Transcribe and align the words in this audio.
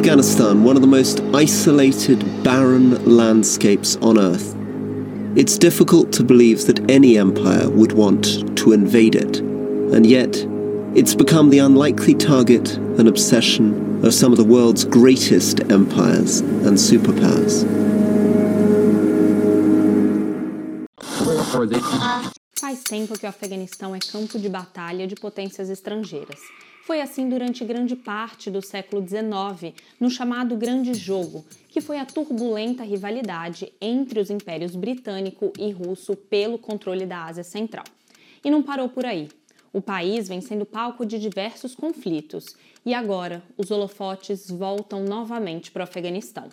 Afghanistan, 0.00 0.64
one 0.64 0.76
of 0.76 0.80
the 0.80 0.88
most 0.88 1.20
isolated, 1.34 2.24
barren 2.42 3.04
landscapes 3.04 3.96
on 3.96 4.18
Earth. 4.18 4.56
It's 5.36 5.58
difficult 5.58 6.10
to 6.14 6.24
believe 6.24 6.64
that 6.68 6.90
any 6.90 7.18
empire 7.18 7.68
would 7.68 7.92
want 7.92 8.56
to 8.56 8.72
invade 8.72 9.14
it, 9.14 9.40
and 9.94 10.06
yet 10.06 10.34
it's 10.94 11.14
become 11.14 11.50
the 11.50 11.58
unlikely 11.58 12.14
target 12.14 12.78
and 12.98 13.08
obsession 13.08 14.02
of 14.02 14.14
some 14.14 14.32
of 14.32 14.38
the 14.38 14.44
world's 14.44 14.86
greatest 14.86 15.60
empires 15.70 16.40
and 16.40 16.78
superpowers. 16.78 17.66
Faz 22.58 22.84
tempo 22.84 23.18
que 23.18 23.26
o 23.26 23.28
Afeganistão 23.28 23.94
é 23.94 23.98
campo 23.98 24.38
de 24.38 24.48
batalha 24.48 25.06
de 25.06 25.14
potências 25.14 25.68
estrangeiras. 25.68 26.40
Foi 26.90 27.00
assim 27.00 27.28
durante 27.28 27.64
grande 27.64 27.94
parte 27.94 28.50
do 28.50 28.60
século 28.60 29.00
XIX, 29.00 29.72
no 30.00 30.10
chamado 30.10 30.56
Grande 30.56 30.92
Jogo, 30.92 31.44
que 31.68 31.80
foi 31.80 32.00
a 32.00 32.04
turbulenta 32.04 32.82
rivalidade 32.82 33.72
entre 33.80 34.18
os 34.18 34.28
impérios 34.28 34.74
britânico 34.74 35.52
e 35.56 35.70
russo 35.70 36.16
pelo 36.16 36.58
controle 36.58 37.06
da 37.06 37.26
Ásia 37.26 37.44
Central. 37.44 37.84
E 38.44 38.50
não 38.50 38.60
parou 38.60 38.88
por 38.88 39.06
aí. 39.06 39.28
O 39.72 39.80
país 39.80 40.26
vem 40.26 40.40
sendo 40.40 40.66
palco 40.66 41.06
de 41.06 41.16
diversos 41.20 41.76
conflitos 41.76 42.56
e 42.84 42.92
agora 42.92 43.40
os 43.56 43.70
holofotes 43.70 44.50
voltam 44.50 45.04
novamente 45.04 45.70
para 45.70 45.82
o 45.82 45.84
Afeganistão. 45.84 46.48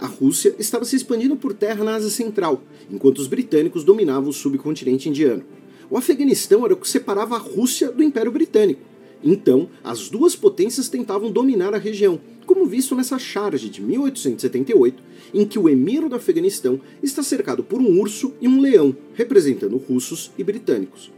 A 0.00 0.06
Rússia 0.06 0.54
estava 0.58 0.84
se 0.84 0.96
expandindo 0.96 1.34
por 1.34 1.54
terra 1.54 1.82
na 1.82 1.94
Ásia 1.94 2.10
Central, 2.10 2.60
enquanto 2.90 3.20
os 3.20 3.26
britânicos 3.26 3.84
dominavam 3.84 4.28
o 4.28 4.34
subcontinente 4.34 5.08
indiano. 5.08 5.61
O 5.92 5.98
Afeganistão 5.98 6.64
era 6.64 6.72
o 6.72 6.76
que 6.78 6.88
separava 6.88 7.34
a 7.34 7.38
Rússia 7.38 7.92
do 7.92 8.02
Império 8.02 8.32
Britânico. 8.32 8.80
Então, 9.22 9.68
as 9.84 10.08
duas 10.08 10.34
potências 10.34 10.88
tentavam 10.88 11.30
dominar 11.30 11.74
a 11.74 11.78
região, 11.78 12.18
como 12.46 12.64
visto 12.64 12.94
nessa 12.94 13.18
charge 13.18 13.68
de 13.68 13.82
1878, 13.82 15.02
em 15.34 15.44
que 15.44 15.58
o 15.58 15.68
emir 15.68 16.08
do 16.08 16.16
Afeganistão 16.16 16.80
está 17.02 17.22
cercado 17.22 17.62
por 17.62 17.78
um 17.78 18.00
urso 18.00 18.32
e 18.40 18.48
um 18.48 18.58
leão, 18.58 18.96
representando 19.12 19.76
russos 19.76 20.30
e 20.38 20.42
britânicos. 20.42 21.12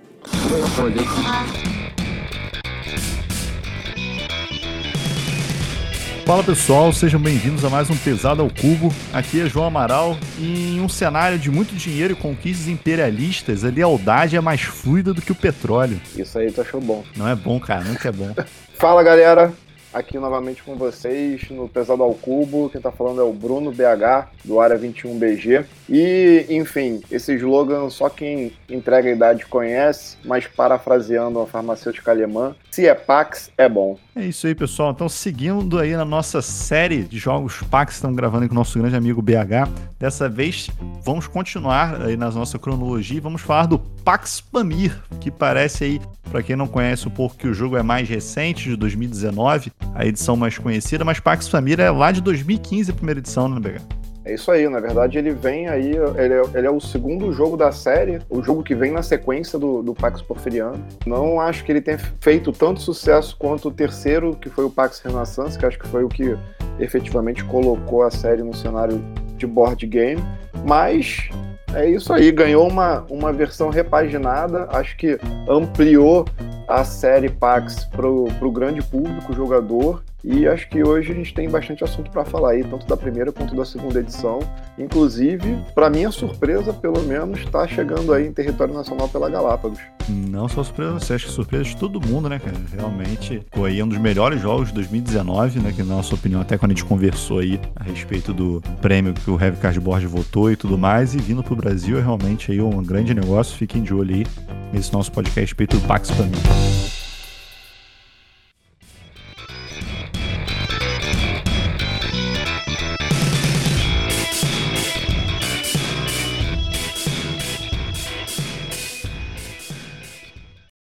Fala 6.27 6.43
pessoal, 6.43 6.91
sejam 6.91 7.21
bem-vindos 7.21 7.67
a 7.67 7.69
mais 7.69 7.91
um 7.91 7.97
Pesado 7.99 8.41
ao 8.41 8.49
Cubo. 8.49 8.89
Aqui 9.13 9.43
é 9.43 9.47
João 9.47 9.67
Amaral 9.67 10.17
e 10.39 10.79
em 10.79 10.81
um 10.81 10.89
cenário 10.89 11.39
de 11.39 11.51
muito 11.51 11.75
dinheiro 11.75 12.15
e 12.15 12.17
conquistas 12.17 12.67
imperialistas, 12.67 13.63
a 13.63 13.69
lealdade 13.69 14.35
é 14.35 14.41
mais 14.41 14.63
fluida 14.63 15.13
do 15.13 15.21
que 15.21 15.33
o 15.33 15.35
petróleo. 15.35 16.01
Isso 16.17 16.39
aí 16.39 16.51
tu 16.51 16.63
achou 16.63 16.81
bom. 16.81 17.05
Não 17.15 17.29
é 17.29 17.35
bom, 17.35 17.61
cara, 17.61 17.85
nunca 17.85 18.09
é 18.09 18.13
bom. 18.13 18.35
Fala 18.73 19.03
galera, 19.03 19.53
aqui 19.93 20.19
novamente 20.19 20.63
com 20.63 20.77
vocês 20.77 21.51
no 21.51 21.69
Pesado 21.69 22.03
ao 22.03 22.15
Cubo. 22.15 22.71
Quem 22.71 22.81
tá 22.81 22.91
falando 22.91 23.21
é 23.21 23.25
o 23.25 23.33
Bruno 23.33 23.71
BH, 23.71 24.31
do 24.47 24.59
Área 24.61 24.79
21BG. 24.79 25.67
E, 25.91 26.47
enfim, 26.49 27.03
esse 27.11 27.35
slogan 27.35 27.91
só 27.91 28.09
quem 28.09 28.51
entrega 28.71 29.11
a 29.11 29.13
idade 29.13 29.45
conhece, 29.45 30.17
mas 30.25 30.47
parafraseando 30.47 31.39
a 31.39 31.47
farmacêutica 31.47 32.11
alemã, 32.13 32.57
se 32.71 32.89
é 32.89 32.95
Pax, 32.95 33.53
é 33.59 33.69
bom. 33.69 33.99
É 34.17 34.25
isso 34.27 34.47
aí, 34.47 34.55
pessoal. 34.55 34.93
Então, 34.93 35.09
seguindo 35.09 35.77
aí 35.77 35.97
na 35.97 36.05
nossa 36.05 36.41
série 36.41 37.03
de 37.03 37.19
jogos 37.19 37.61
Pax, 37.69 37.97
estamos 37.97 38.17
gravando 38.17 38.47
com 38.47 38.53
o 38.53 38.55
nosso 38.55 38.79
grande 38.79 38.95
amigo 38.95 39.21
BH. 39.21 39.69
Dessa 39.99 40.29
vez, 40.29 40.71
vamos 41.03 41.27
continuar 41.27 42.01
aí 42.01 42.17
na 42.17 42.31
nossa 42.31 42.57
cronologia 42.57 43.17
e 43.17 43.21
vamos 43.21 43.43
falar 43.43 43.67
do 43.67 43.77
Pax 43.77 44.41
Pamir, 44.41 44.97
que 45.21 45.33
parece 45.33 45.83
aí, 45.83 46.01
para 46.31 46.45
quem 46.45 46.55
não 46.55 46.69
conhece 46.69 47.09
um 47.09 47.11
pouco, 47.11 47.37
que 47.37 47.49
o 47.49 47.55
jogo 47.55 47.77
é 47.77 47.83
mais 47.83 48.09
recente, 48.09 48.69
de 48.69 48.77
2019, 48.77 49.73
a 49.93 50.07
edição 50.07 50.37
mais 50.37 50.57
conhecida, 50.59 51.05
mas 51.05 51.19
Pax 51.19 51.49
Pamir 51.49 51.81
é 51.81 51.91
lá 51.91 52.13
de 52.13 52.21
2015 52.21 52.93
a 52.93 52.95
primeira 52.95 53.19
edição, 53.19 53.49
né, 53.49 53.59
BH? 53.59 54.04
É 54.25 54.33
isso 54.33 54.51
aí, 54.51 54.67
na 54.69 54.81
verdade 54.81 55.19
ele 55.19 55.33
vem 55.33 55.69
aí, 55.69 55.93
ele 56.17 56.35
é, 56.35 56.43
ele 56.55 56.67
é, 56.67 56.71
o 56.71 56.81
segundo 56.81 57.31
jogo 57.33 57.59
da 57.59 57.71
série, 57.71 58.21
o 58.31 58.43
jogo 58.43 58.63
que 58.63 58.75
vem 58.75 58.91
na 58.91 59.03
sequência 59.03 59.59
do, 59.59 59.83
do 59.83 59.95
Pax 59.95 60.23
Porfiriano. 60.23 60.83
Não 61.07 61.39
acho 61.39 61.63
que 61.63 61.71
ele 61.71 61.83
tenha 61.83 61.99
feito 61.99 62.51
tanto 62.51 62.81
sucesso 62.81 63.37
quanto 63.39 63.69
o 63.69 63.71
terceiro, 63.71 64.35
que 64.35 64.49
foi 64.49 64.65
o 64.65 64.71
Pax 64.71 65.01
Renaissance, 65.01 65.59
que 65.59 65.67
acho 65.67 65.79
que 65.79 65.87
foi 65.87 66.05
o 66.05 66.09
que 66.09 66.37
efetivamente 66.79 67.45
colocou 67.45 68.03
a 68.03 68.11
série 68.11 68.43
no 68.43 68.55
cenário 68.55 69.05
de 69.37 69.47
board 69.47 69.87
game, 69.87 70.23
mas 70.67 71.29
é 71.75 71.91
isso 71.91 72.13
aí, 72.13 72.33
ganhou 72.33 72.67
uma, 72.67 73.05
uma 73.11 73.33
versão 73.33 73.69
repaginada, 73.69 74.69
acho 74.71 74.97
que 74.97 75.19
ampliou 75.47 76.25
a 76.67 76.83
série 76.83 77.29
Pax 77.29 77.85
para 77.85 78.09
o 78.09 78.53
grande 78.53 78.83
público, 78.83 79.35
jogador, 79.35 80.03
e 80.25 80.49
acho 80.49 80.69
que 80.69 80.83
hoje 80.83 81.13
a 81.13 81.15
gente 81.15 81.35
tem 81.35 81.49
bastante 81.49 81.85
assunto 81.85 82.11
para 82.11 82.25
falar 82.25 82.53
aí, 82.53 82.65
tanto 82.65 82.87
da 82.87 82.97
primeira 82.97 83.31
quanto 83.31 83.55
da 83.55 83.65
segunda 83.65 84.01
edição. 84.01 84.39
Inclusive, 84.79 85.59
para 85.75 85.91
minha 85.91 86.11
surpresa, 86.11 86.73
pelo 86.73 87.03
menos, 87.03 87.41
está 87.41 87.69
chegando 87.69 88.13
aí 88.13 88.27
em 88.27 88.33
território 88.33 88.73
nacional 88.73 89.09
pela 89.09 89.29
Galápagos. 89.29 89.79
Não 90.09 90.49
só 90.49 90.65
surpresa 90.65 90.93
você, 90.93 91.15
acho 91.15 91.27
que 91.27 91.33
surpresa 91.33 91.65
de 91.65 91.77
todo 91.77 92.01
mundo, 92.01 92.29
né, 92.29 92.39
cara? 92.39 92.57
Realmente, 92.73 93.43
foi 93.53 93.73
aí 93.73 93.83
um 93.83 93.89
dos 93.89 93.99
melhores 93.99 94.41
jogos 94.41 94.69
de 94.69 94.75
2019, 94.75 95.61
né? 95.61 95.73
Que 95.73 95.83
na 95.83 95.97
nossa 95.97 96.15
opinião, 96.15 96.41
até 96.41 96.57
quando 96.57 96.73
a 96.73 96.75
gente 96.75 96.85
conversou 96.85 97.41
aí 97.41 97.61
a 97.77 97.85
respeito 97.85 98.33
do 98.33 98.63
prêmio 98.81 99.13
que 99.13 99.31
o 99.31 99.41
Heavy 99.41 99.59
Cardboard 99.59 100.07
votou 100.07 100.51
e 100.51 100.57
tudo 100.57 100.79
mais, 100.79 101.15
e 101.15 101.19
vindo 101.19 101.43
pro 101.43 101.55
Brasil 101.55 101.99
é 101.99 102.01
realmente 102.01 102.51
aí 102.51 102.61
um 102.61 102.83
grande 102.83 103.13
negócio. 103.13 103.57
Fiquem 103.57 103.83
de 103.83 103.93
olho 103.93 104.15
aí 104.15 104.27
nesse 104.73 104.93
nosso 104.93 105.13
podcast 105.13 105.45
respeito 105.55 105.79
do 105.79 105.87
Pax 105.87 106.11
Família. 106.11 107.04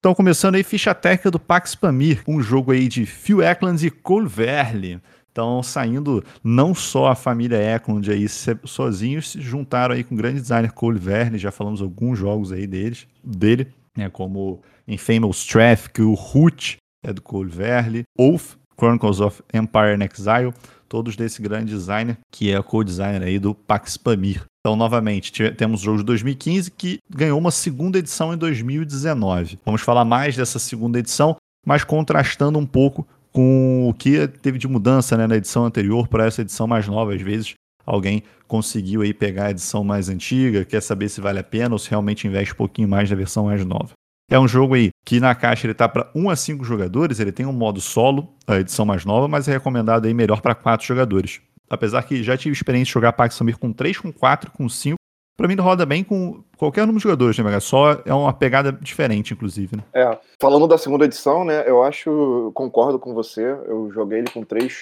Então, 0.03 0.14
começando 0.14 0.56
aí, 0.56 0.64
ficha 0.64 0.94
técnica 0.94 1.31
do 1.31 1.40
Pax 1.40 1.75
Pamir, 1.75 2.24
um 2.28 2.41
jogo 2.41 2.74
aí 2.74 2.90
de 2.90 3.06
Phil 3.06 3.41
Eklund 3.41 3.88
e 3.88 3.90
Cole 3.90 4.28
Verle. 4.28 5.00
Então, 5.31 5.64
saindo 5.64 6.22
não 6.44 6.75
só 6.75 7.08
a 7.08 7.16
família 7.16 7.74
Eklund 7.74 8.12
aí 8.12 8.28
sozinhos, 8.28 9.31
se 9.31 9.40
juntaram 9.40 9.96
aí 9.96 10.03
com 10.03 10.14
o 10.14 10.18
grande 10.18 10.41
designer 10.41 10.74
Cole 10.74 11.00
já 11.36 11.53
falamos 11.53 11.81
alguns 11.81 12.19
jogos 12.19 12.52
aí 12.52 12.68
deles, 12.68 13.08
dele, 13.24 13.69
né, 13.97 14.09
como 14.09 14.62
Infamous 14.86 15.46
Traffic, 15.46 16.02
o 16.02 16.16
Root 16.16 16.75
é 17.02 17.14
do 17.14 17.22
Cole 17.22 17.50
Verle, 17.50 18.03
Oath, 18.20 18.58
Chronicles 18.78 19.22
of 19.22 19.41
Empire 19.53 19.96
and 19.96 20.03
Exile, 20.03 20.53
todos 20.90 21.16
desse 21.16 21.41
grande 21.41 21.74
designer, 21.74 22.18
que 22.30 22.52
é 22.52 22.59
o 22.59 22.64
co-designer 22.64 23.24
aí 23.24 23.40
do 23.40 23.56
Pax 23.56 23.96
Pamir. 23.96 24.44
Então, 24.66 24.78
novamente, 24.78 25.51
temos 25.51 25.81
o 25.81 25.84
jogo 25.84 25.97
de 25.97 26.06
2015 26.06 26.72
que 26.72 27.00
ganhou 27.09 27.38
uma 27.38 27.51
segunda 27.51 28.00
edição 28.00 28.34
em 28.34 28.38
2019. 28.38 29.59
Vamos 29.66 29.81
falar 29.81 30.06
mais 30.06 30.38
dessa 30.38 30.57
segunda 30.57 30.97
edição, 30.97 31.35
mas 31.68 31.84
contrastando 31.84 32.57
um 32.57 32.66
pouco 32.66 33.06
com 33.34 33.90
o 33.90 33.94
que 33.94 34.25
teve 34.25 34.57
de 34.57 34.66
mudança 34.66 35.18
né, 35.18 35.28
na 35.28 35.35
edição 35.35 35.66
anterior 35.66 36.07
para 36.07 36.25
essa 36.25 36.44
edição 36.44 36.66
mais 36.66 36.88
nova. 36.88 37.13
Às 37.13 37.22
vezes, 37.22 37.56
alguém 37.85 38.23
conseguiu 38.47 39.02
aí 39.02 39.13
pegar 39.13 39.47
a 39.47 39.52
edição 39.52 39.84
mais 39.84 40.07
antiga, 40.07 40.63
quer 40.63 40.81
saber 40.81 41.09
se 41.09 41.19
vale 41.19 41.40
a 41.40 41.44
pena 41.44 41.75
ou 41.75 41.79
se 41.79 41.90
realmente 41.90 42.25
investe 42.25 42.53
um 42.53 42.57
pouquinho 42.57 42.88
mais 42.88 43.09
na 43.09 43.18
versão 43.18 43.44
mais 43.44 43.66
nova. 43.66 43.90
É 44.31 44.40
um 44.40 44.47
jogo 44.47 44.75
aí 44.75 44.91
que 45.06 45.19
na 45.19 45.35
caixa 45.35 45.68
ele 45.68 45.73
tá 45.73 45.90
para 45.90 46.09
1 46.16 46.29
a 46.29 46.38
5 46.38 46.63
jogadores, 46.63 47.19
ele 47.19 47.34
tem 47.34 47.46
um 47.46 47.52
modo 47.52 47.81
solo, 47.81 48.34
a 48.47 48.62
edição 48.62 48.85
mais 48.85 49.03
nova, 49.03 49.28
mas 49.28 49.46
é 49.50 49.52
recomendado 49.52 50.06
aí 50.06 50.13
melhor 50.13 50.40
para 50.40 50.56
4 50.56 50.88
jogadores. 50.88 51.41
Apesar 51.69 52.03
que 52.03 52.24
já 52.24 52.38
tive 52.38 52.53
experiência 52.53 52.85
de 52.85 52.94
jogar 52.94 53.13
Pax 53.13 53.35
Samir 53.35 53.57
com 53.57 53.72
3, 53.72 53.97
com 53.97 54.12
4, 54.12 54.51
com 54.51 54.68
5. 54.69 54.96
Pra 55.35 55.47
mim, 55.47 55.56
roda 55.56 55.85
bem 55.85 56.03
com 56.03 56.44
qualquer 56.57 56.81
número 56.81 57.00
de 57.00 57.03
jogadores, 57.03 57.38
né, 57.40 57.59
Só 57.59 57.94
é 58.06 58.13
uma 58.13 58.31
pegada 58.31 58.72
diferente, 58.72 59.34
inclusive, 59.34 59.78
né? 59.78 59.84
É. 59.93 60.17
Falando 60.40 60.67
da 60.67 60.78
segunda 60.78 61.05
edição, 61.05 61.43
né, 61.43 61.67
eu 61.67 61.82
acho, 61.82 62.52
concordo 62.53 62.99
com 62.99 63.14
você. 63.16 63.43
Eu 63.67 63.90
joguei 63.91 64.20
ele 64.20 64.29
com 64.29 64.43
3, 64.43 64.76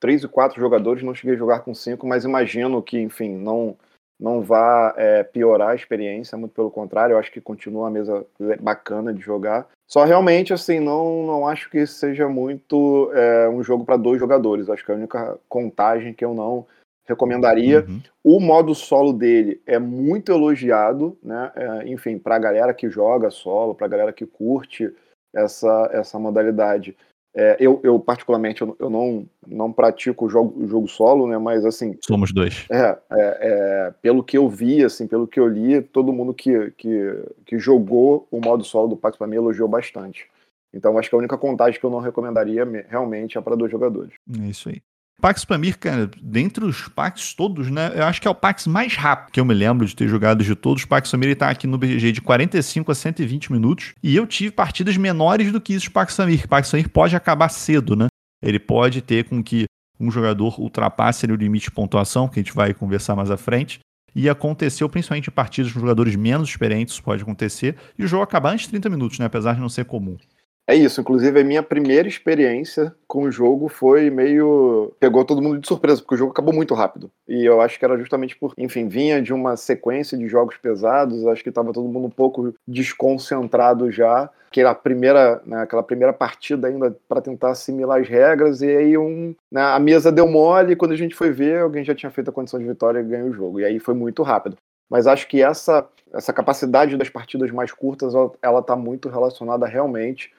3 0.00 0.24
e 0.24 0.28
4 0.28 0.60
jogadores, 0.60 1.04
não 1.04 1.14
cheguei 1.14 1.36
a 1.36 1.38
jogar 1.38 1.60
com 1.60 1.72
5, 1.72 2.06
mas 2.06 2.24
imagino 2.24 2.82
que, 2.82 2.98
enfim, 2.98 3.36
não 3.36 3.76
não 4.18 4.40
vá 4.40 4.94
é, 4.96 5.22
piorar 5.22 5.70
a 5.70 5.74
experiência, 5.74 6.38
muito 6.38 6.52
pelo 6.52 6.70
contrário, 6.70 7.14
eu 7.14 7.18
acho 7.18 7.32
que 7.32 7.40
continua 7.40 7.82
uma 7.82 7.90
mesa 7.90 8.24
bacana 8.60 9.12
de 9.12 9.20
jogar. 9.20 9.68
Só 9.86 10.04
realmente, 10.04 10.52
assim, 10.52 10.80
não, 10.80 11.26
não 11.26 11.46
acho 11.46 11.68
que 11.70 11.86
seja 11.86 12.28
muito 12.28 13.10
é, 13.12 13.48
um 13.48 13.62
jogo 13.62 13.84
para 13.84 13.96
dois 13.96 14.18
jogadores. 14.18 14.70
Acho 14.70 14.84
que 14.84 14.90
é 14.90 14.94
a 14.94 14.98
única 14.98 15.38
contagem 15.48 16.14
que 16.14 16.24
eu 16.24 16.32
não 16.32 16.66
recomendaria. 17.06 17.84
Uhum. 17.86 18.00
O 18.22 18.40
modo 18.40 18.74
solo 18.74 19.12
dele 19.12 19.60
é 19.66 19.78
muito 19.78 20.32
elogiado, 20.32 21.18
né? 21.22 21.52
É, 21.54 21.88
enfim, 21.88 22.18
para 22.18 22.36
a 22.36 22.38
galera 22.38 22.72
que 22.72 22.88
joga 22.88 23.30
solo, 23.30 23.74
para 23.74 23.86
a 23.86 23.90
galera 23.90 24.12
que 24.12 24.24
curte 24.24 24.90
essa, 25.34 25.90
essa 25.92 26.18
modalidade. 26.18 26.96
É, 27.36 27.56
eu, 27.58 27.80
eu, 27.82 27.98
particularmente, 27.98 28.62
eu, 28.62 28.76
eu, 28.78 28.88
não, 28.88 29.26
não 29.46 29.72
pratico 29.72 30.26
o 30.26 30.28
jogo, 30.30 30.66
jogo 30.68 30.86
solo, 30.86 31.26
né? 31.26 31.36
Mas, 31.36 31.64
assim... 31.64 31.98
Somos 32.00 32.32
dois. 32.32 32.64
É, 32.70 32.76
é, 32.80 32.98
é, 33.10 33.94
pelo 34.00 34.22
que 34.22 34.38
eu 34.38 34.48
vi, 34.48 34.84
assim, 34.84 35.06
pelo 35.06 35.26
que 35.26 35.40
eu 35.40 35.48
li, 35.48 35.82
todo 35.82 36.12
mundo 36.12 36.32
que, 36.32 36.70
que, 36.72 37.24
que 37.44 37.58
jogou 37.58 38.28
o 38.30 38.40
modo 38.40 38.62
solo 38.62 38.88
do 38.88 38.96
Pax 38.96 39.18
para 39.18 39.26
mim 39.26 39.36
elogiou 39.36 39.68
bastante. 39.68 40.28
Então 40.72 40.98
acho 40.98 41.08
que 41.08 41.14
a 41.14 41.18
única 41.18 41.38
contagem 41.38 41.78
que 41.78 41.86
eu 41.86 41.90
não 41.90 42.00
recomendaria 42.00 42.64
realmente 42.88 43.38
é 43.38 43.40
para 43.40 43.56
dois 43.56 43.70
jogadores. 43.70 44.14
É 44.40 44.48
isso 44.48 44.68
aí. 44.68 44.82
Pax 45.24 45.42
Pamir, 45.42 45.78
cara, 45.78 46.10
dentre 46.20 46.66
os 46.66 46.86
Pax 46.86 47.32
todos, 47.32 47.70
né? 47.70 47.92
Eu 47.94 48.04
acho 48.04 48.20
que 48.20 48.28
é 48.28 48.30
o 48.30 48.34
Pax 48.34 48.66
mais 48.66 48.94
rápido 48.94 49.32
que 49.32 49.40
eu 49.40 49.44
me 49.46 49.54
lembro 49.54 49.86
de 49.86 49.96
ter 49.96 50.06
jogado 50.06 50.44
de 50.44 50.54
todos. 50.54 50.84
Pax 50.84 51.10
Pamir 51.10 51.34
tá 51.34 51.48
aqui 51.48 51.66
no 51.66 51.78
BGG 51.78 52.12
de 52.12 52.20
45 52.20 52.92
a 52.92 52.94
120 52.94 53.50
minutos. 53.50 53.94
E 54.02 54.14
eu 54.14 54.26
tive 54.26 54.50
partidas 54.50 54.98
menores 54.98 55.50
do 55.50 55.62
que 55.62 55.72
isso 55.72 55.84
de 55.84 55.92
Pax 55.92 56.14
Pamir. 56.14 56.46
Pax 56.46 56.70
Pamir 56.70 56.90
pode 56.90 57.16
acabar 57.16 57.48
cedo, 57.48 57.96
né? 57.96 58.08
Ele 58.42 58.58
pode 58.58 59.00
ter 59.00 59.24
com 59.24 59.42
que 59.42 59.64
um 59.98 60.10
jogador 60.10 60.60
ultrapasse 60.60 61.24
o 61.24 61.36
limite 61.36 61.64
de 61.64 61.70
pontuação, 61.70 62.28
que 62.28 62.38
a 62.38 62.42
gente 62.42 62.54
vai 62.54 62.74
conversar 62.74 63.16
mais 63.16 63.30
à 63.30 63.38
frente. 63.38 63.78
E 64.14 64.28
aconteceu 64.28 64.90
principalmente 64.90 65.28
em 65.28 65.32
partidas 65.32 65.72
com 65.72 65.80
jogadores 65.80 66.14
menos 66.16 66.50
experientes, 66.50 67.00
pode 67.00 67.22
acontecer. 67.22 67.76
E 67.98 68.04
o 68.04 68.06
jogo 68.06 68.22
acabar 68.22 68.52
antes 68.52 68.66
de 68.66 68.72
30 68.72 68.90
minutos, 68.90 69.18
né? 69.18 69.24
Apesar 69.24 69.54
de 69.54 69.60
não 69.62 69.70
ser 69.70 69.86
comum. 69.86 70.18
É 70.66 70.74
isso, 70.74 71.02
inclusive 71.02 71.38
a 71.38 71.44
minha 71.44 71.62
primeira 71.62 72.08
experiência 72.08 72.94
com 73.06 73.24
o 73.24 73.30
jogo 73.30 73.68
foi 73.68 74.08
meio. 74.08 74.94
pegou 74.98 75.22
todo 75.22 75.42
mundo 75.42 75.60
de 75.60 75.68
surpresa, 75.68 76.00
porque 76.00 76.14
o 76.14 76.18
jogo 76.18 76.32
acabou 76.32 76.54
muito 76.54 76.72
rápido. 76.72 77.10
E 77.28 77.44
eu 77.44 77.60
acho 77.60 77.78
que 77.78 77.84
era 77.84 77.98
justamente 77.98 78.34
por, 78.34 78.54
enfim, 78.56 78.88
vinha 78.88 79.20
de 79.20 79.34
uma 79.34 79.58
sequência 79.58 80.16
de 80.16 80.26
jogos 80.26 80.56
pesados, 80.56 81.26
acho 81.26 81.42
que 81.42 81.50
estava 81.50 81.70
todo 81.70 81.86
mundo 81.86 82.06
um 82.06 82.10
pouco 82.10 82.54
desconcentrado 82.66 83.90
já. 83.90 84.30
Aquela 84.48 84.74
primeira, 84.74 85.42
né, 85.44 85.62
aquela 85.62 85.82
primeira 85.82 86.14
partida 86.14 86.68
ainda 86.68 86.96
para 87.06 87.20
tentar 87.20 87.50
assimilar 87.50 88.00
as 88.00 88.08
regras, 88.08 88.62
e 88.62 88.68
aí 88.68 88.96
um, 88.96 89.34
né, 89.52 89.60
a 89.60 89.78
mesa 89.78 90.10
deu 90.10 90.26
mole, 90.26 90.72
e 90.72 90.76
quando 90.76 90.92
a 90.92 90.96
gente 90.96 91.14
foi 91.14 91.30
ver, 91.30 91.60
alguém 91.60 91.84
já 91.84 91.94
tinha 91.94 92.10
feito 92.10 92.30
a 92.30 92.32
condição 92.32 92.58
de 92.58 92.66
vitória 92.66 93.00
e 93.00 93.04
ganhou 93.04 93.28
o 93.28 93.34
jogo. 93.34 93.60
E 93.60 93.64
aí 93.66 93.78
foi 93.78 93.92
muito 93.94 94.22
rápido. 94.22 94.56
Mas 94.88 95.06
acho 95.06 95.28
que 95.28 95.42
essa, 95.42 95.86
essa 96.12 96.32
capacidade 96.32 96.96
das 96.96 97.10
partidas 97.10 97.50
mais 97.50 97.70
curtas, 97.70 98.14
ela 98.40 98.60
está 98.60 98.74
muito 98.76 99.10
relacionada 99.10 99.66
realmente 99.66 100.30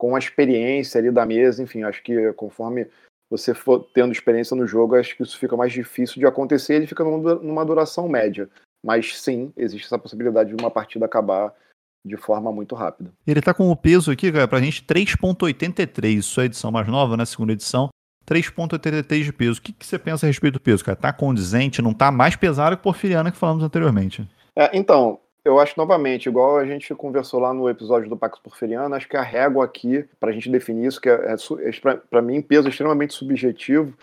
com 0.00 0.16
a 0.16 0.18
experiência 0.18 0.98
ali 0.98 1.10
da 1.10 1.26
mesa, 1.26 1.62
enfim, 1.62 1.82
acho 1.82 2.02
que 2.02 2.32
conforme 2.32 2.86
você 3.30 3.52
for 3.52 3.86
tendo 3.92 4.10
experiência 4.12 4.56
no 4.56 4.66
jogo, 4.66 4.96
acho 4.96 5.14
que 5.14 5.22
isso 5.22 5.38
fica 5.38 5.54
mais 5.54 5.74
difícil 5.74 6.18
de 6.18 6.24
acontecer, 6.24 6.76
ele 6.76 6.86
fica 6.86 7.04
numa 7.04 7.66
duração 7.66 8.08
média. 8.08 8.48
Mas 8.82 9.20
sim, 9.20 9.52
existe 9.58 9.84
essa 9.84 9.98
possibilidade 9.98 10.56
de 10.56 10.62
uma 10.62 10.70
partida 10.70 11.04
acabar 11.04 11.54
de 12.02 12.16
forma 12.16 12.50
muito 12.50 12.74
rápida. 12.74 13.12
Ele 13.26 13.42
tá 13.42 13.52
com 13.52 13.70
o 13.70 13.76
peso 13.76 14.10
aqui, 14.10 14.32
cara, 14.32 14.48
pra 14.48 14.58
gente 14.58 14.82
3.83, 14.84 16.16
isso 16.16 16.40
é 16.40 16.44
a 16.44 16.46
edição 16.46 16.72
mais 16.72 16.88
nova, 16.88 17.14
né, 17.14 17.26
segunda 17.26 17.52
edição. 17.52 17.90
3.83 18.26 19.22
de 19.22 19.32
peso. 19.34 19.58
O 19.60 19.62
que, 19.62 19.72
que, 19.74 19.84
você 19.84 19.98
pensa 19.98 20.24
a 20.24 20.28
respeito 20.28 20.54
do 20.54 20.60
peso, 20.60 20.82
cara? 20.82 20.96
Tá 20.96 21.12
condizente, 21.12 21.82
não 21.82 21.92
tá 21.92 22.10
mais 22.10 22.36
pesado 22.36 22.74
que 22.74 22.80
o 22.80 22.84
Porfiriana 22.84 23.30
que 23.30 23.36
falamos 23.36 23.62
anteriormente? 23.62 24.26
É, 24.56 24.74
então, 24.74 25.20
eu 25.44 25.58
acho 25.58 25.74
novamente, 25.76 26.28
igual 26.28 26.58
a 26.58 26.66
gente 26.66 26.94
conversou 26.94 27.40
lá 27.40 27.52
no 27.52 27.68
episódio 27.68 28.08
do 28.08 28.16
Pax 28.16 28.38
Porfiriano, 28.38 28.94
acho 28.94 29.08
que 29.08 29.16
a 29.16 29.22
régua 29.22 29.64
aqui, 29.64 30.04
para 30.18 30.30
a 30.30 30.32
gente 30.32 30.50
definir 30.50 30.86
isso, 30.86 31.00
que 31.00 31.08
é, 31.08 31.14
é, 31.14 31.34
é 31.34 31.96
para 32.10 32.22
mim, 32.22 32.42
peso 32.42 32.68
extremamente 32.68 33.14
subjetivo, 33.14 33.94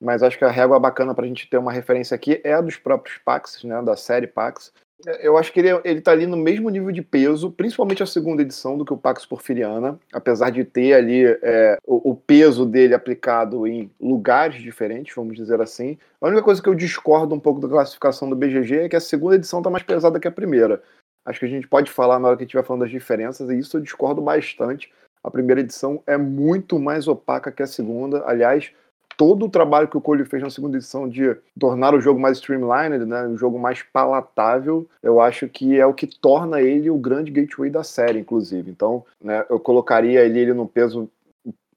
mas 0.00 0.22
acho 0.22 0.38
que 0.38 0.44
a 0.44 0.50
régua 0.50 0.78
bacana 0.78 1.14
para 1.14 1.24
a 1.24 1.28
gente 1.28 1.48
ter 1.48 1.58
uma 1.58 1.72
referência 1.72 2.14
aqui 2.14 2.40
é 2.42 2.54
a 2.54 2.60
dos 2.60 2.76
próprios 2.76 3.18
Pax, 3.18 3.62
né, 3.64 3.82
da 3.82 3.96
série 3.96 4.26
Pax. 4.26 4.72
Eu 5.20 5.36
acho 5.36 5.52
que 5.52 5.60
ele, 5.60 5.68
ele 5.84 6.00
tá 6.00 6.12
ali 6.12 6.26
no 6.26 6.36
mesmo 6.36 6.68
nível 6.68 6.90
de 6.92 7.02
peso, 7.02 7.50
principalmente 7.50 8.02
a 8.02 8.06
segunda 8.06 8.42
edição 8.42 8.76
do 8.76 8.84
que 8.84 8.92
o 8.92 8.96
Pax 8.96 9.24
Porfiriana, 9.24 9.98
apesar 10.12 10.50
de 10.50 10.64
ter 10.64 10.92
ali 10.92 11.24
é, 11.24 11.78
o, 11.86 12.10
o, 12.10 12.14
peso 12.16 12.66
dele 12.66 12.94
aplicado 12.94 13.66
em 13.66 13.90
lugares 14.00 14.60
diferentes, 14.60 15.14
vamos 15.14 15.36
dizer 15.36 15.60
assim. 15.60 15.98
A 16.20 16.26
única 16.26 16.42
coisa 16.42 16.62
que 16.62 16.68
eu 16.68 16.74
discordo 16.74 17.34
um 17.34 17.40
pouco 17.40 17.60
da 17.60 17.68
classificação 17.68 18.28
do 18.28 18.36
BGG 18.36 18.80
é 18.80 18.88
que 18.88 18.96
a 18.96 19.00
segunda 19.00 19.36
edição 19.36 19.62
tá 19.62 19.70
mais 19.70 19.82
pesada 19.82 20.20
que 20.20 20.28
a 20.28 20.32
primeira. 20.32 20.82
Acho 21.24 21.40
que 21.40 21.46
a 21.46 21.48
gente 21.50 21.68
pode 21.68 21.90
falar 21.90 22.18
na 22.18 22.28
hora 22.28 22.36
que 22.36 22.44
estiver 22.44 22.64
falando 22.64 22.82
das 22.82 22.90
diferenças, 22.90 23.50
e 23.50 23.58
isso 23.58 23.76
eu 23.76 23.80
discordo 23.80 24.20
bastante. 24.20 24.90
A 25.22 25.30
primeira 25.30 25.60
edição 25.60 26.02
é 26.06 26.16
muito 26.16 26.78
mais 26.78 27.06
opaca 27.06 27.52
que 27.52 27.62
a 27.62 27.66
segunda. 27.66 28.22
Aliás, 28.26 28.72
todo 29.20 29.44
o 29.44 29.50
trabalho 29.50 29.86
que 29.86 29.98
o 29.98 30.00
Cole 30.00 30.24
fez 30.24 30.42
na 30.42 30.48
segunda 30.48 30.78
edição 30.78 31.06
de 31.06 31.36
tornar 31.58 31.94
o 31.94 32.00
jogo 32.00 32.18
mais 32.18 32.38
streamlined, 32.38 33.04
né, 33.04 33.26
um 33.26 33.36
jogo 33.36 33.58
mais 33.58 33.82
palatável, 33.82 34.88
eu 35.02 35.20
acho 35.20 35.46
que 35.46 35.78
é 35.78 35.84
o 35.84 35.92
que 35.92 36.06
torna 36.06 36.62
ele 36.62 36.88
o 36.88 36.96
grande 36.96 37.30
gateway 37.30 37.68
da 37.68 37.84
série, 37.84 38.20
inclusive. 38.20 38.70
Então, 38.70 39.04
né, 39.22 39.44
eu 39.50 39.60
colocaria 39.60 40.24
ele, 40.24 40.38
ele 40.38 40.54
no 40.54 40.66
peso 40.66 41.06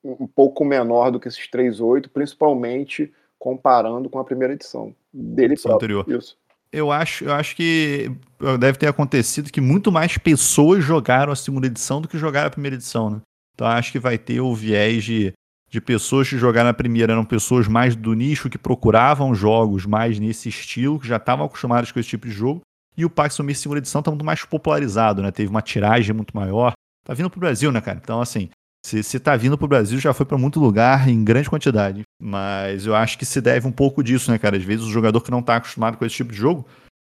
um 0.02 0.26
pouco 0.26 0.64
menor 0.64 1.12
do 1.12 1.20
que 1.20 1.28
esses 1.28 1.46
3.8, 1.50 2.08
principalmente 2.08 3.12
comparando 3.38 4.10
com 4.10 4.20
a 4.20 4.24
primeira 4.24 4.54
edição 4.54 4.96
dele 5.14 5.56
próprio. 5.56 6.00
Anterior. 6.00 6.06
Isso. 6.08 6.38
Eu 6.72 6.94
acho, 6.94 7.26
eu 7.26 7.34
acho 7.34 7.58
que 7.58 8.10
deve 8.58 8.78
ter 8.78 8.88
acontecido 8.88 9.52
que 9.52 9.60
muito 9.60 9.92
mais 9.92 10.18
pessoas 10.18 10.82
jogaram 10.82 11.34
a 11.34 11.36
segunda 11.36 11.68
edição 11.68 12.00
do 12.00 12.08
que 12.08 12.18
jogaram 12.18 12.48
a 12.48 12.52
primeira 12.52 12.78
edição, 12.78 13.10
né? 13.10 13.22
Então 13.54 13.68
acho 13.68 13.92
que 13.92 14.00
vai 14.00 14.18
ter 14.18 14.40
o 14.40 14.56
viés 14.56 15.04
de 15.04 15.34
de 15.74 15.82
pessoas 15.82 16.30
que 16.30 16.38
jogaram 16.38 16.68
na 16.68 16.74
primeira 16.74 17.14
eram 17.14 17.26
pessoas 17.26 17.68
mais 17.68 17.96
do 17.96 18.14
nicho, 18.14 18.48
que 18.48 18.60
procuravam 18.60 19.34
jogos 19.34 19.88
mais 19.88 20.20
nesse 20.20 20.48
estilo, 20.48 21.00
que 21.00 21.08
já 21.08 21.18
estavam 21.18 21.48
acostumados 21.48 21.92
com 21.92 22.00
esse 22.00 22.10
tipo 22.10 22.28
de 22.28 22.32
jogo. 22.32 22.62
E 22.96 23.04
o 23.04 23.10
Pax 23.10 23.34
Sumir 23.34 23.56
segunda 23.56 23.80
edição 23.80 23.98
está 23.98 24.12
muito 24.12 24.24
mais 24.24 24.46
popularizado, 24.46 25.24
né? 25.24 25.32
Teve 25.32 25.50
uma 25.50 25.64
tiragem 25.64 26.16
muito 26.16 26.38
maior. 26.38 26.74
Tá 27.04 27.16
vindo 27.16 27.28
pro 27.28 27.40
Brasil, 27.40 27.72
né, 27.72 27.82
cara? 27.82 28.00
Então, 28.00 28.22
assim, 28.22 28.52
se, 28.86 29.02
se 29.02 29.20
tá 29.20 29.36
vindo 29.36 29.58
pro 29.58 29.68
Brasil, 29.68 29.98
já 30.00 30.14
foi 30.14 30.28
para 30.28 30.38
muito 30.38 30.60
lugar, 30.60 31.10
em 31.10 31.24
grande 31.24 31.50
quantidade. 31.50 32.04
Mas 32.22 32.86
eu 32.86 32.96
acho 32.96 33.18
que 33.18 33.26
se 33.26 33.42
deve 33.42 33.68
um 33.68 33.72
pouco 33.72 34.04
disso, 34.04 34.30
né, 34.30 34.38
cara? 34.38 34.56
Às 34.56 34.64
vezes 34.64 34.86
o 34.86 34.92
jogador 34.92 35.22
que 35.22 35.32
não 35.32 35.42
tá 35.42 35.56
acostumado 35.56 35.98
com 35.98 36.06
esse 36.06 36.16
tipo 36.16 36.32
de 36.32 36.38
jogo, 36.38 36.68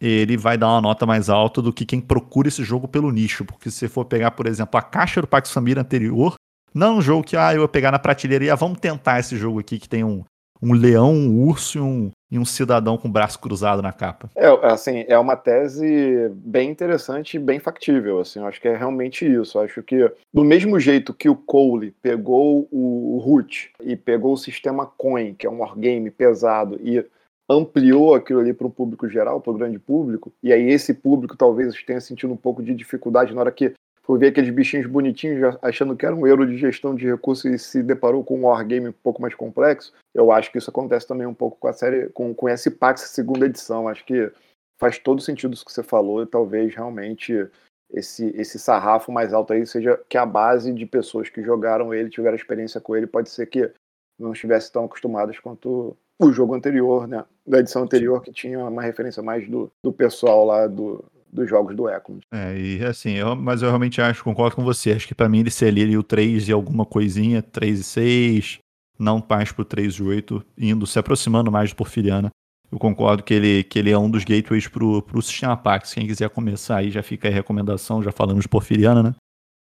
ele 0.00 0.36
vai 0.36 0.56
dar 0.56 0.68
uma 0.68 0.80
nota 0.80 1.04
mais 1.04 1.28
alta 1.28 1.60
do 1.60 1.72
que 1.72 1.84
quem 1.84 2.00
procura 2.00 2.46
esse 2.46 2.62
jogo 2.62 2.86
pelo 2.86 3.10
nicho. 3.10 3.44
Porque 3.44 3.68
se 3.68 3.78
você 3.78 3.88
for 3.88 4.04
pegar, 4.04 4.30
por 4.30 4.46
exemplo, 4.46 4.78
a 4.78 4.82
caixa 4.82 5.20
do 5.20 5.26
Pax 5.26 5.50
Família 5.50 5.82
anterior, 5.82 6.36
não 6.74 6.98
um 6.98 7.02
jogo 7.02 7.24
que, 7.24 7.36
ah, 7.36 7.54
eu 7.54 7.60
vou 7.60 7.68
pegar 7.68 7.92
na 7.92 7.98
prateleira 7.98 8.44
e 8.44 8.50
ah, 8.50 8.56
vamos 8.56 8.80
tentar 8.80 9.20
esse 9.20 9.36
jogo 9.36 9.60
aqui 9.60 9.78
que 9.78 9.88
tem 9.88 10.02
um, 10.02 10.24
um 10.60 10.72
leão, 10.72 11.12
um 11.12 11.46
urso 11.46 11.78
e 11.78 11.80
um, 11.80 12.10
e 12.30 12.38
um 12.38 12.44
cidadão 12.44 12.98
com 12.98 13.06
o 13.06 13.10
braço 13.12 13.38
cruzado 13.38 13.80
na 13.80 13.92
capa. 13.92 14.28
É, 14.34 14.48
assim, 14.66 15.04
é 15.06 15.16
uma 15.16 15.36
tese 15.36 16.28
bem 16.34 16.70
interessante 16.70 17.36
e 17.36 17.40
bem 17.40 17.60
factível, 17.60 18.18
assim, 18.18 18.40
eu 18.40 18.46
acho 18.46 18.60
que 18.60 18.68
é 18.68 18.76
realmente 18.76 19.24
isso. 19.24 19.58
Eu 19.58 19.62
acho 19.62 19.82
que 19.82 20.10
do 20.32 20.44
mesmo 20.44 20.80
jeito 20.80 21.14
que 21.14 21.28
o 21.28 21.36
Cole 21.36 21.94
pegou 22.02 22.66
o 22.72 23.18
Root 23.24 23.70
e 23.82 23.94
pegou 23.94 24.32
o 24.32 24.38
sistema 24.38 24.86
Coin, 24.86 25.34
que 25.34 25.46
é 25.46 25.50
um 25.50 25.60
wargame 25.60 26.10
pesado, 26.10 26.80
e 26.82 27.04
ampliou 27.48 28.14
aquilo 28.14 28.40
ali 28.40 28.54
para 28.54 28.66
o 28.66 28.70
público 28.70 29.08
geral, 29.08 29.40
para 29.40 29.52
o 29.52 29.56
grande 29.56 29.78
público, 29.78 30.32
e 30.42 30.52
aí 30.52 30.70
esse 30.70 30.94
público 30.94 31.36
talvez 31.36 31.74
tenha 31.84 32.00
sentido 32.00 32.32
um 32.32 32.38
pouco 32.38 32.62
de 32.62 32.74
dificuldade 32.74 33.34
na 33.34 33.40
hora 33.42 33.52
que 33.52 33.74
foi 34.04 34.18
ver 34.18 34.28
aqueles 34.28 34.50
bichinhos 34.50 34.86
bonitinhos 34.86 35.56
achando 35.62 35.96
que 35.96 36.04
era 36.04 36.14
um 36.14 36.26
euro 36.26 36.46
de 36.46 36.58
gestão 36.58 36.94
de 36.94 37.06
recursos 37.06 37.44
e 37.46 37.58
se 37.58 37.82
deparou 37.82 38.22
com 38.22 38.38
um 38.38 38.46
wargame 38.46 38.88
um 38.88 38.92
pouco 38.92 39.20
mais 39.20 39.34
complexo. 39.34 39.92
Eu 40.14 40.30
acho 40.30 40.52
que 40.52 40.58
isso 40.58 40.70
acontece 40.70 41.08
também 41.08 41.26
um 41.26 41.34
pouco 41.34 41.56
com 41.58 41.68
a 41.68 41.72
série, 41.72 42.10
com, 42.10 42.34
com 42.34 42.48
esse 42.48 42.70
Pax 42.70 43.00
segunda 43.02 43.46
edição. 43.46 43.88
Acho 43.88 44.04
que 44.04 44.30
faz 44.78 44.98
todo 44.98 45.22
sentido 45.22 45.54
isso 45.54 45.64
que 45.64 45.72
você 45.72 45.82
falou 45.82 46.22
e 46.22 46.26
talvez 46.26 46.74
realmente 46.74 47.48
esse, 47.90 48.26
esse 48.36 48.58
sarrafo 48.58 49.10
mais 49.10 49.32
alto 49.32 49.54
aí 49.54 49.66
seja 49.66 49.98
que 50.08 50.18
a 50.18 50.26
base 50.26 50.72
de 50.72 50.84
pessoas 50.84 51.30
que 51.30 51.42
jogaram 51.42 51.94
ele, 51.94 52.10
tiveram 52.10 52.36
experiência 52.36 52.80
com 52.80 52.94
ele, 52.94 53.06
pode 53.06 53.30
ser 53.30 53.46
que 53.46 53.70
não 54.18 54.32
estivessem 54.32 54.70
tão 54.70 54.84
acostumadas 54.84 55.38
quanto 55.38 55.96
o 56.20 56.32
jogo 56.32 56.54
anterior, 56.54 57.08
né? 57.08 57.24
Da 57.46 57.58
edição 57.58 57.82
anterior, 57.82 58.22
que 58.22 58.32
tinha 58.32 58.64
uma 58.64 58.82
referência 58.82 59.22
mais 59.22 59.48
do, 59.48 59.70
do 59.82 59.92
pessoal 59.92 60.44
lá 60.44 60.66
do, 60.66 61.04
dos 61.34 61.50
jogos 61.50 61.74
do 61.74 61.88
Eklund. 61.88 62.20
É, 62.32 62.56
e 62.56 62.84
assim, 62.84 63.10
eu, 63.10 63.34
mas 63.34 63.60
eu 63.60 63.68
realmente 63.68 64.00
acho, 64.00 64.22
concordo 64.22 64.54
com 64.54 64.62
você, 64.62 64.92
acho 64.92 65.08
que 65.08 65.14
para 65.14 65.28
mim 65.28 65.40
ele 65.40 65.50
se 65.50 65.64
ali 65.64 65.98
o 65.98 66.02
3 66.02 66.48
e 66.48 66.52
alguma 66.52 66.86
coisinha, 66.86 67.42
3 67.42 67.80
e 67.80 67.84
6, 67.84 68.58
não 68.96 69.24
mais 69.28 69.50
pro 69.50 69.64
3 69.64 69.94
e 69.94 70.02
8, 70.02 70.44
indo, 70.56 70.86
se 70.86 70.98
aproximando 70.98 71.50
mais 71.50 71.70
do 71.70 71.76
Porfiriana. 71.76 72.30
Eu 72.70 72.78
concordo 72.78 73.22
que 73.22 73.34
ele, 73.34 73.64
que 73.64 73.78
ele 73.78 73.90
é 73.90 73.98
um 73.98 74.10
dos 74.10 74.24
gateways 74.24 74.68
pro, 74.68 75.02
pro 75.02 75.20
sistema 75.20 75.56
Pax. 75.56 75.92
Quem 75.92 76.06
quiser 76.06 76.30
começar 76.30 76.78
aí, 76.78 76.90
já 76.90 77.02
fica 77.02 77.28
a 77.28 77.30
recomendação, 77.30 78.02
já 78.02 78.12
falamos 78.12 78.42
de 78.42 78.48
Porfiriana, 78.48 79.02
né? 79.02 79.14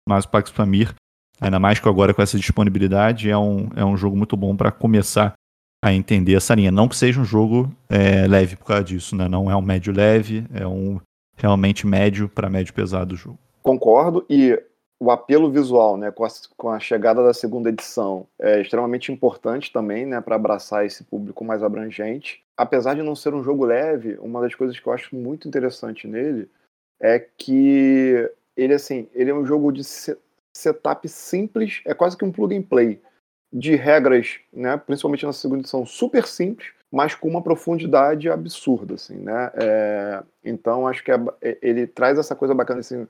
Mas 0.07 0.25
o 0.25 0.29
Pax 0.29 0.51
Pamir, 0.51 0.93
ainda 1.41 1.59
mais 1.59 1.79
que 1.79 1.89
agora 1.89 2.13
com 2.13 2.21
essa 2.21 2.37
disponibilidade, 2.37 3.29
é 3.29 3.37
um, 3.37 3.69
é 3.75 3.83
um 3.83 3.97
jogo 3.97 4.15
muito 4.15 4.37
bom 4.37 4.55
para 4.55 4.71
começar 4.71 5.33
a 5.83 5.93
entender 5.93 6.35
essa 6.35 6.55
linha. 6.55 6.71
Não 6.71 6.87
que 6.87 6.95
seja 6.95 7.19
um 7.19 7.25
jogo 7.25 7.71
é, 7.89 8.27
leve 8.27 8.55
por 8.55 8.65
causa 8.65 8.83
disso, 8.83 9.15
né? 9.15 9.27
Não 9.27 9.49
é 9.49 9.55
um 9.55 9.61
médio 9.61 9.93
leve, 9.93 10.45
é 10.53 10.65
um 10.65 10.99
realmente 11.35 11.85
médio 11.85 12.29
para 12.29 12.49
médio 12.49 12.73
pesado 12.73 13.07
do 13.07 13.15
jogo. 13.15 13.39
Concordo, 13.61 14.25
e 14.29 14.61
o 14.99 15.11
apelo 15.11 15.51
visual, 15.51 15.97
né, 15.97 16.11
com 16.11 16.23
a, 16.23 16.29
com 16.55 16.69
a, 16.69 16.79
chegada 16.79 17.23
da 17.23 17.33
segunda 17.33 17.69
edição, 17.69 18.25
é 18.39 18.61
extremamente 18.61 19.11
importante 19.11 19.71
também, 19.71 20.05
né, 20.05 20.21
para 20.21 20.35
abraçar 20.35 20.85
esse 20.85 21.03
público 21.03 21.43
mais 21.43 21.61
abrangente. 21.61 22.41
Apesar 22.55 22.93
de 22.93 23.03
não 23.03 23.15
ser 23.15 23.33
um 23.33 23.43
jogo 23.43 23.65
leve, 23.65 24.17
uma 24.19 24.39
das 24.39 24.55
coisas 24.55 24.79
que 24.79 24.87
eu 24.87 24.93
acho 24.93 25.13
muito 25.15 25.47
interessante 25.47 26.07
nele 26.07 26.49
é 27.01 27.19
que 27.19 28.29
ele, 28.55 28.73
assim, 28.73 29.09
ele 29.13 29.29
é 29.29 29.33
um 29.33 29.45
jogo 29.45 29.73
de 29.73 29.83
setup 30.55 31.09
simples, 31.09 31.81
é 31.85 31.93
quase 31.93 32.15
que 32.15 32.23
um 32.23 32.31
plug 32.31 32.55
and 32.55 32.61
play 32.61 33.01
de 33.51 33.75
regras, 33.75 34.39
né, 34.53 34.77
principalmente 34.77 35.25
na 35.25 35.33
segunda 35.33 35.61
edição, 35.61 35.85
super 35.85 36.25
simples, 36.25 36.71
mas 36.93 37.15
com 37.15 37.27
uma 37.27 37.41
profundidade 37.41 38.29
absurda, 38.29 38.93
assim, 38.93 39.17
né? 39.17 39.51
É, 39.55 40.23
então 40.45 40.87
acho 40.87 41.03
que 41.03 41.11
é, 41.11 41.19
é, 41.41 41.57
ele 41.59 41.87
traz 41.87 42.19
essa 42.19 42.35
coisa 42.35 42.53
bacana, 42.53 42.81
assim, 42.81 43.07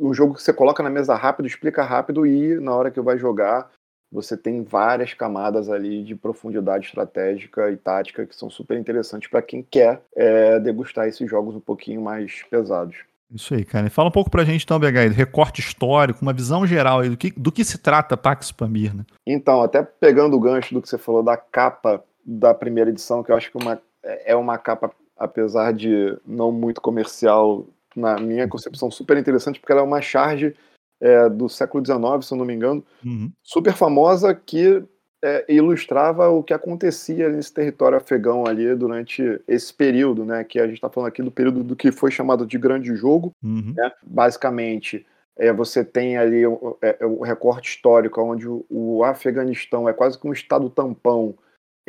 um 0.00 0.14
jogo 0.14 0.34
que 0.34 0.42
você 0.42 0.52
coloca 0.52 0.82
na 0.82 0.88
mesa 0.88 1.14
rápido, 1.14 1.46
explica 1.46 1.82
rápido 1.82 2.26
e 2.26 2.58
na 2.58 2.74
hora 2.74 2.90
que 2.90 3.00
vai 3.02 3.18
jogar 3.18 3.70
você 4.10 4.34
tem 4.34 4.62
várias 4.62 5.12
camadas 5.12 5.68
ali 5.68 6.02
de 6.02 6.14
profundidade 6.14 6.86
estratégica 6.86 7.70
e 7.70 7.76
tática 7.76 8.24
que 8.24 8.34
são 8.34 8.48
super 8.48 8.78
interessantes 8.78 9.28
para 9.28 9.42
quem 9.42 9.62
quer 9.62 10.00
é, 10.16 10.58
degustar 10.58 11.06
esses 11.06 11.28
jogos 11.28 11.54
um 11.54 11.60
pouquinho 11.60 12.00
mais 12.00 12.42
pesados. 12.44 12.96
Isso 13.30 13.52
aí, 13.52 13.62
cara. 13.62 13.90
Fala 13.90 14.08
um 14.08 14.12
pouco 14.12 14.30
pra 14.30 14.44
gente 14.44 14.64
então, 14.64 14.80
BH, 14.80 15.12
recorte 15.14 15.60
histórico, 15.60 16.22
uma 16.22 16.32
visão 16.32 16.66
geral 16.66 17.00
aí 17.00 17.10
do 17.10 17.16
que, 17.18 17.30
do 17.32 17.52
que 17.52 17.62
se 17.62 17.76
trata 17.76 18.16
Pax 18.16 18.50
Pamir, 18.50 18.96
né? 18.96 19.04
Então, 19.26 19.60
até 19.60 19.82
pegando 19.82 20.34
o 20.34 20.40
gancho 20.40 20.72
do 20.72 20.80
que 20.80 20.88
você 20.88 20.96
falou 20.96 21.22
da 21.22 21.36
capa 21.36 22.02
da 22.30 22.52
primeira 22.52 22.90
edição, 22.90 23.22
que 23.22 23.32
eu 23.32 23.36
acho 23.36 23.50
que 23.50 23.56
uma, 23.56 23.80
é 24.02 24.36
uma 24.36 24.58
capa, 24.58 24.90
apesar 25.16 25.72
de 25.72 26.14
não 26.26 26.52
muito 26.52 26.78
comercial, 26.78 27.66
na 27.96 28.18
minha 28.18 28.46
concepção, 28.46 28.90
super 28.90 29.16
interessante, 29.16 29.58
porque 29.58 29.72
ela 29.72 29.80
é 29.80 29.84
uma 29.84 30.02
charge 30.02 30.54
é, 31.00 31.26
do 31.30 31.48
século 31.48 31.84
XIX, 31.84 32.26
se 32.26 32.34
eu 32.34 32.38
não 32.38 32.44
me 32.44 32.52
engano, 32.52 32.84
uhum. 33.02 33.32
super 33.42 33.72
famosa 33.72 34.34
que 34.34 34.82
é, 35.24 35.44
ilustrava 35.48 36.28
o 36.28 36.42
que 36.42 36.52
acontecia 36.52 37.30
nesse 37.30 37.52
território 37.52 37.96
afegão 37.96 38.46
ali 38.46 38.74
durante 38.74 39.40
esse 39.48 39.72
período, 39.72 40.24
né? 40.24 40.44
Que 40.44 40.60
a 40.60 40.66
gente 40.66 40.76
está 40.76 40.90
falando 40.90 41.08
aqui 41.08 41.22
do 41.22 41.30
período 41.30 41.64
do 41.64 41.74
que 41.74 41.90
foi 41.90 42.10
chamado 42.10 42.46
de 42.46 42.58
Grande 42.58 42.94
Jogo. 42.94 43.32
Uhum. 43.42 43.72
Né? 43.74 43.90
Basicamente, 44.06 45.04
é, 45.36 45.52
você 45.52 45.84
tem 45.84 46.16
ali 46.16 46.46
o, 46.46 46.76
é, 46.82 47.04
o 47.04 47.22
recorte 47.22 47.70
histórico, 47.70 48.20
onde 48.20 48.46
o, 48.46 48.64
o, 48.68 49.02
Afeganistão 49.02 49.88
é 49.88 49.92
quase 49.92 50.18
que 50.18 50.26
um 50.28 50.32
estado 50.32 50.70
tampão 50.70 51.34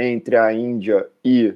entre 0.01 0.35
a 0.37 0.53
Índia 0.53 1.07
e 1.23 1.53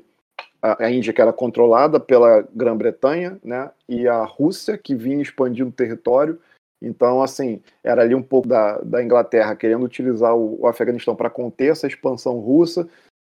a, 0.62 0.85
a 0.85 0.91
Índia, 0.91 1.13
que 1.13 1.21
era 1.21 1.33
controlada 1.33 2.00
pela 2.00 2.47
Grã-Bretanha, 2.53 3.39
né? 3.43 3.71
E 3.88 4.07
a 4.07 4.23
Rússia, 4.23 4.77
que 4.77 4.95
vinha 4.95 5.21
expandindo 5.21 5.69
o 5.69 5.73
território 5.73 6.39
então, 6.83 7.23
assim, 7.23 7.62
era 7.81 8.01
ali 8.01 8.13
um 8.13 8.21
pouco 8.21 8.47
da, 8.47 8.77
da 8.79 9.01
Inglaterra 9.01 9.55
querendo 9.55 9.85
utilizar 9.85 10.35
o, 10.35 10.62
o 10.62 10.67
Afeganistão 10.67 11.15
para 11.15 11.29
conter 11.29 11.71
essa 11.71 11.88
expansão 11.88 12.39
russa 12.39 12.88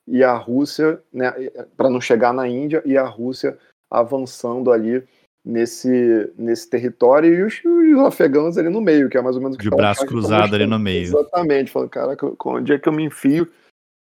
e 0.07 0.23
a 0.23 0.35
Rússia, 0.35 1.01
né, 1.13 1.33
para 1.77 1.89
não 1.89 2.01
chegar 2.01 2.35
na 2.35 2.47
Índia, 2.47 2.83
e 2.85 2.97
a 2.97 3.05
Rússia 3.05 3.59
avançando 3.91 4.71
ali 4.71 5.03
nesse, 5.43 6.31
nesse 6.37 6.69
território 6.69 7.35
e 7.35 7.43
os, 7.43 7.63
os 7.65 8.07
afegãos 8.07 8.59
ali 8.59 8.69
no 8.69 8.83
meio, 8.83 9.09
que 9.09 9.17
é 9.17 9.23
mais 9.23 9.37
ou 9.37 9.43
menos 9.43 9.57
o 9.57 9.59
que 9.59 9.65
De 9.65 9.75
braço 9.75 10.05
cruzado 10.05 10.55
ali 10.55 10.67
no 10.67 10.79
meio. 10.79 11.05
Exatamente, 11.05 11.71
falando, 11.71 11.89
cara, 11.89 12.17
onde 12.45 12.75
é 12.75 12.79
que 12.79 12.89
eu 12.89 12.93
me 12.93 13.05
enfio 13.05 13.51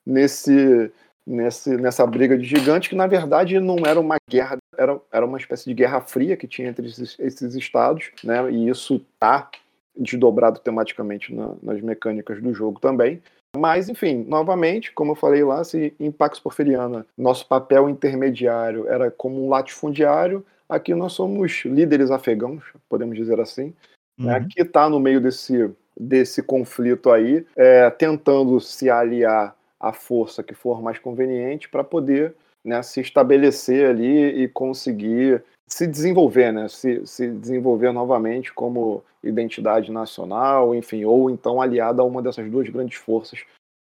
nesse, 0.07 0.91
nesse, 1.27 1.77
nessa 1.77 2.07
briga 2.07 2.37
de 2.37 2.45
gigante, 2.45 2.89
que 2.89 2.95
na 2.95 3.07
verdade 3.07 3.59
não 3.61 3.79
era 3.87 3.99
uma 3.99 4.17
guerra, 4.29 4.59
era, 4.77 5.01
era 5.13 5.27
uma 5.27 5.39
espécie 5.39 5.65
de 5.65 5.75
guerra 5.75 6.01
fria 6.01 6.37
que 6.37 6.47
tinha 6.47 6.69
entre 6.69 6.87
esses, 6.87 7.19
esses 7.19 7.55
estados, 7.55 8.11
né? 8.23 8.51
E 8.51 8.69
isso 8.69 9.01
tá 9.19 9.51
desdobrado 9.97 10.61
tematicamente 10.61 11.33
na, 11.35 11.55
nas 11.63 11.81
mecânicas 11.81 12.43
do 12.43 12.53
jogo 12.53 12.81
também. 12.81 13.23
Mas, 13.57 13.89
enfim, 13.89 14.25
novamente, 14.29 14.93
como 14.93 15.13
eu 15.13 15.17
falei 15.17 15.45
lá, 15.45 15.63
se 15.63 15.95
em 16.01 16.11
Pax 16.11 16.41
Porfiriana 16.41 17.07
nosso 17.17 17.47
papel 17.47 17.89
intermediário 17.89 18.89
era 18.89 19.11
como 19.11 19.45
um 19.45 19.49
latifundiário, 19.49 20.45
aqui 20.69 20.93
nós 20.95 21.13
somos 21.13 21.65
líderes 21.65 22.11
afegãos, 22.11 22.65
podemos 22.89 23.17
dizer 23.17 23.41
assim, 23.41 23.73
né? 24.19 24.35
uhum. 24.35 24.41
né, 24.41 24.47
que 24.51 24.63
está 24.63 24.89
no 24.89 24.99
meio 24.99 25.21
desse, 25.21 25.71
desse 25.99 26.43
conflito 26.43 27.11
aí, 27.11 27.47
é, 27.57 27.89
tentando 27.91 28.59
se 28.61 28.91
aliar 28.91 29.57
a 29.89 29.93
força 29.93 30.43
que 30.43 30.55
for 30.55 30.81
mais 30.83 30.99
conveniente 30.99 31.69
para 31.69 31.85
poder 31.85 32.35
né, 32.65 32.83
se 32.83 33.01
estabelecer 33.01 33.91
ali 33.91 34.43
e 34.43 34.49
conseguir 34.49 35.45
se 35.69 35.87
desenvolver, 35.87 36.53
né, 36.53 36.69
se, 36.69 37.07
se 37.07 37.31
desenvolver 37.31 37.93
novamente 37.93 38.53
como 38.53 39.03
identidade 39.23 39.93
nacional, 39.93 40.75
enfim, 40.75 41.05
ou 41.05 41.31
então 41.31 41.61
aliada 41.61 42.03
a 42.03 42.05
uma 42.05 42.23
dessas 42.23 42.51
duas 42.51 42.69
grandes 42.69 42.99
forças, 42.99 43.45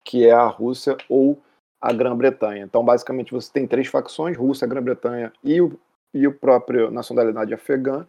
que 0.04 0.26
é 0.26 0.32
a 0.32 0.46
Rússia 0.46 0.96
ou 1.08 1.38
a 1.80 1.92
Grã-Bretanha. 1.92 2.64
Então, 2.64 2.84
basicamente, 2.84 3.32
você 3.32 3.52
tem 3.52 3.66
três 3.66 3.88
facções: 3.88 4.36
Rússia, 4.36 4.66
Grã-Bretanha 4.66 5.32
e 5.42 5.60
o, 5.60 5.78
e 6.14 6.26
o 6.26 6.32
próprio 6.32 6.90
nacionalidade 6.90 7.52
afegã. 7.52 8.06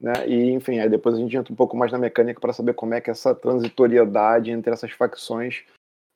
Né? 0.00 0.12
E, 0.26 0.50
enfim, 0.50 0.78
aí 0.80 0.88
depois 0.88 1.14
a 1.14 1.18
gente 1.18 1.36
entra 1.36 1.52
um 1.52 1.56
pouco 1.56 1.76
mais 1.76 1.90
na 1.90 1.98
mecânica 1.98 2.40
para 2.40 2.52
saber 2.52 2.74
como 2.74 2.94
é 2.94 3.00
que 3.00 3.10
essa 3.10 3.34
transitoriedade 3.34 4.50
entre 4.50 4.72
essas 4.72 4.90
facções 4.90 5.64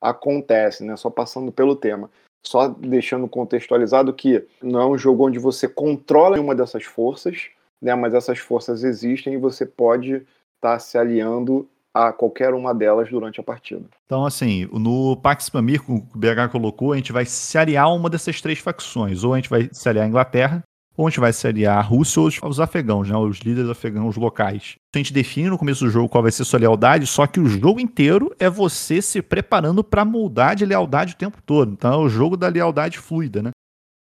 acontece, 0.01 0.83
né? 0.83 0.95
Só 0.95 1.09
passando 1.09 1.51
pelo 1.51 1.75
tema. 1.75 2.09
Só 2.45 2.67
deixando 2.67 3.27
contextualizado 3.27 4.13
que 4.13 4.45
não 4.61 4.81
é 4.81 4.85
um 4.85 4.97
jogo 4.97 5.27
onde 5.27 5.39
você 5.39 5.67
controla 5.67 6.39
uma 6.39 6.55
dessas 6.55 6.85
forças, 6.85 7.49
né? 7.81 7.93
Mas 7.95 8.13
essas 8.13 8.39
forças 8.39 8.83
existem 8.83 9.33
e 9.33 9.37
você 9.37 9.65
pode 9.65 10.15
estar 10.15 10.25
tá 10.61 10.79
se 10.79 10.97
aliando 10.97 11.67
a 11.93 12.13
qualquer 12.13 12.53
uma 12.53 12.73
delas 12.73 13.09
durante 13.09 13.39
a 13.39 13.43
partida. 13.43 13.83
Então, 14.05 14.25
assim, 14.25 14.69
no 14.71 15.17
Pax 15.17 15.49
Pamir, 15.49 15.83
que 15.83 15.91
o 15.91 15.99
BH 16.15 16.51
colocou, 16.51 16.93
a 16.93 16.95
gente 16.95 17.11
vai 17.11 17.25
se 17.25 17.57
aliar 17.57 17.85
a 17.85 17.93
uma 17.93 18.09
dessas 18.09 18.39
três 18.41 18.59
facções. 18.59 19.23
Ou 19.23 19.33
a 19.33 19.37
gente 19.37 19.49
vai 19.49 19.69
se 19.71 19.89
aliar 19.89 20.05
à 20.05 20.07
Inglaterra, 20.07 20.63
a 21.07 21.09
gente 21.09 21.19
vai 21.19 21.31
se 21.33 21.47
aliar 21.47 21.77
à 21.77 21.81
Rússia 21.81 22.21
ou 22.21 22.29
aos 22.41 22.59
afegãos, 22.59 23.09
né, 23.09 23.15
os 23.15 23.39
líderes 23.39 23.69
afegãos 23.69 24.17
locais. 24.17 24.75
A 24.93 24.97
gente 24.97 25.13
define 25.13 25.49
no 25.49 25.57
começo 25.57 25.85
do 25.85 25.91
jogo 25.91 26.09
qual 26.09 26.21
vai 26.21 26.31
ser 26.31 26.43
sua 26.43 26.59
lealdade, 26.59 27.05
só 27.07 27.25
que 27.27 27.39
o 27.39 27.45
jogo 27.47 27.79
inteiro 27.79 28.35
é 28.39 28.49
você 28.49 29.01
se 29.01 29.21
preparando 29.21 29.83
para 29.83 30.03
mudar 30.03 30.55
de 30.55 30.65
lealdade 30.65 31.13
o 31.13 31.17
tempo 31.17 31.41
todo. 31.45 31.71
Então 31.71 31.93
é 31.93 31.97
o 31.97 32.09
jogo 32.09 32.35
da 32.35 32.47
lealdade 32.47 32.97
fluida, 32.97 33.41
né? 33.41 33.51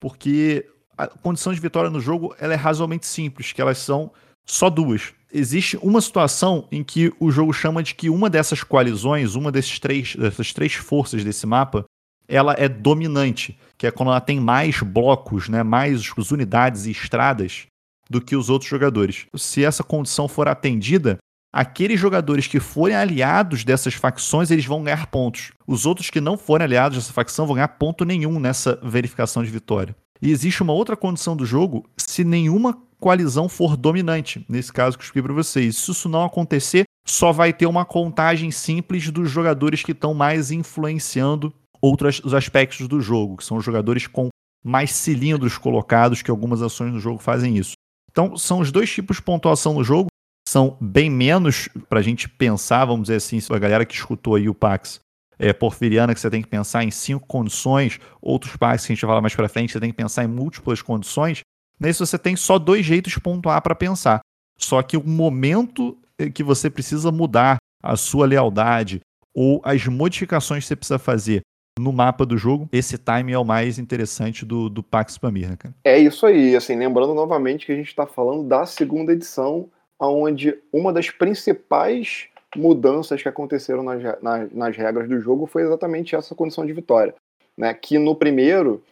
Porque 0.00 0.66
a 0.99 1.06
condição 1.06 1.52
de 1.52 1.61
vitória 1.61 1.90
no 1.90 2.00
jogo 2.00 2.34
ela 2.38 2.52
é 2.52 2.56
razoavelmente 2.56 3.06
simples, 3.06 3.52
que 3.52 3.61
elas 3.61 3.78
são 3.78 4.11
só 4.44 4.68
duas. 4.68 5.12
Existe 5.32 5.78
uma 5.78 6.00
situação 6.00 6.68
em 6.70 6.84
que 6.84 7.12
o 7.18 7.30
jogo 7.30 7.52
chama 7.52 7.82
de 7.82 7.94
que 7.94 8.11
uma 8.11 8.28
dessas 8.28 8.62
coalizões, 8.62 9.34
uma 9.34 9.50
desses 9.50 9.78
três, 9.78 10.14
dessas 10.14 10.52
três 10.52 10.75
forças 10.75 11.25
desse 11.25 11.46
mapa, 11.46 11.84
ela 12.32 12.54
é 12.56 12.66
dominante, 12.66 13.58
que 13.76 13.86
é 13.86 13.90
quando 13.90 14.08
ela 14.08 14.20
tem 14.20 14.40
mais 14.40 14.80
blocos, 14.80 15.50
né, 15.50 15.62
mais 15.62 16.02
unidades 16.30 16.86
e 16.86 16.90
estradas 16.90 17.66
do 18.08 18.22
que 18.22 18.34
os 18.34 18.48
outros 18.48 18.70
jogadores. 18.70 19.26
Se 19.36 19.62
essa 19.62 19.84
condição 19.84 20.26
for 20.26 20.48
atendida, 20.48 21.18
aqueles 21.52 22.00
jogadores 22.00 22.46
que 22.46 22.58
forem 22.58 22.96
aliados 22.96 23.64
dessas 23.64 23.92
facções, 23.92 24.50
eles 24.50 24.64
vão 24.64 24.82
ganhar 24.82 25.06
pontos. 25.08 25.52
Os 25.66 25.84
outros 25.84 26.08
que 26.08 26.22
não 26.22 26.38
forem 26.38 26.64
aliados 26.64 26.96
dessa 26.96 27.12
facção 27.12 27.46
vão 27.46 27.56
ganhar 27.56 27.68
ponto 27.68 28.02
nenhum 28.02 28.40
nessa 28.40 28.80
verificação 28.82 29.44
de 29.44 29.50
vitória. 29.50 29.94
E 30.22 30.30
existe 30.30 30.62
uma 30.62 30.72
outra 30.72 30.96
condição 30.96 31.36
do 31.36 31.44
jogo 31.44 31.84
se 31.98 32.24
nenhuma 32.24 32.78
coalizão 32.98 33.46
for 33.46 33.76
dominante, 33.76 34.46
nesse 34.48 34.72
caso 34.72 34.96
que 34.96 35.02
eu 35.02 35.06
expliquei 35.06 35.22
para 35.22 35.34
vocês. 35.34 35.76
Se 35.76 35.90
isso 35.90 36.08
não 36.08 36.24
acontecer, 36.24 36.84
só 37.06 37.30
vai 37.30 37.52
ter 37.52 37.66
uma 37.66 37.84
contagem 37.84 38.50
simples 38.50 39.10
dos 39.10 39.28
jogadores 39.28 39.82
que 39.82 39.92
estão 39.92 40.14
mais 40.14 40.50
influenciando 40.50 41.52
outros 41.82 42.22
aspectos 42.32 42.86
do 42.86 43.00
jogo, 43.00 43.36
que 43.36 43.44
são 43.44 43.56
os 43.56 43.64
jogadores 43.64 44.06
com 44.06 44.28
mais 44.64 44.92
cilindros 44.92 45.58
colocados, 45.58 46.22
que 46.22 46.30
algumas 46.30 46.62
ações 46.62 46.92
no 46.92 47.00
jogo 47.00 47.18
fazem 47.18 47.58
isso. 47.58 47.72
Então, 48.10 48.36
são 48.36 48.60
os 48.60 48.70
dois 48.70 48.90
tipos 48.90 49.16
de 49.16 49.22
pontuação 49.22 49.74
no 49.74 49.82
jogo, 49.82 50.06
são 50.48 50.76
bem 50.80 51.10
menos 51.10 51.68
para 51.88 51.98
a 51.98 52.02
gente 52.02 52.28
pensar, 52.28 52.84
vamos 52.84 53.04
dizer 53.04 53.16
assim, 53.16 53.38
a 53.50 53.58
galera 53.58 53.84
que 53.84 53.94
escutou 53.94 54.36
aí 54.36 54.48
o 54.48 54.54
Pax 54.54 55.00
é, 55.38 55.52
Porfiriana, 55.52 56.14
que 56.14 56.20
você 56.20 56.30
tem 56.30 56.42
que 56.42 56.48
pensar 56.48 56.84
em 56.84 56.90
cinco 56.90 57.26
condições, 57.26 57.98
outros 58.20 58.56
Pax 58.56 58.86
que 58.86 58.92
a 58.92 58.94
gente 58.94 59.02
vai 59.02 59.10
falar 59.10 59.20
mais 59.20 59.34
para 59.34 59.48
frente, 59.48 59.72
você 59.72 59.80
tem 59.80 59.90
que 59.90 59.96
pensar 59.96 60.24
em 60.24 60.28
múltiplas 60.28 60.80
condições. 60.80 61.40
Nesse 61.80 61.98
você 61.98 62.18
tem 62.18 62.36
só 62.36 62.58
dois 62.58 62.86
jeitos 62.86 63.12
de 63.12 63.20
pontuar 63.20 63.60
para 63.60 63.74
pensar. 63.74 64.20
Só 64.56 64.80
que 64.82 64.96
o 64.96 65.04
momento 65.04 65.98
que 66.34 66.44
você 66.44 66.70
precisa 66.70 67.10
mudar 67.10 67.56
a 67.82 67.96
sua 67.96 68.26
lealdade 68.26 69.00
ou 69.34 69.60
as 69.64 69.84
modificações 69.86 70.62
que 70.62 70.68
você 70.68 70.76
precisa 70.76 70.98
fazer 70.98 71.42
no 71.79 71.93
mapa 71.93 72.26
do 72.26 72.37
jogo, 72.37 72.69
esse 72.73 72.99
time 72.99 73.33
é 73.33 73.38
o 73.38 73.45
mais 73.45 73.79
interessante 73.79 74.45
do, 74.45 74.69
do 74.69 74.83
Pax 74.83 75.17
Pamir, 75.17 75.49
né, 75.49 75.57
cara? 75.57 75.75
É 75.85 75.99
isso 75.99 76.26
aí, 76.26 76.55
assim, 76.55 76.76
lembrando 76.76 77.14
novamente 77.14 77.67
que 77.67 77.73
a 77.73 77.76
gente 77.76 77.88
está 77.88 78.07
falando 78.07 78.45
da 78.45 78.67
segunda 78.67 79.12
edição, 79.12 79.69
onde 79.99 80.59
uma 80.73 80.93
das 80.93 81.11
principais 81.11 82.29
mudanças 82.55 83.23
que 83.23 83.29
aconteceram 83.29 83.83
nas, 83.83 84.02
nas, 84.21 84.52
nas 84.52 84.76
regras 84.76 85.09
do 85.09 85.19
jogo 85.21 85.47
foi 85.47 85.62
exatamente 85.62 86.14
essa 86.14 86.35
condição 86.35 86.67
de 86.67 86.73
vitória, 86.73 87.14
né? 87.57 87.73
Que 87.73 87.99
no 87.99 88.14
primeiro 88.14 88.83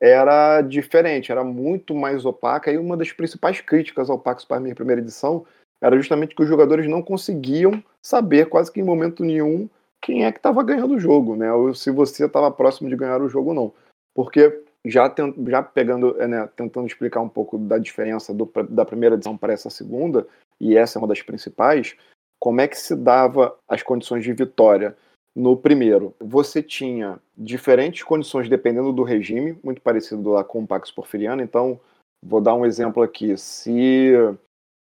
era 0.00 0.60
diferente, 0.60 1.32
era 1.32 1.42
muito 1.42 1.94
mais 1.94 2.26
opaca, 2.26 2.70
e 2.70 2.76
uma 2.76 2.96
das 2.96 3.12
principais 3.12 3.60
críticas 3.62 4.10
ao 4.10 4.18
Pax 4.18 4.44
Pamir 4.44 4.74
primeira 4.74 5.00
edição 5.00 5.46
era 5.80 5.96
justamente 5.96 6.34
que 6.34 6.42
os 6.42 6.48
jogadores 6.48 6.86
não 6.88 7.02
conseguiam 7.02 7.82
saber 8.02 8.46
quase 8.46 8.70
que 8.70 8.80
em 8.80 8.84
momento 8.84 9.24
nenhum 9.24 9.68
quem 10.02 10.24
é 10.24 10.32
que 10.32 10.38
estava 10.38 10.62
ganhando 10.62 10.94
o 10.94 10.98
jogo, 10.98 11.36
né? 11.36 11.52
Ou 11.52 11.74
se 11.74 11.90
você 11.90 12.26
estava 12.26 12.50
próximo 12.50 12.88
de 12.88 12.96
ganhar 12.96 13.20
o 13.20 13.28
jogo 13.28 13.50
ou 13.50 13.54
não. 13.54 13.74
Porque 14.14 14.62
já, 14.84 15.12
já 15.48 15.62
pegando, 15.62 16.20
é, 16.20 16.28
né, 16.28 16.48
tentando 16.54 16.86
explicar 16.86 17.20
um 17.20 17.28
pouco 17.28 17.58
da 17.58 17.76
diferença 17.76 18.32
do, 18.32 18.50
da 18.68 18.84
primeira 18.84 19.16
edição 19.16 19.36
para 19.36 19.52
essa 19.52 19.68
segunda, 19.68 20.26
e 20.60 20.76
essa 20.76 20.98
é 20.98 21.00
uma 21.00 21.08
das 21.08 21.22
principais, 21.22 21.96
como 22.40 22.60
é 22.60 22.68
que 22.68 22.78
se 22.78 22.94
dava 22.94 23.56
as 23.68 23.82
condições 23.82 24.22
de 24.22 24.32
vitória 24.32 24.96
no 25.34 25.56
primeiro? 25.56 26.14
Você 26.20 26.62
tinha 26.62 27.18
diferentes 27.36 28.02
condições 28.02 28.48
dependendo 28.48 28.92
do 28.92 29.02
regime, 29.02 29.58
muito 29.62 29.82
parecido 29.82 30.30
lá 30.30 30.44
com 30.44 30.62
o 30.62 30.66
Pax 30.66 30.90
Porfiriano, 30.90 31.42
então 31.42 31.80
vou 32.24 32.40
dar 32.40 32.54
um 32.54 32.64
exemplo 32.64 33.02
aqui. 33.02 33.36
Se 33.36 34.12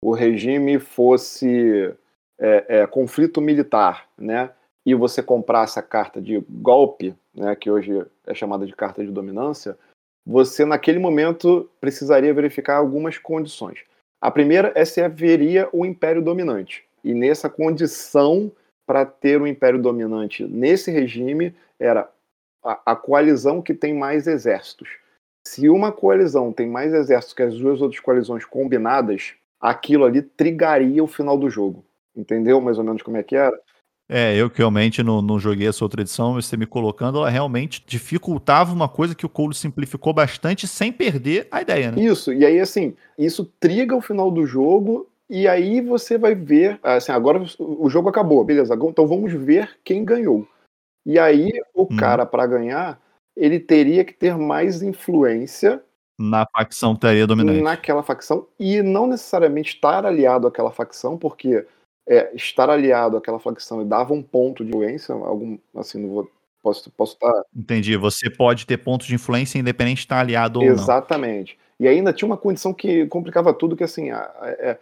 o 0.04 0.14
regime 0.14 0.80
fosse 0.80 1.94
é, 2.40 2.66
é, 2.82 2.88
conflito 2.88 3.42
militar, 3.42 4.08
né? 4.18 4.52
E 4.90 4.96
você 4.96 5.22
comprasse 5.22 5.78
a 5.78 5.84
carta 5.84 6.20
de 6.20 6.44
golpe, 6.50 7.14
né? 7.32 7.56
Que 7.56 7.70
hoje 7.70 8.04
é 8.26 8.34
chamada 8.34 8.66
de 8.66 8.76
carta 8.76 9.06
de 9.06 9.12
dominância, 9.12 9.78
você 10.26 10.66
naquele 10.66 10.98
momento 10.98 11.70
precisaria 11.80 12.34
verificar 12.34 12.78
algumas 12.78 13.16
condições. 13.16 13.84
A 14.20 14.32
primeira 14.32 14.72
é 14.74 14.84
se 14.84 15.00
haveria 15.00 15.70
o 15.72 15.86
império 15.86 16.24
dominante. 16.24 16.84
E 17.04 17.14
nessa 17.14 17.48
condição 17.48 18.52
para 18.88 19.06
ter 19.06 19.40
o 19.40 19.46
império 19.46 19.80
dominante 19.80 20.44
nesse 20.44 20.90
regime 20.90 21.56
era 21.80 22.10
a, 22.66 22.94
a 22.94 22.96
coalizão 22.96 23.62
que 23.62 23.76
tem 23.76 23.94
mais 23.94 24.26
exércitos. 24.26 24.90
Se 25.48 25.70
uma 25.70 25.92
coalizão 25.92 26.52
tem 26.52 26.68
mais 26.68 26.96
exércitos 26.96 27.36
que 27.36 27.44
as 27.44 27.56
duas 27.56 27.80
outras 27.80 28.02
coalizões 28.02 28.44
combinadas, 28.44 29.36
aquilo 29.62 30.04
ali 30.04 30.24
trigaria 30.24 31.04
o 31.04 31.08
final 31.08 31.38
do 31.38 31.48
jogo. 31.48 31.86
Entendeu 32.16 32.60
mais 32.60 32.80
ou 32.80 32.84
menos 32.84 33.04
como 33.04 33.18
é 33.18 33.22
que 33.22 33.36
era? 33.36 33.56
É, 34.12 34.36
eu 34.36 34.50
que 34.50 34.58
realmente 34.58 35.04
não, 35.04 35.22
não 35.22 35.40
joguei 35.40 35.68
essa 35.68 35.86
outra 35.86 36.02
edição, 36.02 36.34
você 36.34 36.58
me 36.58 36.66
colocando, 36.66 37.20
ela 37.20 37.30
realmente 37.30 37.84
dificultava 37.86 38.74
uma 38.74 38.90
coisa 38.90 39.14
que 39.14 39.26
o 39.26 39.30
Cole 39.30 39.54
simplificou 39.54 40.12
bastante 40.12 40.68
sem 40.68 40.92
perder 40.92 41.48
a 41.52 41.62
ideia, 41.62 41.92
né? 41.92 42.02
Isso, 42.02 42.34
e 42.34 42.44
aí 42.44 42.60
assim, 42.60 42.96
isso 43.16 43.46
triga 43.60 43.96
o 43.96 44.02
final 44.02 44.32
do 44.32 44.48
jogo 44.48 45.08
e 45.30 45.48
aí 45.48 45.80
você 45.80 46.18
vai 46.18 46.34
ver, 46.34 46.80
assim, 46.82 47.12
agora 47.12 47.40
o 47.60 47.88
jogo 47.88 48.10
acabou, 48.10 48.44
beleza, 48.44 48.74
então 48.74 49.06
vamos 49.06 49.32
ver 49.32 49.78
quem 49.84 50.04
ganhou. 50.04 50.48
E 51.06 51.20
aí 51.20 51.52
o 51.76 51.84
hum. 51.84 51.96
cara, 51.96 52.26
para 52.26 52.48
ganhar, 52.48 53.00
ele 53.38 53.60
teria 53.60 54.04
que 54.04 54.14
ter 54.14 54.36
mais 54.36 54.82
influência 54.82 55.84
na 56.18 56.46
facção 56.52 56.94
que 56.94 56.98
estaria 56.98 57.28
dominante. 57.28 57.62
Naquela 57.62 58.04
facção, 58.04 58.48
e 58.60 58.82
não 58.82 59.06
necessariamente 59.06 59.76
estar 59.76 60.04
aliado 60.06 60.48
àquela 60.48 60.72
facção, 60.72 61.16
porque 61.16 61.66
é, 62.10 62.32
estar 62.34 62.70
aliado 62.70 63.16
àquela 63.16 63.40
facção 63.40 63.82
e 63.82 63.86
dava 63.86 64.14
um 64.14 64.22
ponto 64.22 64.66
de 64.66 64.72
influência, 64.72 65.14
algum, 65.14 65.58
assim, 65.76 66.02
não 66.02 66.10
vou, 66.10 66.32
posso, 66.62 66.90
posso 66.92 67.14
estar... 67.14 67.44
Entendi, 67.56 67.96
você 67.96 68.30
pode 68.30 68.66
ter 68.66 68.78
pontos 68.78 69.08
de 69.08 69.16
influência 69.16 69.60
independente 69.60 69.98
de 69.98 70.02
estar 70.02 70.20
aliado 70.20 70.60
ou 70.60 70.66
Exatamente. 70.66 70.80
não. 70.80 70.96
Exatamente. 70.96 71.60
E 71.80 71.88
ainda 71.88 72.12
tinha 72.12 72.26
uma 72.26 72.38
condição 72.38 72.74
que 72.74 73.06
complicava 73.06 73.54
tudo, 73.54 73.76
que 73.76 73.84
assim, 73.84 74.10
a, 74.10 74.20
a, 74.20 74.72
a, 74.72 74.78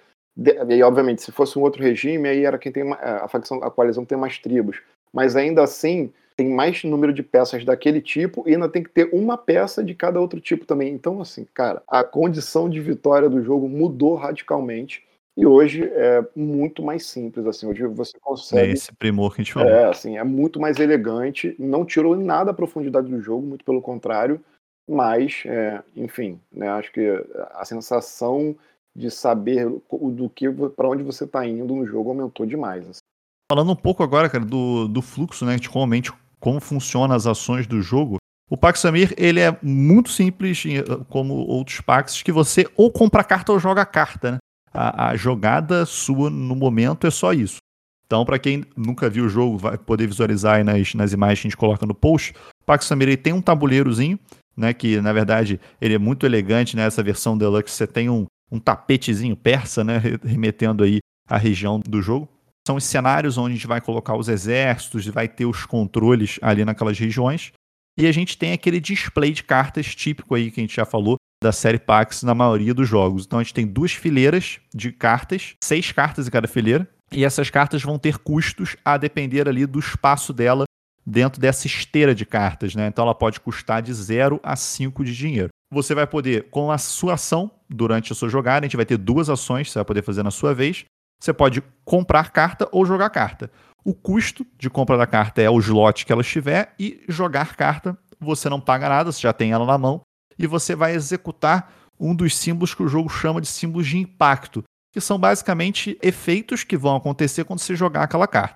e 0.73 0.81
obviamente, 0.81 1.21
se 1.21 1.31
fosse 1.31 1.59
um 1.59 1.61
outro 1.61 1.83
regime, 1.83 2.27
aí 2.27 2.45
era 2.45 2.57
quem 2.57 2.71
tem, 2.71 2.91
a 2.93 3.27
facção, 3.27 3.61
a 3.63 3.69
coalizão 3.69 4.05
tem 4.05 4.17
mais 4.17 4.39
tribos, 4.39 4.81
mas 5.11 5.35
ainda 5.35 5.63
assim 5.63 6.11
tem 6.35 6.49
mais 6.49 6.83
número 6.83 7.11
de 7.11 7.23
peças 7.23 7.65
daquele 7.65 7.99
tipo 7.99 8.43
e 8.47 8.53
ainda 8.53 8.69
tem 8.69 8.83
que 8.83 8.91
ter 8.91 9.09
uma 9.11 9.35
peça 9.35 9.83
de 9.83 9.95
cada 9.95 10.21
outro 10.21 10.39
tipo 10.39 10.65
também. 10.65 10.93
Então, 10.93 11.19
assim, 11.19 11.47
cara, 11.51 11.81
a 11.87 12.03
condição 12.03 12.69
de 12.69 12.79
vitória 12.79 13.27
do 13.27 13.43
jogo 13.43 13.67
mudou 13.67 14.15
radicalmente. 14.15 15.03
E 15.37 15.45
hoje 15.45 15.83
é 15.83 16.25
muito 16.35 16.81
mais 16.81 17.05
simples, 17.05 17.45
assim, 17.45 17.67
hoje 17.67 17.85
você 17.85 18.17
consegue... 18.19 18.71
É 18.71 18.73
esse 18.73 18.91
primor 18.91 19.35
que 19.35 19.41
a 19.41 19.43
gente 19.43 19.53
falou. 19.53 19.69
É, 19.69 19.85
assim, 19.85 20.17
é 20.17 20.23
muito 20.23 20.59
mais 20.59 20.79
elegante, 20.79 21.55
não 21.59 21.85
tirou 21.85 22.17
nada 22.17 22.49
a 22.49 22.55
profundidade 22.55 23.07
do 23.07 23.21
jogo, 23.21 23.45
muito 23.45 23.63
pelo 23.63 23.79
contrário, 23.79 24.43
mas, 24.89 25.43
é, 25.45 25.83
enfim, 25.95 26.39
né, 26.51 26.69
acho 26.69 26.91
que 26.91 27.23
a 27.51 27.63
sensação 27.65 28.55
de 28.95 29.11
saber 29.11 29.69
do 29.69 30.27
que 30.27 30.49
para 30.75 30.89
onde 30.89 31.03
você 31.03 31.25
está 31.25 31.45
indo 31.45 31.75
no 31.75 31.85
jogo 31.85 32.09
aumentou 32.09 32.43
demais. 32.47 32.89
Assim. 32.89 33.01
Falando 33.51 33.73
um 33.73 33.75
pouco 33.75 34.01
agora, 34.01 34.27
cara, 34.27 34.43
do, 34.43 34.87
do 34.87 35.03
fluxo, 35.03 35.45
né, 35.45 35.57
de 35.57 35.69
realmente 35.69 36.11
como 36.39 36.59
funcionam 36.59 37.15
as 37.15 37.27
ações 37.27 37.67
do 37.67 37.79
jogo, 37.79 38.17
o 38.49 38.57
Pax 38.57 38.79
Samir, 38.79 39.13
ele 39.17 39.39
é 39.39 39.55
muito 39.61 40.09
simples, 40.09 40.63
como 41.09 41.35
outros 41.35 41.79
Pax, 41.81 42.23
que 42.23 42.31
você 42.31 42.65
ou 42.75 42.91
compra 42.91 43.23
carta 43.23 43.51
ou 43.51 43.59
joga 43.59 43.85
carta, 43.85 44.31
né? 44.31 44.37
A, 44.73 45.09
a 45.09 45.15
jogada 45.15 45.85
sua 45.85 46.29
no 46.29 46.55
momento 46.55 47.07
é 47.07 47.11
só 47.11 47.33
isso. 47.33 47.57
Então, 48.05 48.23
para 48.23 48.39
quem 48.39 48.63
nunca 48.75 49.09
viu 49.09 49.25
o 49.25 49.29
jogo, 49.29 49.57
vai 49.57 49.77
poder 49.77 50.07
visualizar 50.07 50.55
aí 50.55 50.63
nas, 50.63 50.93
nas 50.93 51.11
imagens 51.11 51.41
que 51.41 51.47
a 51.47 51.49
gente 51.49 51.57
coloca 51.57 51.85
no 51.85 51.93
post. 51.93 52.33
Pax 52.65 52.85
Samir 52.85 53.09
ele 53.09 53.17
tem 53.17 53.33
um 53.33 53.41
tabuleirozinho, 53.41 54.17
né? 54.55 54.73
Que 54.73 55.01
na 55.01 55.11
verdade 55.11 55.59
ele 55.81 55.93
é 55.93 55.97
muito 55.97 56.25
elegante, 56.25 56.75
né? 56.75 56.85
Essa 56.85 57.03
versão 57.03 57.37
Deluxe 57.37 57.73
você 57.73 57.85
tem 57.85 58.09
um, 58.09 58.25
um 58.51 58.59
tapetezinho 58.59 59.35
persa, 59.35 59.83
né? 59.83 60.01
Remetendo 60.23 60.83
aí 60.83 60.99
a 61.29 61.37
região 61.37 61.79
do 61.79 62.01
jogo 62.01 62.29
são 62.67 62.75
os 62.75 62.83
cenários 62.83 63.37
onde 63.37 63.53
a 63.53 63.55
gente 63.55 63.67
vai 63.67 63.79
colocar 63.79 64.15
os 64.17 64.27
exércitos, 64.27 65.07
vai 65.07 65.27
ter 65.27 65.45
os 65.45 65.65
controles 65.65 66.37
ali 66.41 66.65
naquelas 66.65 66.99
regiões. 66.99 67.53
E 67.97 68.05
a 68.05 68.11
gente 68.11 68.37
tem 68.37 68.51
aquele 68.51 68.79
display 68.79 69.31
de 69.31 69.41
cartas 69.41 69.95
típico 69.95 70.35
aí 70.35 70.51
que 70.51 70.59
a 70.59 70.63
gente 70.63 70.75
já 70.75 70.85
falou 70.85 71.15
da 71.41 71.51
série 71.51 71.79
Pax 71.79 72.23
na 72.23 72.33
maioria 72.33 72.73
dos 72.73 72.87
jogos. 72.87 73.25
Então 73.25 73.39
a 73.39 73.43
gente 73.43 73.53
tem 73.53 73.65
duas 73.65 73.91
fileiras 73.91 74.59
de 74.73 74.91
cartas, 74.91 75.55
seis 75.63 75.91
cartas 75.91 76.27
em 76.27 76.31
cada 76.31 76.47
fileira, 76.47 76.87
e 77.11 77.23
essas 77.23 77.49
cartas 77.49 77.81
vão 77.83 77.97
ter 77.97 78.17
custos 78.17 78.75
a 78.83 78.97
depender 78.97 79.47
ali 79.47 79.65
do 79.65 79.79
espaço 79.79 80.33
dela 80.33 80.65
dentro 81.05 81.39
dessa 81.39 81.67
esteira 81.67 82.13
de 82.13 82.25
cartas, 82.25 82.75
né? 82.75 82.87
Então 82.87 83.05
ela 83.05 83.15
pode 83.15 83.39
custar 83.39 83.81
de 83.81 83.93
0 83.93 84.41
a 84.43 84.55
5 84.55 85.05
de 85.05 85.15
dinheiro. 85.15 85.49
Você 85.71 85.95
vai 85.95 86.05
poder, 86.05 86.49
com 86.49 86.71
a 86.71 86.77
sua 86.77 87.13
ação, 87.13 87.51
durante 87.69 88.11
a 88.11 88.15
sua 88.15 88.29
jogada, 88.29 88.65
a 88.65 88.67
gente 88.67 88.75
vai 88.75 88.85
ter 88.85 88.97
duas 88.97 89.29
ações 89.29 89.67
que 89.67 89.73
você 89.73 89.79
vai 89.79 89.85
poder 89.85 90.01
fazer 90.01 90.23
na 90.23 90.31
sua 90.31 90.53
vez. 90.53 90.85
Você 91.21 91.33
pode 91.33 91.63
comprar 91.85 92.31
carta 92.31 92.67
ou 92.71 92.85
jogar 92.85 93.09
carta. 93.09 93.49
O 93.85 93.93
custo 93.93 94.45
de 94.57 94.69
compra 94.69 94.97
da 94.97 95.07
carta 95.07 95.41
é 95.41 95.49
o 95.49 95.59
slot 95.59 96.05
que 96.05 96.11
ela 96.11 96.21
estiver 96.21 96.73
e 96.77 97.03
jogar 97.07 97.55
carta 97.55 97.97
você 98.19 98.49
não 98.49 98.59
paga 98.59 98.89
nada, 98.89 99.11
você 99.11 99.21
já 99.21 99.31
tem 99.31 99.51
ela 99.51 99.65
na 99.65 99.77
mão 99.77 100.01
e 100.37 100.45
você 100.47 100.75
vai 100.75 100.93
executar 100.93 101.73
um 101.99 102.15
dos 102.15 102.35
símbolos 102.35 102.73
que 102.73 102.83
o 102.83 102.87
jogo 102.87 103.09
chama 103.09 103.41
de 103.41 103.47
símbolos 103.47 103.87
de 103.87 103.97
impacto, 103.97 104.63
que 104.93 105.01
são 105.01 105.17
basicamente 105.17 105.97
efeitos 106.01 106.63
que 106.63 106.77
vão 106.77 106.95
acontecer 106.95 107.43
quando 107.43 107.59
você 107.59 107.75
jogar 107.75 108.03
aquela 108.03 108.27
carta. 108.27 108.55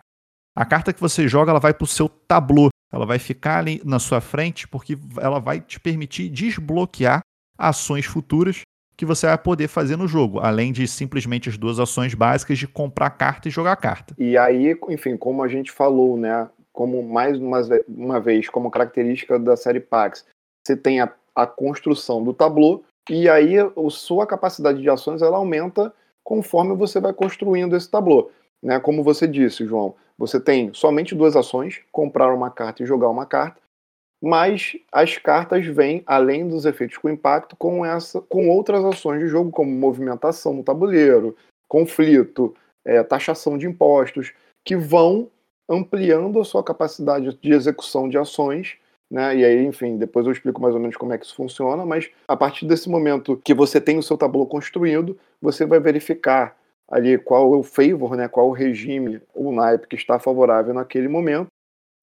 A 0.55 0.65
carta 0.65 0.93
que 0.93 0.99
você 0.99 1.27
joga 1.27 1.51
ela 1.51 1.59
vai 1.59 1.73
para 1.73 1.85
o 1.85 1.87
seu 1.87 2.09
tablô, 2.09 2.69
ela 2.91 3.05
vai 3.05 3.19
ficar 3.19 3.59
ali 3.59 3.81
na 3.85 3.99
sua 3.99 4.19
frente 4.19 4.67
porque 4.67 4.97
ela 5.19 5.39
vai 5.39 5.61
te 5.61 5.79
permitir 5.79 6.29
desbloquear 6.29 7.21
ações 7.57 8.05
futuras 8.05 8.61
que 8.97 9.05
você 9.05 9.25
vai 9.25 9.37
poder 9.37 9.67
fazer 9.67 9.95
no 9.95 10.07
jogo, 10.07 10.39
além 10.39 10.71
de 10.71 10.87
simplesmente 10.87 11.49
as 11.49 11.57
duas 11.57 11.79
ações 11.79 12.13
básicas 12.13 12.59
de 12.59 12.67
comprar 12.67 13.09
carta 13.11 13.47
e 13.47 13.51
jogar 13.51 13.75
carta. 13.77 14.13
E 14.17 14.37
aí, 14.37 14.77
enfim, 14.89 15.17
como 15.17 15.41
a 15.41 15.47
gente 15.47 15.71
falou, 15.71 16.17
né, 16.17 16.47
como 16.71 17.01
mais 17.01 17.37
uma, 17.39 17.61
uma 17.87 18.19
vez, 18.19 18.47
como 18.49 18.69
característica 18.69 19.39
da 19.39 19.55
série 19.55 19.79
Pax, 19.79 20.25
você 20.63 20.77
tem 20.77 21.01
a, 21.01 21.11
a 21.35 21.45
construção 21.45 22.23
do 22.23 22.33
tablô 22.33 22.83
e 23.09 23.27
aí 23.29 23.57
a 23.57 23.71
sua 23.89 24.27
capacidade 24.27 24.81
de 24.81 24.89
ações 24.89 25.21
ela 25.21 25.37
aumenta 25.37 25.93
conforme 26.23 26.75
você 26.75 26.99
vai 26.99 27.13
construindo 27.13 27.75
esse 27.75 27.89
tablô. 27.89 28.29
Né? 28.61 28.79
Como 28.79 29.03
você 29.03 29.27
disse, 29.27 29.65
João, 29.65 29.95
você 30.17 30.39
tem 30.39 30.73
somente 30.73 31.15
duas 31.15 31.35
ações, 31.35 31.81
comprar 31.91 32.33
uma 32.33 32.51
carta 32.51 32.83
e 32.83 32.85
jogar 32.85 33.09
uma 33.09 33.25
carta, 33.25 33.59
mas 34.21 34.77
as 34.91 35.17
cartas 35.17 35.65
vêm, 35.65 36.03
além 36.05 36.47
dos 36.47 36.65
efeitos 36.65 36.97
com 36.97 37.09
impacto, 37.09 37.55
com, 37.55 37.83
essa, 37.83 38.21
com 38.21 38.49
outras 38.49 38.85
ações 38.85 39.19
de 39.19 39.27
jogo, 39.27 39.49
como 39.49 39.71
movimentação 39.71 40.53
no 40.53 40.63
tabuleiro, 40.63 41.35
conflito, 41.67 42.55
é, 42.85 43.01
taxação 43.01 43.57
de 43.57 43.65
impostos, 43.65 44.31
que 44.63 44.75
vão 44.75 45.27
ampliando 45.67 46.39
a 46.39 46.45
sua 46.45 46.63
capacidade 46.63 47.35
de 47.41 47.51
execução 47.51 48.07
de 48.07 48.17
ações. 48.17 48.77
Né? 49.11 49.35
E 49.35 49.45
aí, 49.45 49.65
enfim, 49.65 49.97
depois 49.97 50.25
eu 50.25 50.31
explico 50.31 50.61
mais 50.61 50.73
ou 50.73 50.79
menos 50.79 50.95
como 50.95 51.11
é 51.11 51.17
que 51.17 51.25
isso 51.25 51.35
funciona, 51.35 51.85
mas 51.85 52.09
a 52.25 52.37
partir 52.37 52.65
desse 52.65 52.89
momento 52.89 53.35
que 53.43 53.53
você 53.53 53.81
tem 53.81 53.97
o 53.97 54.03
seu 54.03 54.17
tabuleiro 54.17 54.49
construído, 54.49 55.19
você 55.41 55.65
vai 55.65 55.81
verificar 55.81 56.55
ali 56.89 57.17
qual 57.17 57.53
é 57.53 57.57
o 57.57 57.63
favor, 57.63 58.15
né, 58.15 58.29
qual 58.29 58.47
o 58.47 58.53
regime, 58.53 59.21
o 59.35 59.51
naipe 59.51 59.87
que 59.87 59.97
está 59.97 60.17
favorável 60.17 60.73
naquele 60.73 61.09
momento, 61.09 61.47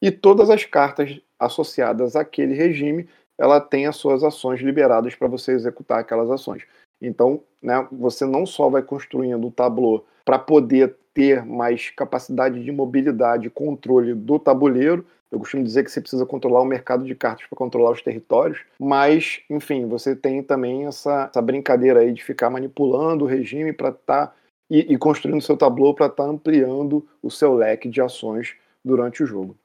e 0.02 0.10
todas 0.10 0.50
as 0.50 0.64
cartas 0.66 1.18
associadas 1.40 2.14
àquele 2.14 2.54
regime, 2.54 3.08
ela 3.38 3.58
tem 3.58 3.86
as 3.86 3.96
suas 3.96 4.22
ações 4.22 4.60
liberadas 4.60 5.14
para 5.14 5.28
você 5.28 5.52
executar 5.52 6.00
aquelas 6.00 6.30
ações. 6.30 6.64
Então, 7.00 7.42
né, 7.62 7.86
você 7.90 8.26
não 8.26 8.44
só 8.44 8.68
vai 8.68 8.82
construindo 8.82 9.46
o 9.46 9.52
tabuleiro 9.52 10.04
para 10.24 10.38
poder 10.38 10.94
ter 11.18 11.44
mais 11.44 11.90
capacidade 11.90 12.62
de 12.62 12.70
mobilidade 12.70 13.48
e 13.48 13.50
controle 13.50 14.14
do 14.14 14.38
tabuleiro. 14.38 15.04
Eu 15.32 15.40
costumo 15.40 15.64
dizer 15.64 15.82
que 15.82 15.90
você 15.90 16.00
precisa 16.00 16.24
controlar 16.24 16.60
o 16.60 16.64
mercado 16.64 17.04
de 17.04 17.12
cartas 17.12 17.44
para 17.48 17.58
controlar 17.58 17.90
os 17.90 18.00
territórios, 18.00 18.60
mas, 18.78 19.40
enfim, 19.50 19.84
você 19.88 20.14
tem 20.14 20.44
também 20.44 20.86
essa, 20.86 21.28
essa 21.28 21.42
brincadeira 21.42 22.00
aí 22.00 22.12
de 22.12 22.22
ficar 22.22 22.48
manipulando 22.48 23.24
o 23.24 23.28
regime 23.28 23.72
para 23.72 23.88
estar 23.88 24.28
tá, 24.28 24.34
e, 24.70 24.94
e 24.94 24.96
construindo 24.96 25.42
seu 25.42 25.56
tabuleiro 25.56 25.96
para 25.96 26.06
estar 26.06 26.22
tá 26.22 26.30
ampliando 26.30 27.04
o 27.20 27.32
seu 27.32 27.52
leque 27.52 27.88
de 27.88 28.00
ações 28.00 28.54
durante 28.84 29.20
o 29.20 29.26
jogo. 29.26 29.56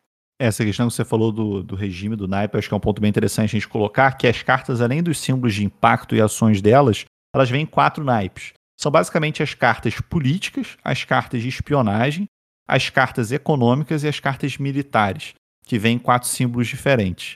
Essa 0.41 0.65
questão 0.65 0.87
que 0.87 0.95
você 0.95 1.05
falou 1.05 1.31
do, 1.31 1.61
do 1.61 1.75
regime 1.75 2.15
do 2.15 2.27
naipe, 2.27 2.57
acho 2.57 2.67
que 2.67 2.73
é 2.73 2.77
um 2.77 2.79
ponto 2.79 2.99
bem 2.99 3.11
interessante 3.11 3.55
a 3.55 3.59
gente 3.59 3.69
colocar, 3.69 4.17
que 4.17 4.25
as 4.25 4.41
cartas, 4.41 4.81
além 4.81 5.03
dos 5.03 5.19
símbolos 5.19 5.53
de 5.53 5.63
impacto 5.63 6.15
e 6.15 6.21
ações 6.21 6.63
delas, 6.63 7.05
elas 7.33 7.51
vêm 7.51 7.61
em 7.61 7.67
quatro 7.67 8.03
naipes. 8.03 8.53
São 8.77 8.91
basicamente 8.91 9.43
as 9.43 9.53
cartas 9.53 9.99
políticas, 10.01 10.77
as 10.83 11.03
cartas 11.03 11.41
de 11.41 11.47
espionagem, 11.47 12.25
as 12.67 12.89
cartas 12.89 13.31
econômicas 13.31 14.03
e 14.03 14.07
as 14.07 14.19
cartas 14.19 14.57
militares, 14.57 15.33
que 15.65 15.77
vêm 15.77 15.99
quatro 15.99 16.27
símbolos 16.27 16.67
diferentes. 16.67 17.33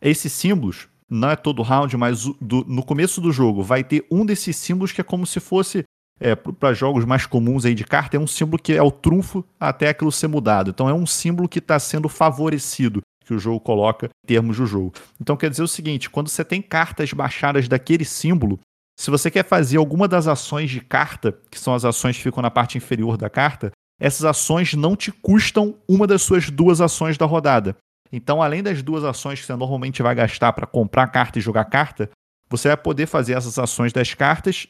Esses 0.00 0.32
símbolos, 0.32 0.88
não 1.08 1.30
é 1.30 1.36
todo 1.36 1.62
round, 1.62 1.96
mas 1.96 2.24
do, 2.40 2.64
no 2.66 2.82
começo 2.82 3.20
do 3.20 3.32
jogo 3.32 3.62
vai 3.62 3.82
ter 3.84 4.06
um 4.10 4.24
desses 4.24 4.56
símbolos 4.56 4.92
que 4.92 5.00
é 5.00 5.04
como 5.04 5.26
se 5.26 5.40
fosse 5.40 5.84
é, 6.20 6.34
para 6.34 6.74
jogos 6.74 7.04
mais 7.04 7.24
comuns 7.24 7.64
aí 7.64 7.74
de 7.74 7.84
carta, 7.84 8.16
é 8.16 8.20
um 8.20 8.26
símbolo 8.26 8.62
que 8.62 8.74
é 8.74 8.82
o 8.82 8.90
trunfo 8.90 9.44
até 9.58 9.88
aquilo 9.88 10.12
ser 10.12 10.28
mudado. 10.28 10.70
Então 10.70 10.88
é 10.88 10.92
um 10.92 11.06
símbolo 11.06 11.48
que 11.48 11.58
está 11.58 11.78
sendo 11.78 12.08
favorecido 12.08 13.00
que 13.24 13.32
o 13.32 13.38
jogo 13.38 13.60
coloca 13.60 14.06
em 14.06 14.26
termos 14.26 14.58
do 14.58 14.66
jogo. 14.66 14.92
Então 15.20 15.36
quer 15.36 15.48
dizer 15.48 15.62
o 15.62 15.68
seguinte: 15.68 16.10
quando 16.10 16.28
você 16.28 16.44
tem 16.44 16.60
cartas 16.60 17.12
baixadas 17.12 17.66
daquele 17.66 18.04
símbolo, 18.04 18.60
se 19.00 19.10
você 19.10 19.30
quer 19.30 19.46
fazer 19.46 19.78
alguma 19.78 20.06
das 20.06 20.26
ações 20.26 20.70
de 20.70 20.78
carta, 20.78 21.32
que 21.50 21.58
são 21.58 21.72
as 21.74 21.86
ações 21.86 22.18
que 22.18 22.22
ficam 22.22 22.42
na 22.42 22.50
parte 22.50 22.76
inferior 22.76 23.16
da 23.16 23.30
carta, 23.30 23.72
essas 23.98 24.26
ações 24.26 24.74
não 24.74 24.94
te 24.94 25.10
custam 25.10 25.74
uma 25.88 26.06
das 26.06 26.20
suas 26.20 26.50
duas 26.50 26.82
ações 26.82 27.16
da 27.16 27.24
rodada. 27.24 27.74
Então, 28.12 28.42
além 28.42 28.62
das 28.62 28.82
duas 28.82 29.02
ações 29.02 29.40
que 29.40 29.46
você 29.46 29.56
normalmente 29.56 30.02
vai 30.02 30.14
gastar 30.14 30.52
para 30.52 30.66
comprar 30.66 31.06
carta 31.06 31.38
e 31.38 31.40
jogar 31.40 31.64
carta, 31.64 32.10
você 32.50 32.68
vai 32.68 32.76
poder 32.76 33.06
fazer 33.06 33.32
essas 33.32 33.58
ações 33.58 33.90
das 33.90 34.12
cartas. 34.12 34.66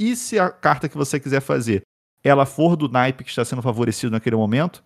E 0.00 0.16
se 0.16 0.38
a 0.38 0.48
carta 0.48 0.88
que 0.88 0.96
você 0.96 1.20
quiser 1.20 1.42
fazer 1.42 1.82
ela 2.24 2.46
for 2.46 2.76
do 2.76 2.88
naipe 2.88 3.24
que 3.24 3.30
está 3.30 3.44
sendo 3.44 3.60
favorecido 3.60 4.10
naquele 4.10 4.36
momento, 4.36 4.82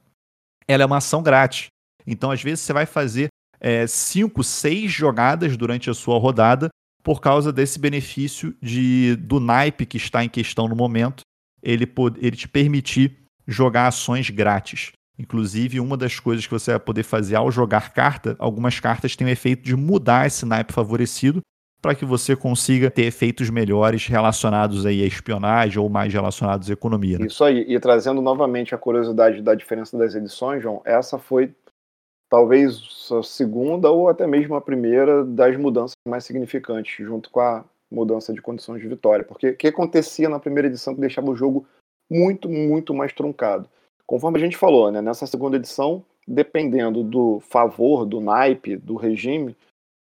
ela 0.66 0.83
é 0.83 0.87
uma 0.87 0.96
ação 0.96 1.22
grátis. 1.22 1.68
Então, 2.05 2.33
às 2.33 2.42
vezes, 2.42 2.59
você 2.59 2.72
vai 2.72 2.87
fazer 2.87 3.29
é, 3.61 3.87
cinco, 3.87 4.42
seis 4.42 4.90
jogadas 4.90 5.57
durante 5.57 5.88
a 5.88 5.94
sua 5.94 6.18
rodada 6.18 6.68
por 7.03 7.21
causa 7.21 7.53
desse 7.53 7.79
benefício 7.79 8.55
de 8.61 9.17
do 9.17 9.41
naipe 9.41 9.87
que 9.87 9.97
está 9.97 10.25
em 10.25 10.29
questão 10.29 10.69
no 10.69 10.77
momento, 10.77 11.23
ele, 11.63 11.91
ele 12.19 12.37
te 12.37 12.49
permitir 12.49 13.17
jogar 13.47 13.87
ações 13.87 14.31
grátis. 14.31 14.93
Inclusive, 15.19 15.81
uma 15.81 15.97
das 15.97 16.19
coisas 16.19 16.47
que 16.47 16.53
você 16.53 16.71
vai 16.71 16.81
poder 16.81 17.03
fazer 17.03 17.37
ao 17.37 17.51
jogar 17.51 17.93
carta, 17.93 18.37
algumas 18.39 18.81
cartas 18.81 19.15
têm 19.15 19.27
o 19.27 19.31
efeito 19.31 19.63
de 19.63 19.77
mudar 19.77 20.27
esse 20.27 20.47
naipe 20.47 20.73
favorecido 20.73 21.43
para 21.83 21.95
que 21.95 22.05
você 22.05 22.37
consiga 22.37 22.91
ter 22.91 23.05
efeitos 23.05 23.49
melhores 23.49 24.07
relacionados 24.07 24.85
aí 24.85 25.03
à 25.03 25.07
espionagem 25.07 25.79
ou 25.79 25.89
mais 25.89 26.13
relacionados 26.13 26.69
à 26.69 26.73
economia. 26.73 27.19
Né? 27.19 27.27
Isso 27.27 27.43
aí, 27.43 27.65
e 27.67 27.81
trazendo 27.81 28.21
novamente 28.21 28.75
a 28.75 28.79
curiosidade 28.79 29.43
da 29.43 29.55
diferença 29.55 29.97
das 29.97 30.15
edições, 30.15 30.63
João, 30.63 30.83
essa 30.85 31.19
foi 31.19 31.55
talvez 32.31 33.09
a 33.11 33.23
segunda 33.23 33.90
ou 33.90 34.09
até 34.09 34.27
mesmo 34.27 34.55
a 34.55 34.61
primeira 34.61 35.25
das 35.25 35.57
mudanças 35.57 35.97
mais 36.09 36.25
significantes, 36.25 37.05
junto 37.05 37.29
com 37.29 37.40
a 37.40 37.64
mudança 37.90 38.33
de 38.33 38.40
condições 38.40 38.81
de 38.81 38.88
vitória. 38.88 39.25
Porque 39.25 39.51
o 39.51 39.57
que 39.57 39.66
acontecia 39.66 40.29
na 40.29 40.38
primeira 40.38 40.69
edição 40.69 40.95
que 40.95 41.01
deixava 41.01 41.29
o 41.29 41.37
jogo 41.37 41.66
muito, 42.09 42.49
muito 42.49 42.95
mais 42.95 43.12
truncado? 43.12 43.69
Conforme 44.07 44.38
a 44.38 44.40
gente 44.40 44.57
falou, 44.57 44.90
né, 44.90 45.03
nessa 45.03 45.27
segunda 45.27 45.57
edição, 45.57 46.05
dependendo 46.27 47.03
do 47.03 47.40
favor, 47.40 48.07
do 48.07 48.21
naipe, 48.21 48.77
do 48.77 48.95
regime, 48.95 49.57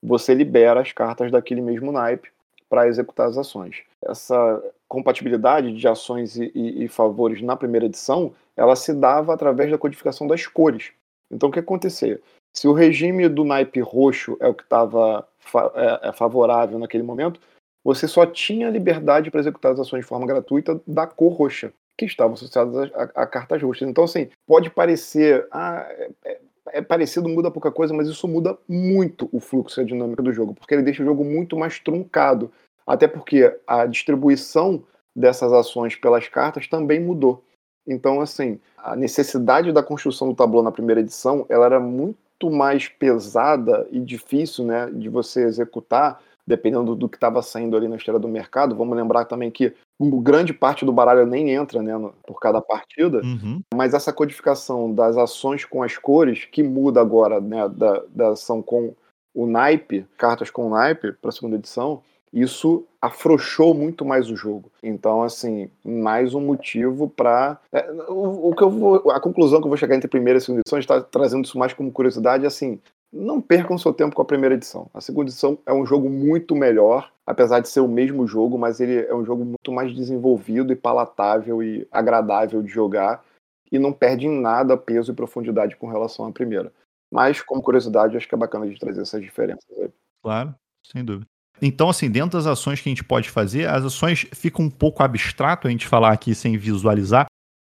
você 0.03 0.35
libera 0.35 0.81
as 0.81 0.93
cartas 0.93 1.31
daquele 1.31 1.61
mesmo 1.61 1.93
naipe 1.93 2.31
para 2.69 2.89
executar 2.89 3.29
as 3.29 3.39
ações. 3.39 3.83
Essa 4.05 4.63
compatibilidade 4.89 5.73
de 5.73 5.89
ações 5.89 6.37
e, 6.37 6.51
e, 6.55 6.85
e, 6.85 6.89
favores 6.89 7.41
na 7.43 7.57
primeira 7.57 7.87
edição, 7.87 8.33
ela 8.57 8.77
se 8.77 8.93
dava 8.93 9.33
através 9.33 9.71
da 9.71 9.79
codificação 9.79 10.27
das 10.27 10.47
cores. 10.47 10.93
Então, 11.31 11.49
o 11.49 11.53
que 11.53 11.59
acontecia? 11.59 12.21
Se 12.55 12.67
o 12.67 12.73
regime 12.73 13.29
do 13.29 13.45
naipe 13.45 13.81
roxo 13.81 14.37
é 14.41 14.49
o 14.49 14.55
que 14.55 14.63
estava 14.63 15.27
fa 15.39 15.71
é, 15.75 16.09
é 16.09 16.13
favorável 16.13 16.79
naquele 16.79 17.03
momento, 17.03 17.41
você 17.85 18.09
só 18.09 18.27
tinha 18.27 18.71
liberdade 18.71 19.31
para 19.31 19.41
executar 19.41 19.73
as 19.73 19.81
ações 19.81 20.01
de 20.01 20.09
forma 20.09 20.27
gratuita 20.27 20.81
da 20.87 21.07
cor 21.07 21.33
roxa 21.33 21.73
que 21.97 22.05
estavam 22.05 22.35
associadas 22.35 22.91
a, 22.93 23.23
a, 23.23 23.27
cartas 23.27 23.63
roxas. 23.63 23.89
Então, 23.89 24.05
assim, 24.05 24.29
pode 24.47 24.71
parecer. 24.71 25.47
Ah, 25.51 25.87
é, 25.91 26.11
é, 26.25 26.41
é, 26.73 26.83
parecido, 26.83 27.29
muda 27.29 27.51
pouca 27.51 27.71
coisa, 27.71 27.95
mas 27.95 28.09
isso 28.09 28.27
muda 28.27 28.59
muito 28.69 29.29
o 29.33 29.41
fluxo 29.41 29.81
e 29.81 29.83
a 29.83 29.87
dinâmica 29.87 30.23
do 30.23 30.33
jogo, 30.33 30.53
porque 30.53 30.75
ele 30.75 30.83
deixa 30.83 31.03
o 31.03 31.07
jogo 31.07 31.25
muito 31.25 31.57
mais 31.57 31.79
truncado. 31.79 32.51
Até 32.87 33.07
porque 33.09 33.57
a 33.67 33.87
distribuição 33.87 34.83
dessas 35.15 35.53
ações 35.53 35.97
pelas 35.97 36.29
cartas 36.29 36.69
também 36.69 37.01
mudou. 37.01 37.43
Então, 37.87 38.21
assim, 38.21 38.59
a 38.77 38.97
necessidade 38.97 39.73
da 39.73 39.83
construção 39.83 40.29
do 40.29 40.35
tabuleiro 40.35 40.65
na 40.65 40.73
primeira 40.73 41.01
edição, 41.01 41.47
ela 41.49 41.67
era 41.67 41.81
muito 41.81 42.51
mais 42.51 42.89
pesada 42.89 43.87
e 43.91 44.01
difícil, 44.01 44.65
né, 44.65 44.91
de 44.93 45.09
você 45.09 45.45
executar, 45.45 46.21
dependendo 46.47 46.95
do 46.95 47.09
que 47.09 47.17
estava 47.17 47.43
saindo 47.43 47.77
ali 47.77 47.89
na 47.89 47.97
história 47.97 48.21
do 48.21 48.29
mercado. 48.29 48.77
Vamos 48.77 48.97
lembrar 48.97 49.25
também 49.25 49.51
que 49.51 49.75
grande 50.23 50.53
parte 50.53 50.85
do 50.85 50.93
baralho 50.93 51.27
nem 51.27 51.51
entra 51.51 51.83
né, 51.83 51.93
por 52.27 52.39
cada 52.39 52.61
partida, 52.61 53.23
uhum. 53.23 53.61
mas 53.75 53.95
essa 53.95 54.13
codificação 54.13 54.93
das 54.93 55.17
ações 55.17 55.65
com 55.65 55.83
as 55.83 55.97
cores, 55.97 56.45
que 56.45 56.63
muda 56.63 57.01
agora 57.01 57.41
né, 57.41 57.69
da, 57.69 58.03
da 58.09 58.29
ação 58.31 58.63
com 58.63 58.95
o 59.35 59.47
naipe, 59.47 60.07
cartas 60.17 60.51
com 60.51 60.71
naipe 60.71 61.13
para 61.13 61.31
a 61.31 61.33
segunda 61.33 61.57
edição, 61.57 62.03
isso 62.33 62.85
afrouxou 63.01 63.73
muito 63.73 64.05
mais 64.05 64.31
o 64.31 64.37
jogo. 64.37 64.71
Então, 64.83 65.23
assim, 65.23 65.71
mais 65.85 66.35
um 66.35 66.41
motivo 66.41 67.09
para. 67.09 67.59
É, 67.73 67.91
o, 68.09 68.51
o, 68.51 68.55
que 68.55 68.63
eu 68.63 68.71
vou. 68.71 69.11
A 69.11 69.21
conclusão 69.21 69.61
que 69.61 69.67
eu 69.67 69.71
vou 69.71 69.77
chegar 69.77 69.97
entre 69.97 70.09
primeira 70.09 70.39
e 70.39 70.41
segunda 70.41 70.61
edição, 70.61 70.77
a 70.77 70.81
gente 70.81 70.91
está 70.91 71.01
trazendo 71.01 71.45
isso 71.45 71.59
mais 71.59 71.73
como 71.73 71.93
curiosidade, 71.93 72.45
assim, 72.45 72.81
não 73.13 73.41
percam 73.41 73.79
seu 73.79 73.93
tempo 73.93 74.15
com 74.15 74.23
a 74.23 74.27
primeira 74.27 74.55
edição. 74.55 74.91
A 74.93 75.01
segunda 75.01 75.31
edição 75.31 75.59
é 75.65 75.73
um 75.73 75.87
jogo 75.87 76.11
muito 76.11 76.55
melhor, 76.55 77.11
apesar 77.27 77.61
de 77.61 77.69
ser 77.69 77.81
o 77.81 77.89
mesmo 77.89 78.27
jogo, 78.27 78.59
mas 78.59 78.81
ele 78.81 79.07
é 79.07 79.15
um 79.15 79.25
jogo 79.25 79.45
muito 79.45 79.73
mais 79.73 79.95
desenvolvido 79.95 80.73
e 80.73 80.77
palatável 80.77 81.63
e 81.63 81.87
agradável 81.91 82.63
de 82.63 82.69
jogar 82.69 83.25
e 83.71 83.79
não 83.79 83.93
perde 83.93 84.27
em 84.27 84.41
nada 84.41 84.77
peso 84.77 85.13
e 85.13 85.15
profundidade 85.15 85.77
com 85.77 85.89
relação 85.89 86.27
à 86.27 86.33
primeira. 86.33 86.73
Mas, 87.11 87.41
como 87.41 87.63
curiosidade, 87.63 88.17
acho 88.17 88.29
que 88.29 88.35
é 88.35 88.39
bacana 88.39 88.69
de 88.69 88.79
trazer 88.79 89.01
essas 89.01 89.23
diferenças 89.23 89.65
aí. 89.79 89.91
Claro, 90.23 90.55
sem 90.85 91.05
dúvida. 91.05 91.27
Então, 91.61 91.89
assim, 91.89 92.11
dentro 92.11 92.39
das 92.39 92.47
ações 92.47 92.81
que 92.81 92.89
a 92.89 92.91
gente 92.91 93.05
pode 93.05 93.31
fazer, 93.31 93.69
as 93.69 93.85
ações 93.85 94.27
ficam 94.33 94.67
um 94.67 94.71
pouco 94.71 95.03
abstrato 95.03 95.67
a 95.67 95.71
gente 95.71 95.87
falar 95.87 96.13
aqui 96.13 96.35
sem 96.35 96.57
visualizar, 96.57 97.27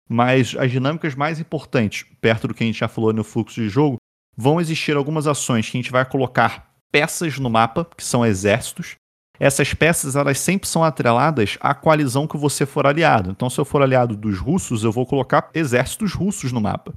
mas 0.10 0.56
as 0.58 0.72
dinâmicas 0.72 1.15
mais 1.15 1.39
importantes, 1.39 2.06
perto 2.22 2.48
do 2.48 2.54
que 2.54 2.63
a 2.63 2.67
gente 2.67 2.80
já 2.80 2.88
falou 2.88 3.12
no 3.12 3.24
fluxo 3.24 3.62
de 3.62 3.69
jogo, 3.69 3.98
vão 4.36 4.60
existir 4.60 4.96
algumas 4.96 5.28
ações 5.28 5.69
que 5.69 5.78
a 5.78 5.82
gente 5.82 5.91
vai 5.91 6.06
colocar 6.06 6.74
peças 6.91 7.38
no 7.39 7.50
mapa, 7.50 7.88
que 7.98 8.04
são 8.04 8.26
exércitos. 8.26 8.96
Essas 9.39 9.74
peças, 9.74 10.15
elas 10.15 10.39
sempre 10.39 10.67
são 10.67 10.84
atreladas 10.84 11.58
à 11.60 11.74
coalizão 11.74 12.28
que 12.28 12.38
você 12.38 12.65
for 12.65 12.86
aliado. 12.86 13.32
Então, 13.32 13.50
se 13.50 13.60
eu 13.60 13.65
for 13.65 13.82
aliado 13.82 14.15
dos 14.15 14.38
russos, 14.38 14.84
eu 14.84 14.91
vou 14.91 15.06
colocar 15.06 15.50
exércitos 15.54 16.13
russos 16.13 16.52
no 16.52 16.62
mapa. 16.62 16.93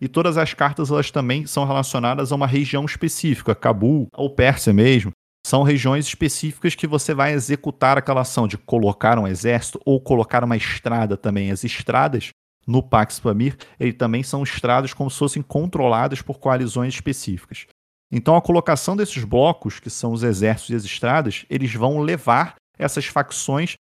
E 0.00 0.08
todas 0.08 0.36
as 0.36 0.54
cartas, 0.54 0.90
elas 0.90 1.10
também 1.10 1.46
são 1.46 1.64
relacionadas 1.66 2.32
a 2.32 2.34
uma 2.34 2.46
região 2.46 2.84
específica, 2.84 3.54
Cabul 3.54 4.08
ou 4.12 4.30
Pérsia 4.30 4.72
mesmo. 4.72 5.12
São 5.46 5.62
regiões 5.62 6.06
específicas 6.06 6.74
que 6.74 6.86
você 6.86 7.12
vai 7.12 7.32
executar 7.32 7.98
aquela 7.98 8.22
ação 8.22 8.48
de 8.48 8.56
colocar 8.56 9.18
um 9.18 9.26
exército 9.28 9.78
ou 9.84 10.00
colocar 10.00 10.42
uma 10.42 10.56
estrada 10.56 11.16
também. 11.16 11.50
As 11.50 11.64
estradas 11.64 12.30
no 12.66 12.82
Pax 12.82 13.20
Pamir, 13.20 13.56
eles 13.78 13.94
também 13.94 14.22
são 14.22 14.42
estradas 14.42 14.94
como 14.94 15.10
se 15.10 15.18
fossem 15.18 15.42
controladas 15.42 16.22
por 16.22 16.38
coalizões 16.38 16.94
específicas. 16.94 17.66
Então 18.10 18.36
a 18.36 18.42
colocação 18.42 18.96
desses 18.96 19.22
blocos, 19.24 19.78
que 19.78 19.90
são 19.90 20.12
os 20.12 20.22
exércitos 20.22 20.70
e 20.70 20.76
as 20.76 20.84
estradas, 20.84 21.44
eles 21.50 21.74
vão 21.74 21.98
levar 22.00 22.54
essas 22.78 23.04
facções 23.04 23.74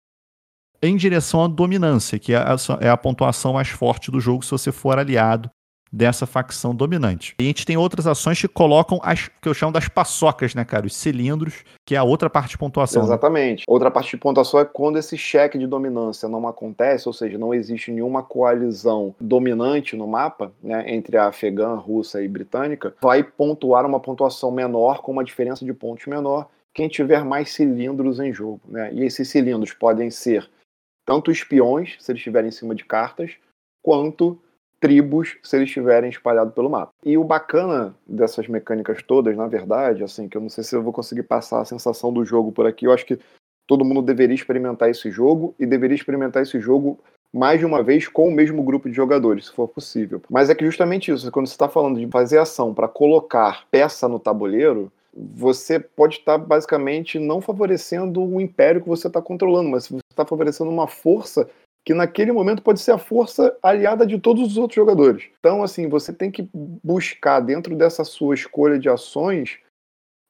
em 0.82 0.96
direção 0.96 1.44
à 1.44 1.48
dominância, 1.48 2.18
que 2.18 2.32
é 2.32 2.38
a, 2.38 2.56
é 2.80 2.88
a 2.88 2.96
pontuação 2.96 3.52
mais 3.52 3.68
forte 3.68 4.10
do 4.10 4.20
jogo 4.20 4.44
se 4.44 4.50
você 4.50 4.72
for 4.72 4.98
aliado 4.98 5.48
dessa 5.92 6.26
facção 6.26 6.74
dominante. 6.74 7.34
E 7.38 7.44
a 7.44 7.46
gente 7.46 7.66
tem 7.66 7.76
outras 7.76 8.06
ações 8.06 8.40
que 8.40 8.48
colocam 8.48 8.98
as 9.02 9.28
que 9.28 9.48
eu 9.48 9.52
chamo 9.52 9.72
das 9.72 9.88
paçocas, 9.88 10.54
né, 10.54 10.64
cara? 10.64 10.86
Os 10.86 10.96
cilindros, 10.96 11.64
que 11.86 11.94
é 11.94 11.98
a 11.98 12.02
outra 12.04 12.30
parte 12.30 12.50
de 12.50 12.58
pontuação. 12.58 13.02
Né? 13.02 13.08
Exatamente. 13.08 13.60
Né? 13.60 13.64
Outra 13.68 13.90
parte 13.90 14.10
de 14.10 14.16
pontuação 14.16 14.60
é 14.60 14.64
quando 14.64 14.98
esse 14.98 15.18
cheque 15.18 15.58
de 15.58 15.66
dominância 15.66 16.28
não 16.28 16.48
acontece, 16.48 17.08
ou 17.08 17.12
seja, 17.12 17.36
não 17.36 17.52
existe 17.52 17.90
nenhuma 17.90 18.22
coalizão 18.22 19.14
dominante 19.20 19.94
no 19.94 20.06
mapa, 20.06 20.52
né, 20.62 20.84
entre 20.86 21.16
a 21.16 21.26
afegã, 21.26 21.74
russa 21.74 22.22
e 22.22 22.28
britânica, 22.28 22.94
vai 23.02 23.22
pontuar 23.22 23.84
uma 23.84 24.00
pontuação 24.00 24.50
menor 24.50 25.02
com 25.02 25.12
uma 25.12 25.24
diferença 25.24 25.64
de 25.64 25.74
pontos 25.74 26.06
menor 26.06 26.48
quem 26.74 26.88
tiver 26.88 27.24
mais 27.24 27.50
cilindros 27.50 28.18
em 28.18 28.32
jogo, 28.32 28.60
né? 28.66 28.92
E 28.94 29.04
esses 29.04 29.28
cilindros 29.28 29.72
podem 29.72 30.10
ser 30.10 30.48
tanto 31.04 31.30
espiões, 31.30 31.96
se 32.00 32.10
eles 32.10 32.20
estiverem 32.20 32.48
em 32.48 32.52
cima 32.52 32.74
de 32.74 32.84
cartas, 32.84 33.36
quanto 33.82 34.40
tribos 34.82 35.38
se 35.44 35.56
eles 35.56 35.68
estiverem 35.68 36.10
espalhados 36.10 36.52
pelo 36.52 36.68
mapa. 36.68 36.92
E 37.06 37.16
o 37.16 37.22
bacana 37.22 37.94
dessas 38.04 38.48
mecânicas 38.48 39.00
todas, 39.00 39.36
na 39.36 39.46
verdade, 39.46 40.02
assim, 40.02 40.28
que 40.28 40.36
eu 40.36 40.40
não 40.40 40.48
sei 40.48 40.64
se 40.64 40.74
eu 40.74 40.82
vou 40.82 40.92
conseguir 40.92 41.22
passar 41.22 41.60
a 41.60 41.64
sensação 41.64 42.12
do 42.12 42.24
jogo 42.24 42.50
por 42.50 42.66
aqui, 42.66 42.86
eu 42.86 42.92
acho 42.92 43.06
que 43.06 43.16
todo 43.64 43.84
mundo 43.84 44.02
deveria 44.02 44.34
experimentar 44.34 44.90
esse 44.90 45.08
jogo 45.08 45.54
e 45.56 45.64
deveria 45.64 45.94
experimentar 45.94 46.42
esse 46.42 46.58
jogo 46.58 46.98
mais 47.32 47.60
de 47.60 47.64
uma 47.64 47.80
vez 47.80 48.08
com 48.08 48.26
o 48.26 48.32
mesmo 48.32 48.60
grupo 48.64 48.90
de 48.90 48.96
jogadores, 48.96 49.46
se 49.46 49.52
for 49.52 49.68
possível. 49.68 50.20
Mas 50.28 50.50
é 50.50 50.54
que 50.54 50.66
justamente 50.66 51.12
isso, 51.12 51.30
quando 51.30 51.46
você 51.46 51.54
está 51.54 51.68
falando 51.68 52.00
de 52.00 52.06
fazer 52.08 52.38
ação 52.38 52.74
para 52.74 52.88
colocar 52.88 53.64
peça 53.70 54.08
no 54.08 54.18
tabuleiro, 54.18 54.90
você 55.14 55.78
pode 55.78 56.16
estar 56.16 56.38
tá 56.38 56.44
basicamente 56.44 57.20
não 57.20 57.40
favorecendo 57.40 58.20
o 58.20 58.40
império 58.40 58.82
que 58.82 58.88
você 58.88 59.06
está 59.06 59.22
controlando, 59.22 59.70
mas 59.70 59.86
você 59.86 60.00
está 60.10 60.26
favorecendo 60.26 60.70
uma 60.70 60.88
força 60.88 61.48
que 61.84 61.94
naquele 61.94 62.30
momento 62.30 62.62
pode 62.62 62.80
ser 62.80 62.92
a 62.92 62.98
força 62.98 63.56
aliada 63.62 64.06
de 64.06 64.18
todos 64.18 64.42
os 64.42 64.56
outros 64.56 64.76
jogadores. 64.76 65.28
Então, 65.38 65.62
assim, 65.62 65.88
você 65.88 66.12
tem 66.12 66.30
que 66.30 66.48
buscar 66.52 67.40
dentro 67.40 67.74
dessa 67.74 68.04
sua 68.04 68.34
escolha 68.34 68.78
de 68.78 68.88
ações 68.88 69.58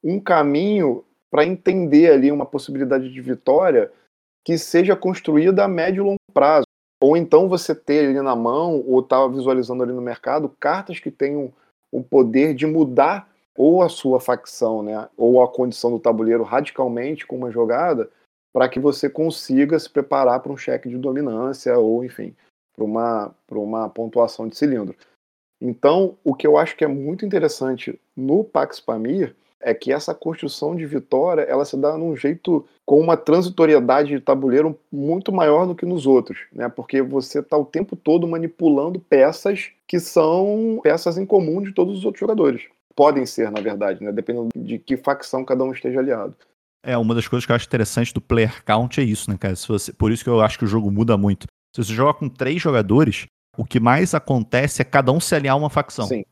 um 0.03 0.19
caminho 0.19 1.05
para 1.31 1.45
entender 1.45 2.11
ali 2.11 2.31
uma 2.31 2.45
possibilidade 2.45 3.11
de 3.11 3.21
vitória 3.21 3.91
que 4.43 4.57
seja 4.57 4.95
construída 4.95 5.63
a 5.63 5.67
médio 5.67 6.03
e 6.03 6.05
longo 6.05 6.17
prazo. 6.33 6.65
Ou 7.01 7.15
então 7.17 7.49
você 7.49 7.73
ter 7.75 8.09
ali 8.09 8.21
na 8.21 8.35
mão, 8.35 8.83
ou 8.87 8.99
estar 8.99 9.21
tá 9.21 9.27
visualizando 9.27 9.83
ali 9.83 9.93
no 9.93 10.01
mercado, 10.01 10.53
cartas 10.59 10.99
que 10.99 11.11
tenham 11.11 11.53
o 11.91 12.03
poder 12.03 12.53
de 12.53 12.65
mudar 12.65 13.29
ou 13.55 13.83
a 13.83 13.89
sua 13.89 14.19
facção, 14.19 14.81
né, 14.81 15.07
ou 15.15 15.41
a 15.41 15.47
condição 15.47 15.91
do 15.91 15.99
tabuleiro 15.99 16.43
radicalmente 16.43 17.25
com 17.25 17.35
uma 17.35 17.51
jogada, 17.51 18.09
para 18.53 18.69
que 18.69 18.79
você 18.79 19.09
consiga 19.09 19.79
se 19.79 19.89
preparar 19.89 20.39
para 20.39 20.51
um 20.51 20.57
cheque 20.57 20.87
de 20.87 20.97
dominância 20.97 21.77
ou, 21.77 22.05
enfim, 22.05 22.35
para 22.75 22.85
uma, 22.85 23.35
uma 23.51 23.89
pontuação 23.89 24.47
de 24.47 24.55
cilindro. 24.55 24.95
Então, 25.59 26.15
o 26.23 26.35
que 26.35 26.45
eu 26.45 26.57
acho 26.57 26.75
que 26.75 26.83
é 26.83 26.87
muito 26.87 27.25
interessante 27.25 27.99
no 28.15 28.43
Pax 28.43 28.79
Pamir 28.79 29.35
é 29.63 29.73
que 29.73 29.93
essa 29.93 30.13
construção 30.13 30.75
de 30.75 30.85
vitória 30.85 31.41
ela 31.43 31.63
se 31.63 31.77
dá 31.77 31.97
num 31.97 32.15
jeito 32.15 32.65
com 32.85 32.99
uma 32.99 33.15
transitoriedade 33.15 34.09
de 34.09 34.19
tabuleiro 34.19 34.77
muito 34.91 35.31
maior 35.31 35.65
do 35.65 35.73
que 35.73 35.85
nos 35.85 36.05
outros, 36.05 36.39
né? 36.51 36.67
Porque 36.67 37.01
você 37.01 37.39
está 37.39 37.57
o 37.57 37.63
tempo 37.63 37.95
todo 37.95 38.27
manipulando 38.27 38.99
peças 38.99 39.71
que 39.87 40.01
são 40.01 40.81
peças 40.83 41.17
em 41.17 41.25
comum 41.25 41.61
de 41.61 41.71
todos 41.71 41.99
os 41.99 42.05
outros 42.05 42.19
jogadores. 42.19 42.67
Podem 42.93 43.25
ser, 43.25 43.49
na 43.49 43.61
verdade, 43.61 44.03
né? 44.03 44.11
Dependendo 44.11 44.49
de 44.53 44.77
que 44.77 44.97
facção 44.97 45.45
cada 45.45 45.63
um 45.63 45.71
esteja 45.71 45.99
aliado. 45.99 46.35
É, 46.85 46.97
uma 46.97 47.15
das 47.15 47.27
coisas 47.27 47.45
que 47.45 47.51
eu 47.51 47.55
acho 47.55 47.65
interessante 47.65 48.13
do 48.13 48.19
player 48.19 48.63
count 48.65 48.99
é 48.99 49.03
isso, 49.03 49.31
né, 49.31 49.37
cara? 49.37 49.55
Você, 49.55 49.93
por 49.93 50.11
isso 50.11 50.23
que 50.23 50.29
eu 50.29 50.41
acho 50.41 50.59
que 50.59 50.65
o 50.65 50.67
jogo 50.67 50.91
muda 50.91 51.17
muito. 51.17 51.47
Se 51.73 51.83
você 51.83 51.93
joga 51.93 52.13
com 52.13 52.27
três 52.27 52.61
jogadores, 52.61 53.25
o 53.57 53.63
que 53.63 53.79
mais 53.79 54.13
acontece 54.13 54.81
é 54.81 54.85
cada 54.85 55.11
um 55.11 55.19
se 55.19 55.33
aliar 55.33 55.53
a 55.53 55.57
uma 55.57 55.69
facção. 55.69 56.05
Sim. 56.07 56.23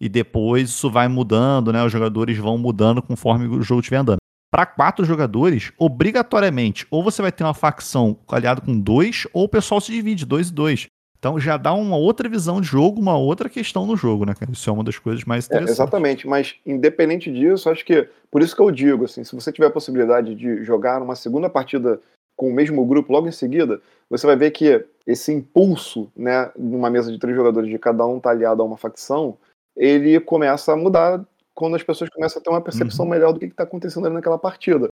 E 0.00 0.08
depois 0.08 0.70
isso 0.70 0.90
vai 0.90 1.06
mudando, 1.06 1.70
né? 1.70 1.84
Os 1.84 1.92
jogadores 1.92 2.38
vão 2.38 2.56
mudando 2.56 3.02
conforme 3.02 3.46
o 3.46 3.62
jogo 3.62 3.80
estiver 3.80 3.98
andando. 3.98 4.18
Para 4.50 4.66
quatro 4.66 5.04
jogadores, 5.04 5.70
obrigatoriamente, 5.78 6.86
ou 6.90 7.04
você 7.04 7.20
vai 7.22 7.30
ter 7.30 7.44
uma 7.44 7.54
facção 7.54 8.18
aliada 8.26 8.60
com 8.60 8.80
dois, 8.80 9.26
ou 9.32 9.44
o 9.44 9.48
pessoal 9.48 9.80
se 9.80 9.92
divide, 9.92 10.24
dois 10.24 10.48
e 10.48 10.52
dois. 10.52 10.86
Então 11.20 11.38
já 11.38 11.58
dá 11.58 11.74
uma 11.74 11.98
outra 11.98 12.28
visão 12.30 12.62
de 12.62 12.66
jogo, 12.66 12.98
uma 12.98 13.16
outra 13.16 13.50
questão 13.50 13.86
no 13.86 13.94
jogo, 13.94 14.24
né, 14.24 14.34
cara? 14.34 14.50
Isso 14.50 14.68
é 14.68 14.72
uma 14.72 14.82
das 14.82 14.98
coisas 14.98 15.22
mais 15.24 15.44
é, 15.44 15.46
interessantes. 15.48 15.78
É, 15.78 15.82
exatamente, 15.82 16.26
mas 16.26 16.56
independente 16.64 17.30
disso, 17.30 17.68
acho 17.68 17.84
que 17.84 18.08
por 18.30 18.40
isso 18.40 18.56
que 18.56 18.62
eu 18.62 18.70
digo, 18.70 19.04
assim, 19.04 19.22
se 19.22 19.34
você 19.34 19.52
tiver 19.52 19.66
a 19.66 19.70
possibilidade 19.70 20.34
de 20.34 20.64
jogar 20.64 21.02
uma 21.02 21.14
segunda 21.14 21.50
partida 21.50 22.00
com 22.34 22.48
o 22.48 22.52
mesmo 22.54 22.84
grupo 22.86 23.12
logo 23.12 23.28
em 23.28 23.32
seguida, 23.32 23.82
você 24.08 24.26
vai 24.26 24.34
ver 24.34 24.50
que 24.50 24.82
esse 25.06 25.30
impulso, 25.30 26.10
né, 26.16 26.50
numa 26.58 26.88
mesa 26.88 27.12
de 27.12 27.18
três 27.18 27.36
jogadores 27.36 27.68
de 27.68 27.78
cada 27.78 28.06
um 28.06 28.18
tá 28.18 28.30
aliado 28.30 28.62
a 28.62 28.64
uma 28.64 28.78
facção, 28.78 29.36
ele 29.76 30.18
começa 30.20 30.72
a 30.72 30.76
mudar 30.76 31.22
quando 31.54 31.76
as 31.76 31.82
pessoas 31.82 32.08
começam 32.08 32.40
a 32.40 32.42
ter 32.42 32.48
uma 32.48 32.62
percepção 32.62 33.04
uhum. 33.04 33.10
melhor 33.10 33.32
do 33.34 33.38
que 33.38 33.44
está 33.44 33.64
acontecendo 33.64 34.06
ali 34.06 34.14
naquela 34.14 34.38
partida. 34.38 34.88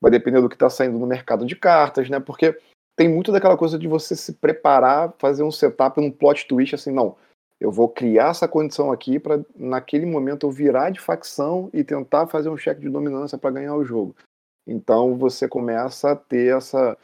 Vai 0.00 0.12
depender 0.12 0.40
do 0.40 0.48
que 0.48 0.54
está 0.54 0.70
saindo 0.70 1.00
no 1.00 1.06
mercado 1.06 1.44
de 1.44 1.56
cartas, 1.56 2.08
né? 2.08 2.20
Porque 2.20 2.56
tem 2.96 3.08
muito 3.08 3.32
daquela 3.32 3.56
coisa 3.56 3.78
de 3.78 3.88
você 3.88 4.14
se 4.14 4.34
preparar, 4.34 5.14
fazer 5.18 5.42
um 5.42 5.50
setup, 5.50 6.00
um 6.00 6.10
plot 6.10 6.46
twist, 6.46 6.74
assim, 6.74 6.92
não. 6.92 7.16
Eu 7.60 7.70
vou 7.70 7.88
criar 7.88 8.30
essa 8.30 8.46
condição 8.46 8.92
aqui 8.92 9.18
para 9.18 9.44
naquele 9.56 10.06
momento 10.06 10.46
eu 10.46 10.50
virar 10.50 10.90
de 10.90 11.00
facção 11.00 11.70
e 11.72 11.82
tentar 11.82 12.26
fazer 12.26 12.48
um 12.48 12.56
cheque 12.56 12.80
de 12.80 12.90
dominância 12.90 13.38
para 13.38 13.50
ganhar 13.50 13.74
o 13.74 13.84
jogo. 13.84 14.14
Então 14.66 15.16
você 15.16 15.48
começa 15.48 16.12
a 16.12 16.16
ter 16.16 16.56
essa, 16.56 16.96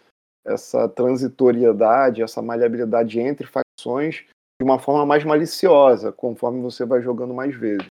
essa 0.44 0.88
transitoriedade, 0.88 2.22
essa 2.22 2.42
maleabilidade 2.42 3.20
entre 3.20 3.46
facções 3.46 4.24
de 4.61 4.64
uma 4.64 4.79
forma 4.79 5.07
mais 5.07 5.24
maliciosa, 5.24 6.12
conforme 6.12 6.61
você 6.61 6.85
vai 6.85 7.00
jogando 7.00 7.33
mais 7.33 7.55
vezes. 7.55 7.87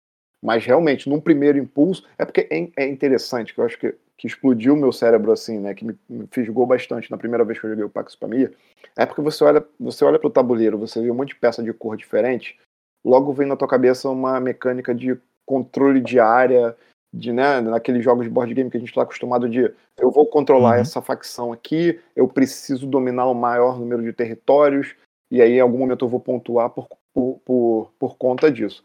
Mas 0.43 0.65
realmente, 0.65 1.09
num 1.09 1.21
primeiro 1.21 1.59
impulso, 1.59 2.07
é 2.19 2.25
porque 2.25 2.49
é, 2.51 2.83
é 2.83 2.89
interessante, 2.89 3.55
que 3.55 3.61
eu 3.61 3.65
acho 3.65 3.79
que, 3.79 3.95
que 4.17 4.27
explodiu 4.27 4.75
o 4.75 4.77
meu 4.77 4.93
cérebro 4.93 5.33
assim, 5.33 5.59
né? 5.59 5.75
Que 5.75 5.85
me, 5.85 5.99
me 6.09 6.27
fisgou 6.31 6.67
bastante 6.67 7.11
na 7.11 7.17
primeira 7.17 7.45
vez 7.45 7.59
que 7.59 7.67
eu 7.67 7.71
joguei 7.71 7.85
o 7.85 7.91
Pax 7.91 8.15
Pamir. 8.15 8.55
É 8.97 9.05
porque 9.05 9.21
você 9.21 9.43
olha, 9.45 9.65
você 9.79 10.05
olha 10.05 10.19
para 10.19 10.29
o 10.29 10.33
tabuleiro, 10.33 10.79
você 10.79 11.01
vê 11.01 11.11
um 11.11 11.15
monte 11.15 11.31
de 11.31 11.37
peça 11.37 11.63
de 11.63 11.73
cor 11.73 11.97
diferente, 11.97 12.59
logo 13.05 13.33
vem 13.33 13.47
na 13.47 13.57
tua 13.57 13.69
cabeça 13.69 14.09
uma 14.09 14.39
mecânica 14.41 14.95
de 14.95 15.19
controle 15.47 16.01
de 16.01 16.19
área, 16.21 16.77
de, 17.13 17.33
né, 17.33 17.61
naqueles 17.61 18.03
jogos 18.03 18.25
de 18.25 18.31
board 18.31 18.53
game 18.53 18.71
que 18.71 18.77
a 18.77 18.81
gente 18.81 18.89
está 18.89 19.03
acostumado 19.03 19.49
de 19.49 19.73
eu 19.99 20.11
vou 20.11 20.27
controlar 20.27 20.75
uhum. 20.75 20.81
essa 20.81 21.01
facção 21.01 21.53
aqui, 21.53 22.01
eu 22.17 22.27
preciso 22.27 22.87
dominar 22.87 23.27
o 23.27 23.35
maior 23.35 23.79
número 23.79 24.03
de 24.03 24.13
territórios, 24.13 24.97
e 25.31 25.41
aí 25.41 25.53
em 25.53 25.61
algum 25.61 25.79
momento 25.79 26.05
eu 26.05 26.09
vou 26.09 26.19
pontuar 26.19 26.71
por, 26.71 26.89
por, 27.13 27.41
por, 27.45 27.93
por 27.99 28.17
conta 28.17 28.51
disso. 28.51 28.85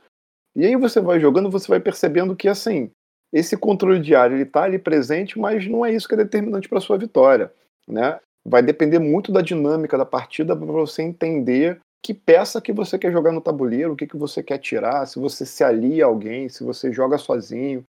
E 0.56 0.66
aí 0.66 0.76
você 0.76 1.00
vai 1.02 1.20
jogando, 1.20 1.50
você 1.50 1.68
vai 1.68 1.80
percebendo 1.80 2.36
que 2.36 2.48
assim, 2.48 2.92
esse 3.32 3.56
controle 3.56 4.00
diário 4.00 4.36
ele 4.36 4.44
está 4.44 4.64
ali 4.64 4.80
presente, 4.80 5.38
mas 5.38 5.68
não 5.68 5.86
é 5.86 5.94
isso 5.94 6.08
que 6.08 6.14
é 6.14 6.18
determinante 6.18 6.68
para 6.68 6.82
sua 6.82 6.98
vitória, 6.98 7.52
né? 7.88 8.20
Vai 8.46 8.64
depender 8.64 9.00
muito 9.00 9.32
da 9.32 9.42
dinâmica 9.42 9.98
da 9.98 10.06
partida 10.06 10.56
para 10.56 10.66
você 10.66 11.04
entender 11.04 11.80
que 12.02 12.14
peça 12.14 12.62
que 12.62 12.72
você 12.72 12.98
quer 12.98 13.12
jogar 13.12 13.32
no 13.32 13.42
tabuleiro, 13.42 13.94
o 13.94 13.96
que, 13.96 14.08
que 14.08 14.18
você 14.18 14.42
quer 14.42 14.58
tirar, 14.58 15.06
se 15.06 15.20
você 15.20 15.46
se 15.46 15.64
alia 15.64 16.06
a 16.06 16.08
alguém, 16.08 16.48
se 16.50 16.64
você 16.64 16.92
joga 16.92 17.18
sozinho, 17.18 17.84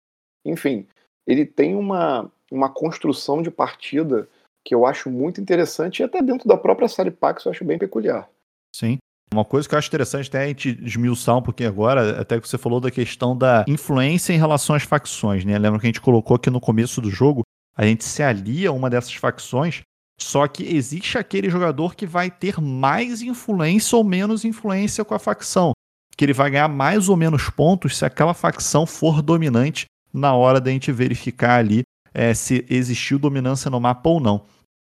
enfim, 0.44 0.86
ele 1.26 1.46
tem 1.46 1.76
uma, 1.76 2.30
uma 2.50 2.68
construção 2.68 3.40
de 3.40 3.50
partida 3.50 4.28
que 4.64 4.74
eu 4.74 4.84
acho 4.84 5.08
muito 5.10 5.40
interessante 5.40 6.00
e 6.00 6.02
até 6.02 6.20
dentro 6.20 6.48
da 6.48 6.56
própria 6.56 6.88
série 6.88 7.10
Pax 7.10 7.44
eu 7.44 7.52
acho 7.52 7.64
bem 7.64 7.78
peculiar. 7.78 8.28
Sim. 8.74 8.98
Uma 9.32 9.44
coisa 9.44 9.68
que 9.68 9.74
eu 9.74 9.78
acho 9.78 9.88
interessante 9.88 10.28
até 10.28 10.42
a 10.42 10.48
gente 10.48 10.76
esmiuçar 10.82 11.36
um 11.36 11.42
pouquinho 11.42 11.68
agora, 11.68 12.20
até 12.20 12.40
que 12.40 12.48
você 12.48 12.58
falou 12.58 12.80
da 12.80 12.90
questão 12.90 13.36
da 13.36 13.64
influência 13.68 14.32
em 14.32 14.38
relação 14.38 14.74
às 14.74 14.82
facções, 14.82 15.44
né? 15.44 15.56
Lembra 15.56 15.78
que 15.78 15.86
a 15.86 15.88
gente 15.88 16.00
colocou 16.00 16.34
aqui 16.34 16.50
no 16.50 16.60
começo 16.60 17.00
do 17.00 17.08
jogo, 17.08 17.42
a 17.76 17.86
gente 17.86 18.04
se 18.04 18.24
alia 18.24 18.70
a 18.70 18.72
uma 18.72 18.90
dessas 18.90 19.14
facções, 19.14 19.82
só 20.20 20.48
que 20.48 20.64
existe 20.64 21.16
aquele 21.16 21.48
jogador 21.48 21.94
que 21.94 22.06
vai 22.06 22.28
ter 22.28 22.60
mais 22.60 23.22
influência 23.22 23.96
ou 23.96 24.02
menos 24.02 24.44
influência 24.44 25.04
com 25.04 25.14
a 25.14 25.18
facção, 25.18 25.72
que 26.16 26.24
ele 26.24 26.32
vai 26.32 26.50
ganhar 26.50 26.68
mais 26.68 27.08
ou 27.08 27.16
menos 27.16 27.48
pontos 27.48 27.96
se 27.96 28.04
aquela 28.04 28.34
facção 28.34 28.84
for 28.84 29.22
dominante 29.22 29.84
na 30.12 30.34
hora 30.34 30.60
da 30.60 30.72
gente 30.72 30.90
verificar 30.90 31.60
ali 31.60 31.82
é, 32.12 32.34
se 32.34 32.66
existiu 32.68 33.18
dominância 33.18 33.70
no 33.70 33.80
mapa 33.80 34.08
ou 34.08 34.18
não. 34.18 34.42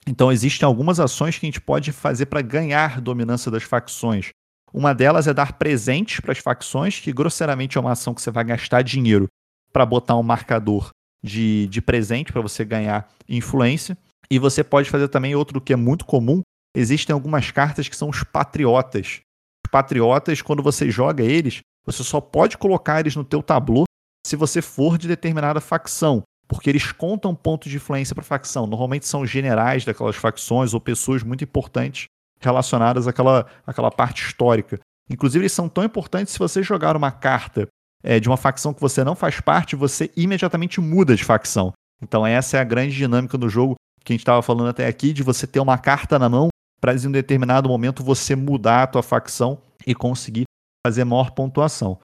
Então, 0.07 0.31
existem 0.31 0.65
algumas 0.65 0.99
ações 0.99 1.37
que 1.37 1.45
a 1.45 1.47
gente 1.47 1.61
pode 1.61 1.91
fazer 1.91 2.25
para 2.25 2.41
ganhar 2.41 2.99
dominância 2.99 3.49
das 3.49 3.63
facções. 3.63 4.29
Uma 4.73 4.93
delas 4.93 5.27
é 5.27 5.33
dar 5.33 5.53
presentes 5.53 6.19
para 6.19 6.31
as 6.31 6.39
facções, 6.39 6.99
que 6.99 7.13
grosseiramente 7.13 7.77
é 7.77 7.81
uma 7.81 7.91
ação 7.91 8.13
que 8.13 8.21
você 8.21 8.31
vai 8.31 8.43
gastar 8.43 8.81
dinheiro 8.81 9.27
para 9.71 9.85
botar 9.85 10.17
um 10.17 10.23
marcador 10.23 10.89
de, 11.23 11.67
de 11.67 11.81
presente 11.81 12.33
para 12.33 12.41
você 12.41 12.65
ganhar 12.65 13.07
influência. 13.29 13.97
E 14.29 14.39
você 14.39 14.63
pode 14.63 14.89
fazer 14.89 15.07
também 15.07 15.35
outro 15.35 15.61
que 15.61 15.73
é 15.73 15.75
muito 15.75 16.05
comum. 16.05 16.41
Existem 16.75 17.13
algumas 17.13 17.51
cartas 17.51 17.87
que 17.87 17.95
são 17.95 18.09
os 18.09 18.23
patriotas. 18.23 19.21
Os 19.65 19.71
patriotas, 19.71 20.41
quando 20.41 20.63
você 20.63 20.89
joga 20.89 21.23
eles, 21.23 21.61
você 21.85 22.03
só 22.03 22.19
pode 22.19 22.57
colocar 22.57 22.99
eles 22.99 23.15
no 23.15 23.23
teu 23.23 23.43
tablô 23.43 23.83
se 24.25 24.35
você 24.35 24.61
for 24.61 24.97
de 24.97 25.07
determinada 25.07 25.59
facção, 25.59 26.23
porque 26.47 26.69
eles 26.69 26.91
contam 26.91 27.33
pontos 27.33 27.69
de 27.69 27.77
influência 27.77 28.13
para 28.13 28.23
facção. 28.23 28.67
Normalmente 28.67 29.07
são 29.07 29.25
generais 29.25 29.85
daquelas 29.85 30.15
facções 30.15 30.73
ou 30.73 30.81
pessoas 30.81 31.23
muito 31.23 31.43
importantes 31.43 32.05
relacionadas 32.39 33.07
àquela, 33.07 33.45
àquela 33.65 33.89
parte 33.89 34.23
histórica. 34.23 34.79
Inclusive, 35.09 35.43
eles 35.43 35.51
são 35.51 35.67
tão 35.67 35.83
importantes 35.83 36.33
se 36.33 36.39
você 36.39 36.61
jogar 36.61 36.95
uma 36.95 37.11
carta 37.11 37.67
é, 38.03 38.19
de 38.19 38.27
uma 38.27 38.37
facção 38.37 38.73
que 38.73 38.81
você 38.81 39.03
não 39.03 39.15
faz 39.15 39.39
parte, 39.39 39.75
você 39.75 40.11
imediatamente 40.15 40.81
muda 40.81 41.15
de 41.15 41.23
facção. 41.23 41.71
Então, 42.01 42.27
essa 42.27 42.57
é 42.57 42.59
a 42.59 42.65
grande 42.65 42.95
dinâmica 42.95 43.37
do 43.37 43.49
jogo 43.49 43.75
que 44.03 44.11
a 44.11 44.13
gente 44.13 44.21
estava 44.21 44.41
falando 44.41 44.67
até 44.67 44.85
aqui, 44.85 45.13
de 45.13 45.23
você 45.23 45.47
ter 45.47 45.61
uma 45.61 45.77
carta 45.77 46.19
na 46.19 46.27
mão 46.27 46.49
para 46.81 46.93
em 46.93 47.07
um 47.07 47.11
determinado 47.11 47.69
momento 47.69 48.03
você 48.03 48.35
mudar 48.35 48.83
a 48.83 48.87
tua 48.87 49.01
facção 49.01 49.61
e 49.87 49.95
conseguir 49.95 50.43
fazer 50.85 51.05
maior 51.05 51.31
pontuação. 51.31 51.97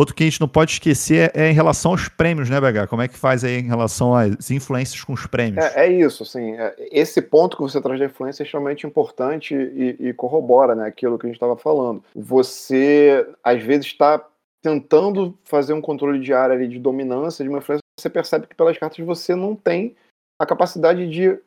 Outro 0.00 0.14
que 0.14 0.22
a 0.22 0.26
gente 0.26 0.40
não 0.40 0.48
pode 0.48 0.72
esquecer 0.72 1.30
é, 1.36 1.42
é 1.42 1.50
em 1.50 1.52
relação 1.52 1.90
aos 1.90 2.08
prêmios, 2.08 2.48
né, 2.48 2.58
BH? 2.58 2.88
Como 2.88 3.02
é 3.02 3.06
que 3.08 3.18
faz 3.18 3.44
aí 3.44 3.58
em 3.58 3.68
relação 3.68 4.14
às 4.14 4.50
influências 4.50 5.04
com 5.04 5.12
os 5.12 5.26
prêmios? 5.26 5.62
É, 5.62 5.88
é 5.88 5.92
isso, 5.92 6.22
assim, 6.22 6.56
é, 6.56 6.74
esse 6.90 7.20
ponto 7.20 7.54
que 7.54 7.62
você 7.62 7.78
traz 7.82 8.00
da 8.00 8.06
influência 8.06 8.42
é 8.42 8.44
extremamente 8.44 8.86
importante 8.86 9.54
e, 9.54 10.08
e 10.08 10.14
corrobora 10.14 10.74
né, 10.74 10.86
aquilo 10.86 11.18
que 11.18 11.26
a 11.26 11.28
gente 11.28 11.36
estava 11.36 11.54
falando. 11.54 12.02
Você, 12.16 13.28
às 13.44 13.62
vezes, 13.62 13.88
está 13.88 14.26
tentando 14.62 15.38
fazer 15.44 15.74
um 15.74 15.82
controle 15.82 16.18
de 16.18 16.32
área 16.32 16.56
ali, 16.56 16.66
de 16.66 16.78
dominância 16.78 17.42
de 17.42 17.50
uma 17.50 17.58
influência, 17.58 17.84
você 18.00 18.08
percebe 18.08 18.46
que 18.46 18.54
pelas 18.54 18.78
cartas 18.78 19.04
você 19.04 19.34
não 19.34 19.54
tem 19.54 19.94
a 20.40 20.46
capacidade 20.46 21.10
de 21.10 21.38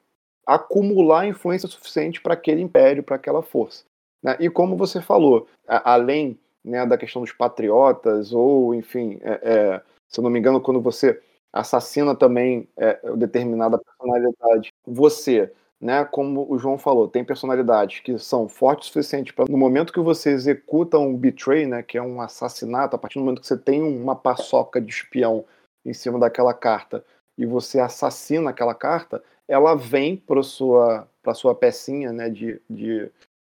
acumular 0.45 1.25
influência 1.25 1.67
suficiente 1.67 2.21
para 2.21 2.35
aquele 2.35 2.61
império, 2.61 3.01
para 3.01 3.15
aquela 3.15 3.41
força. 3.41 3.83
Né? 4.23 4.37
E 4.39 4.47
como 4.47 4.77
você 4.77 5.01
falou, 5.01 5.47
além 5.67 6.37
né, 6.63 6.85
da 6.85 6.97
questão 6.97 7.21
dos 7.21 7.31
patriotas, 7.31 8.31
ou, 8.31 8.73
enfim, 8.73 9.19
é, 9.21 9.39
é, 9.43 9.81
se 10.07 10.19
eu 10.19 10.23
não 10.23 10.29
me 10.29 10.39
engano, 10.39 10.61
quando 10.61 10.81
você 10.81 11.21
assassina 11.51 12.15
também 12.15 12.67
é, 12.77 12.99
determinada 13.15 13.77
personalidade, 13.77 14.71
você, 14.85 15.51
né, 15.79 16.05
como 16.05 16.51
o 16.51 16.57
João 16.57 16.77
falou, 16.77 17.07
tem 17.07 17.23
personalidades 17.23 17.99
que 17.99 18.17
são 18.17 18.47
fortes 18.47 18.87
o 18.87 18.91
suficiente 18.91 19.33
para, 19.33 19.45
no 19.49 19.57
momento 19.57 19.93
que 19.93 19.99
você 19.99 20.31
executa 20.31 20.97
um 20.97 21.15
betray, 21.15 21.65
né, 21.65 21.83
que 21.83 21.97
é 21.97 22.01
um 22.01 22.21
assassinato, 22.21 22.95
a 22.95 22.99
partir 22.99 23.19
do 23.19 23.25
momento 23.25 23.41
que 23.41 23.47
você 23.47 23.57
tem 23.57 23.83
uma 23.83 24.15
paçoca 24.15 24.79
de 24.79 24.91
espião 24.91 25.45
em 25.85 25.93
cima 25.93 26.17
daquela 26.17 26.53
carta 26.53 27.03
e 27.37 27.45
você 27.45 27.79
assassina 27.79 28.51
aquela 28.51 28.73
carta, 28.73 29.21
ela 29.47 29.75
vem 29.75 30.15
para 30.15 30.41
sua, 30.41 31.07
sua 31.33 31.53
pecinha 31.53 32.11
né, 32.13 32.29
de, 32.29 32.61
de, 32.69 33.11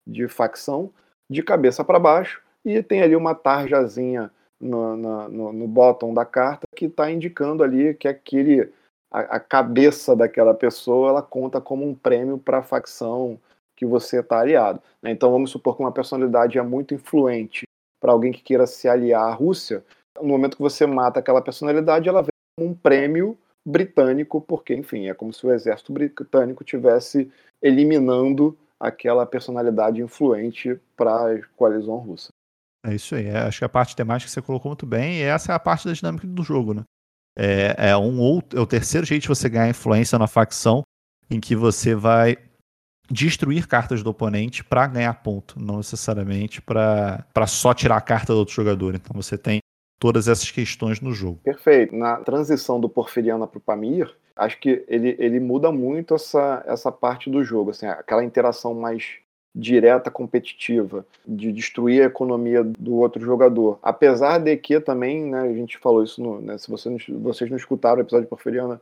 de 0.06 0.26
facção 0.26 0.90
de 1.30 1.42
cabeça 1.42 1.84
para 1.84 1.98
baixo 1.98 2.42
e 2.66 2.83
tem 2.83 3.00
ali 3.00 3.14
uma 3.14 3.33
tarjazinha 3.33 4.29
no, 4.61 4.96
no, 4.96 5.52
no, 5.52 5.68
bottom 5.68 6.12
da 6.12 6.24
carta 6.24 6.66
que 6.74 6.87
está 6.87 7.09
indicando 7.09 7.62
ali 7.62 7.94
que 7.94 8.09
aquele 8.09 8.72
a, 9.09 9.20
a, 9.37 9.40
cabeça 9.40 10.16
daquela 10.16 10.52
pessoa 10.52 11.11
ela 11.11 11.22
conta 11.22 11.61
como 11.61 11.87
um 11.87 11.94
prêmio 11.94 12.38
para 12.38 12.59
a 12.59 12.62
facção 12.62 13.38
que 13.76 13.87
você 13.87 14.18
está 14.18 14.40
aliado. 14.40 14.83
Né? 15.00 15.12
Então 15.12 15.31
vamos 15.31 15.50
supor 15.50 15.76
que 15.76 15.83
uma 15.83 15.92
personalidade 15.92 16.59
é 16.59 16.62
muito 16.62 16.92
influente 16.92 17.62
para 18.00 18.11
alguém 18.11 18.33
que 18.33 18.42
queira 18.42 18.66
se 18.66 18.88
aliar 18.88 19.22
à 19.22 19.33
Rússia. 19.33 19.85
No 20.20 20.29
momento 20.29 20.57
que 20.57 20.62
você 20.62 20.87
mata 20.87 21.20
aquela 21.20 21.42
personalidade, 21.42 22.09
ela 22.09 22.22
vem 22.22 22.31
como 22.59 22.70
um 22.70 22.74
prêmio 22.74 23.38
britânico, 23.64 24.40
porque, 24.40 24.74
enfim, 24.74 25.09
é 25.09 25.14
como 25.14 25.33
se 25.33 25.46
o 25.46 25.52
exército 25.52 25.92
britânico 25.92 26.64
tivesse 26.64 27.31
eliminando 27.62 28.57
aquela 28.81 29.26
personalidade 29.26 30.00
influente 30.00 30.81
para 30.96 31.33
a 31.33 31.42
coalizão 31.57 31.96
russa. 31.96 32.29
É 32.87 32.94
isso 32.94 33.14
aí. 33.14 33.27
É, 33.27 33.38
acho 33.38 33.59
que 33.59 33.64
a 33.64 33.68
parte 33.68 33.96
temática 33.96 34.31
você 34.31 34.40
colocou 34.40 34.70
muito 34.70 34.87
bem, 34.87 35.18
e 35.18 35.22
essa 35.22 35.53
é 35.53 35.55
a 35.55 35.59
parte 35.59 35.87
da 35.87 35.92
dinâmica 35.92 36.27
do 36.27 36.42
jogo, 36.42 36.75
né? 36.75 36.85
É, 37.37 37.90
é 37.90 37.96
um 37.96 38.18
outro, 38.18 38.59
é 38.59 38.62
o 38.62 38.66
terceiro 38.66 39.07
jeito 39.07 39.22
de 39.22 39.29
você 39.29 39.49
ganhar 39.49 39.68
influência 39.68 40.18
na 40.18 40.27
facção, 40.27 40.83
em 41.31 41.40
que 41.40 41.55
você 41.55 41.94
vai 41.94 42.38
destruir 43.11 43.66
cartas 43.66 44.03
do 44.03 44.11
oponente 44.11 44.64
para 44.64 44.87
ganhar 44.87 45.12
ponto, 45.14 45.61
não 45.61 45.79
necessariamente 45.79 46.61
para 46.62 47.46
só 47.46 47.75
tirar 47.75 47.96
a 47.96 48.01
carta 48.01 48.33
do 48.33 48.38
outro 48.38 48.55
jogador. 48.55 48.94
Então 48.94 49.12
você 49.14 49.37
tem 49.37 49.61
todas 50.01 50.29
essas 50.29 50.51
questões 50.51 51.01
no 51.01 51.12
jogo. 51.12 51.40
Perfeito. 51.42 51.94
Na 51.94 52.16
transição 52.16 52.81
do 52.81 52.88
Porfiriana 52.88 53.46
para 53.46 53.59
o 53.59 53.61
Pamir, 53.61 54.14
acho 54.35 54.59
que 54.59 54.85
ele, 54.88 55.16
ele 55.18 55.40
muda 55.40 55.70
muito 55.70 56.14
essa, 56.14 56.64
essa 56.66 56.90
parte 56.90 57.31
do 57.31 57.44
jogo, 57.44 57.70
assim, 57.70 57.87
aquela 57.87 58.25
interação 58.25 58.75
mais 58.75 59.18
direta 59.58 60.10
competitiva, 60.10 61.06
de 61.26 61.50
destruir 61.50 62.02
a 62.02 62.06
economia 62.06 62.62
do 62.62 62.96
outro 62.96 63.24
jogador. 63.24 63.78
Apesar 63.82 64.36
de 64.36 64.54
que 64.58 64.78
também, 64.78 65.24
né, 65.24 65.40
a 65.40 65.52
gente 65.54 65.78
falou 65.78 66.04
isso, 66.04 66.22
no, 66.22 66.42
né, 66.42 66.58
se 66.58 66.70
você, 66.70 66.94
vocês 67.08 67.48
não 67.48 67.56
escutaram 67.56 67.98
o 67.98 68.02
episódio 68.02 68.26
de 68.26 68.28
Porfiriana, 68.28 68.78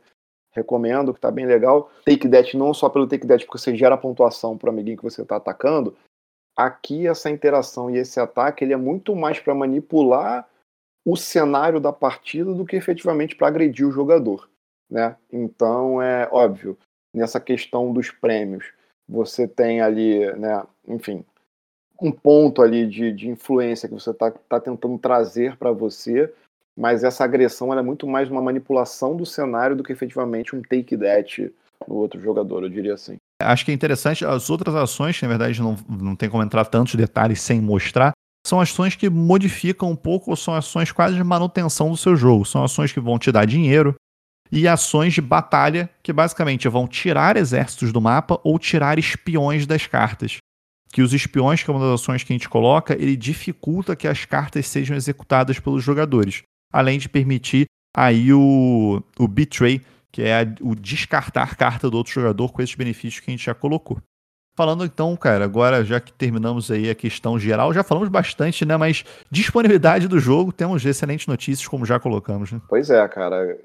recomendo, 0.51 1.13
que 1.13 1.19
tá 1.19 1.31
bem 1.31 1.45
legal. 1.45 1.89
Take 2.05 2.27
That 2.27 2.57
não 2.57 2.73
só 2.73 2.89
pelo 2.89 3.07
Take 3.07 3.25
That, 3.25 3.45
porque 3.45 3.57
você 3.57 3.73
gera 3.73 3.97
pontuação 3.97 4.57
pro 4.57 4.69
amiguinho 4.69 4.97
que 4.97 5.03
você 5.03 5.23
tá 5.23 5.37
atacando. 5.37 5.95
Aqui 6.57 7.07
essa 7.07 7.29
interação 7.29 7.89
e 7.89 7.97
esse 7.97 8.19
ataque, 8.19 8.65
ele 8.65 8.73
é 8.73 8.77
muito 8.77 9.15
mais 9.15 9.39
para 9.39 9.55
manipular 9.55 10.47
o 11.05 11.15
cenário 11.15 11.79
da 11.79 11.93
partida 11.93 12.53
do 12.53 12.65
que 12.65 12.75
efetivamente 12.75 13.35
para 13.35 13.47
agredir 13.47 13.87
o 13.87 13.91
jogador, 13.91 14.49
né? 14.89 15.15
Então 15.31 16.01
é 16.01 16.27
óbvio, 16.31 16.77
nessa 17.13 17.39
questão 17.39 17.93
dos 17.93 18.09
prêmios, 18.09 18.65
você 19.07 19.47
tem 19.47 19.81
ali, 19.81 20.25
né, 20.37 20.63
enfim, 20.87 21.23
um 22.01 22.11
ponto 22.11 22.61
ali 22.61 22.87
de, 22.87 23.11
de 23.11 23.29
influência 23.29 23.87
que 23.87 23.93
você 23.93 24.11
está 24.11 24.31
tá 24.31 24.59
tentando 24.59 24.97
trazer 24.97 25.55
para 25.57 25.71
você, 25.71 26.31
mas 26.77 27.03
essa 27.03 27.23
agressão 27.23 27.73
é 27.73 27.81
muito 27.81 28.05
mais 28.05 28.29
uma 28.29 28.41
manipulação 28.41 29.15
do 29.15 29.25
cenário 29.25 29.75
do 29.75 29.83
que 29.83 29.93
efetivamente 29.93 30.55
um 30.55 30.61
take 30.61 30.97
that 30.97 31.53
no 31.87 31.95
outro 31.95 32.19
jogador, 32.19 32.63
eu 32.63 32.69
diria 32.69 32.95
assim. 32.95 33.17
Acho 33.41 33.65
que 33.65 33.71
é 33.71 33.73
interessante 33.73 34.25
as 34.25 34.49
outras 34.49 34.75
ações, 34.75 35.17
que 35.17 35.25
na 35.25 35.29
verdade 35.29 35.61
não, 35.61 35.75
não 35.89 36.15
tem 36.15 36.29
como 36.29 36.43
entrar 36.43 36.65
tantos 36.65 36.95
detalhes 36.95 37.41
sem 37.41 37.61
mostrar, 37.61 38.13
são 38.45 38.61
ações 38.61 38.95
que 38.95 39.09
modificam 39.09 39.89
um 39.89 39.95
pouco 39.95 40.29
ou 40.29 40.37
são 40.37 40.53
ações 40.53 40.91
quase 40.91 41.15
de 41.15 41.23
manutenção 41.23 41.89
do 41.89 41.97
seu 41.97 42.15
jogo. 42.15 42.45
São 42.45 42.63
ações 42.63 42.91
que 42.91 42.99
vão 42.99 43.17
te 43.17 43.31
dar 43.31 43.45
dinheiro 43.45 43.95
e 44.51 44.67
ações 44.67 45.13
de 45.13 45.21
batalha 45.21 45.89
que 46.03 46.13
basicamente 46.13 46.67
vão 46.67 46.87
tirar 46.87 47.37
exércitos 47.37 47.91
do 47.91 48.01
mapa 48.01 48.39
ou 48.43 48.59
tirar 48.59 48.99
espiões 48.99 49.65
das 49.65 49.87
cartas. 49.87 50.37
Que 50.91 51.01
os 51.01 51.13
espiões, 51.13 51.61
que 51.61 51.69
é 51.69 51.73
uma 51.73 51.85
das 51.85 52.01
ações 52.01 52.23
que 52.23 52.31
a 52.31 52.35
gente 52.35 52.47
coloca, 52.47 52.93
ele 52.93 53.17
dificulta 53.17 53.95
que 53.95 54.07
as 54.07 54.23
cartas 54.23 54.67
sejam 54.67 54.95
executadas 54.95 55.59
pelos 55.59 55.83
jogadores 55.83 56.43
além 56.75 56.99
de 56.99 57.07
permitir 57.07 57.67
aí 57.95 58.33
o, 58.33 59.01
o 59.17 59.27
betray, 59.29 59.81
que 60.11 60.21
é 60.21 60.41
o 60.59 60.75
descartar 60.75 61.55
carta 61.55 61.89
do 61.89 61.95
outro 61.95 62.11
jogador 62.11 62.51
com 62.51 62.61
esses 62.61 62.75
benefícios 62.75 63.21
que 63.21 63.31
a 63.31 63.33
gente 63.33 63.45
já 63.45 63.53
colocou. 63.53 63.97
Falando 64.57 64.83
então, 64.83 65.15
cara, 65.15 65.45
agora 65.45 65.85
já 65.85 66.01
que 66.01 66.11
terminamos 66.11 66.69
aí 66.69 66.89
a 66.89 66.95
questão 66.95 67.39
geral, 67.39 67.73
já 67.73 67.81
falamos 67.81 68.09
bastante, 68.09 68.65
né? 68.65 68.75
Mas 68.75 69.05
disponibilidade 69.31 70.07
do 70.09 70.19
jogo, 70.19 70.51
temos 70.51 70.85
excelentes 70.85 71.27
notícias, 71.27 71.67
como 71.67 71.85
já 71.85 71.97
colocamos, 71.97 72.51
né? 72.51 72.61
Pois 72.67 72.89
é, 72.89 73.05
cara 73.07 73.57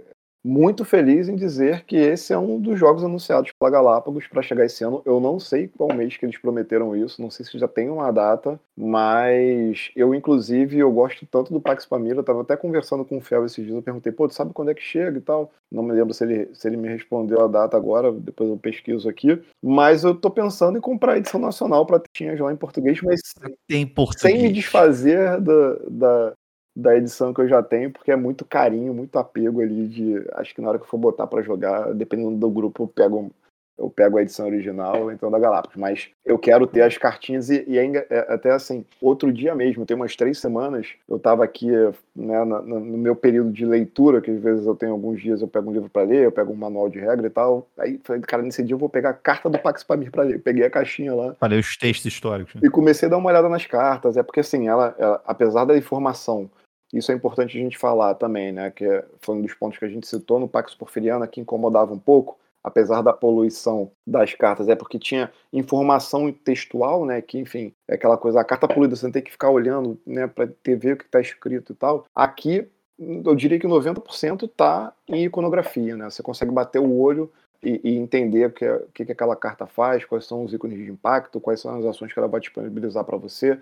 muito 0.44 0.84
feliz 0.84 1.28
em 1.28 1.36
dizer 1.36 1.84
que 1.84 1.96
esse 1.96 2.32
é 2.32 2.38
um 2.38 2.58
dos 2.58 2.78
jogos 2.78 3.04
anunciados 3.04 3.52
pela 3.52 3.70
Galápagos 3.70 4.26
para 4.26 4.42
chegar 4.42 4.64
esse 4.64 4.82
ano. 4.82 5.02
Eu 5.04 5.20
não 5.20 5.38
sei 5.38 5.68
qual 5.68 5.94
mês 5.94 6.16
que 6.16 6.24
eles 6.24 6.38
prometeram 6.38 6.96
isso, 6.96 7.20
não 7.20 7.30
sei 7.30 7.44
se 7.44 7.58
já 7.58 7.68
tem 7.68 7.90
uma 7.90 8.10
data, 8.10 8.58
mas 8.76 9.90
eu, 9.94 10.14
inclusive, 10.14 10.78
eu 10.78 10.90
gosto 10.90 11.26
tanto 11.26 11.52
do 11.52 11.60
Pax 11.60 11.84
Pamira, 11.84 12.16
eu 12.16 12.24
tava 12.24 12.40
até 12.40 12.56
conversando 12.56 13.04
com 13.04 13.18
o 13.18 13.20
Fel 13.20 13.44
esses 13.44 13.64
dias, 13.64 13.76
eu 13.76 13.82
perguntei, 13.82 14.12
pô, 14.12 14.26
tu 14.26 14.34
sabe 14.34 14.52
quando 14.52 14.70
é 14.70 14.74
que 14.74 14.82
chega 14.82 15.18
e 15.18 15.20
tal? 15.20 15.50
Não 15.70 15.82
me 15.82 15.92
lembro 15.92 16.14
se 16.14 16.24
ele, 16.24 16.48
se 16.54 16.66
ele 16.66 16.76
me 16.76 16.88
respondeu 16.88 17.42
a 17.42 17.46
data 17.46 17.76
agora, 17.76 18.10
depois 18.10 18.48
eu 18.48 18.56
pesquiso 18.56 19.08
aqui, 19.08 19.40
mas 19.62 20.04
eu 20.04 20.14
tô 20.14 20.30
pensando 20.30 20.78
em 20.78 20.80
comprar 20.80 21.12
a 21.12 21.18
edição 21.18 21.40
nacional 21.40 21.84
para 21.84 22.02
tinha 22.12 22.42
lá 22.42 22.52
em 22.52 22.56
português, 22.56 23.00
mas 23.02 23.20
tem 23.68 23.86
português. 23.86 24.34
sem 24.34 24.42
me 24.42 24.52
desfazer 24.52 25.40
da, 25.40 25.74
da, 25.88 26.32
da 26.74 26.96
edição 26.96 27.34
que 27.34 27.40
eu 27.40 27.48
já 27.48 27.62
tenho, 27.62 27.90
porque 27.90 28.10
é 28.10 28.16
muito 28.16 28.44
carinho, 28.44 28.94
muito 28.94 29.18
apego 29.18 29.60
ali 29.60 29.88
de. 29.88 30.24
Acho 30.34 30.54
que 30.54 30.60
na 30.60 30.68
hora 30.68 30.78
que 30.78 30.84
eu 30.84 30.88
for 30.88 30.98
botar 30.98 31.26
para 31.26 31.42
jogar, 31.42 31.92
dependendo 31.94 32.36
do 32.36 32.50
grupo, 32.50 32.84
eu 32.84 32.88
pego, 32.88 33.30
eu 33.76 33.90
pego 33.90 34.18
a 34.18 34.22
edição 34.22 34.46
original, 34.46 35.10
então 35.10 35.30
da 35.30 35.38
Galápagos. 35.38 35.76
Mas 35.76 36.08
eu 36.24 36.38
quero 36.38 36.66
ter 36.66 36.82
as 36.82 36.96
cartinhas 36.96 37.50
e, 37.50 37.64
e 37.66 37.78
ainda, 37.78 38.06
é, 38.08 38.32
até 38.32 38.50
assim, 38.50 38.84
outro 39.00 39.32
dia 39.32 39.54
mesmo, 39.54 39.84
tem 39.84 39.96
umas 39.96 40.14
três 40.14 40.38
semanas, 40.38 40.88
eu 41.08 41.16
estava 41.16 41.42
aqui 41.42 41.66
né, 42.14 42.44
no, 42.44 42.62
no, 42.62 42.98
meu 42.98 43.16
período 43.16 43.50
de 43.50 43.64
leitura, 43.64 44.20
que 44.20 44.30
às 44.30 44.40
vezes 44.40 44.66
eu 44.66 44.76
tenho 44.76 44.92
alguns 44.92 45.20
dias, 45.20 45.40
eu 45.40 45.48
pego 45.48 45.70
um 45.70 45.72
livro 45.72 45.90
para 45.90 46.02
ler, 46.02 46.24
eu 46.24 46.32
pego 46.32 46.52
um 46.52 46.56
manual 46.56 46.88
de 46.88 47.00
regra 47.00 47.26
e 47.26 47.30
tal. 47.30 47.66
Aí 47.78 47.98
falei, 48.04 48.22
cara, 48.22 48.42
nesse 48.42 48.62
dia 48.62 48.74
eu 48.74 48.78
vou 48.78 48.88
pegar 48.88 49.10
a 49.10 49.14
carta 49.14 49.50
do 49.50 49.58
Pax 49.58 49.82
Pamir 49.82 50.10
para 50.10 50.22
ler. 50.22 50.40
peguei 50.40 50.64
a 50.64 50.70
caixinha 50.70 51.14
lá. 51.14 51.34
Falei 51.40 51.58
os 51.58 51.76
textos 51.76 52.06
históricos. 52.06 52.54
Né? 52.54 52.60
E 52.64 52.70
comecei 52.70 53.08
a 53.08 53.10
dar 53.10 53.16
uma 53.16 53.30
olhada 53.30 53.48
nas 53.48 53.66
cartas. 53.66 54.16
É 54.16 54.22
porque 54.22 54.40
assim, 54.40 54.68
ela, 54.68 54.94
ela 54.98 55.20
apesar 55.26 55.64
da 55.64 55.76
informação 55.76 56.48
isso 56.92 57.12
é 57.12 57.14
importante 57.14 57.56
a 57.56 57.60
gente 57.60 57.78
falar 57.78 58.14
também, 58.14 58.52
né? 58.52 58.70
Que 58.70 59.04
foi 59.20 59.36
um 59.36 59.42
dos 59.42 59.54
pontos 59.54 59.78
que 59.78 59.84
a 59.84 59.88
gente 59.88 60.06
citou 60.06 60.40
no 60.40 60.48
Pax 60.48 60.74
Porfiriana 60.74 61.26
que 61.26 61.40
incomodava 61.40 61.92
um 61.92 61.98
pouco, 61.98 62.38
apesar 62.62 63.00
da 63.02 63.12
poluição 63.12 63.90
das 64.06 64.34
cartas, 64.34 64.68
é 64.68 64.74
porque 64.74 64.98
tinha 64.98 65.30
informação 65.52 66.32
textual, 66.32 67.06
né? 67.06 67.22
Que, 67.22 67.38
enfim, 67.38 67.72
é 67.88 67.94
aquela 67.94 68.16
coisa, 68.16 68.40
a 68.40 68.44
carta 68.44 68.66
poluída, 68.66 68.96
você 68.96 69.10
tem 69.10 69.22
que 69.22 69.30
ficar 69.30 69.50
olhando, 69.50 70.00
né? 70.04 70.26
Para 70.26 70.48
ver 70.64 70.94
o 70.94 70.96
que 70.96 71.04
está 71.04 71.20
escrito 71.20 71.72
e 71.72 71.76
tal. 71.76 72.04
Aqui, 72.14 72.68
eu 72.98 73.34
diria 73.34 73.58
que 73.58 73.68
90% 73.68 74.44
está 74.44 74.92
em 75.08 75.24
iconografia, 75.24 75.96
né? 75.96 76.10
Você 76.10 76.22
consegue 76.22 76.50
bater 76.50 76.80
o 76.80 76.98
olho 76.98 77.30
e, 77.62 77.80
e 77.84 77.96
entender 77.96 78.46
o 78.46 78.50
que, 78.50 78.68
o 78.68 78.88
que 78.92 79.02
aquela 79.04 79.36
carta 79.36 79.66
faz, 79.66 80.04
quais 80.04 80.24
são 80.24 80.44
os 80.44 80.52
ícones 80.52 80.78
de 80.78 80.90
impacto, 80.90 81.40
quais 81.40 81.60
são 81.60 81.78
as 81.78 81.84
ações 81.84 82.12
que 82.12 82.18
ela 82.18 82.28
vai 82.28 82.40
disponibilizar 82.40 83.04
para 83.04 83.16
você 83.16 83.60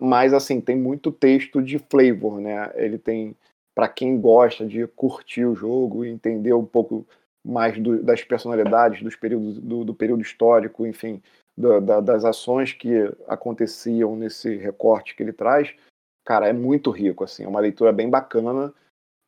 mas 0.00 0.32
assim 0.32 0.60
tem 0.60 0.76
muito 0.76 1.12
texto 1.12 1.62
de 1.62 1.78
flavor, 1.78 2.40
né? 2.40 2.70
Ele 2.74 2.98
tem 2.98 3.34
para 3.74 3.88
quem 3.88 4.20
gosta 4.20 4.66
de 4.66 4.86
curtir 4.88 5.44
o 5.44 5.54
jogo 5.54 6.04
e 6.04 6.08
entender 6.08 6.52
um 6.52 6.64
pouco 6.64 7.06
mais 7.44 7.78
do, 7.78 8.02
das 8.02 8.22
personalidades 8.22 9.02
dos 9.02 9.14
períodos 9.14 9.58
do, 9.58 9.84
do 9.84 9.94
período 9.94 10.22
histórico, 10.22 10.86
enfim, 10.86 11.22
da, 11.56 11.78
da, 11.78 12.00
das 12.00 12.24
ações 12.24 12.72
que 12.72 12.90
aconteciam 13.26 14.16
nesse 14.16 14.56
recorte 14.56 15.14
que 15.14 15.22
ele 15.22 15.32
traz, 15.32 15.74
cara, 16.24 16.48
é 16.48 16.52
muito 16.52 16.90
rico 16.90 17.24
assim, 17.24 17.44
é 17.44 17.48
uma 17.48 17.60
leitura 17.60 17.92
bem 17.92 18.10
bacana 18.10 18.72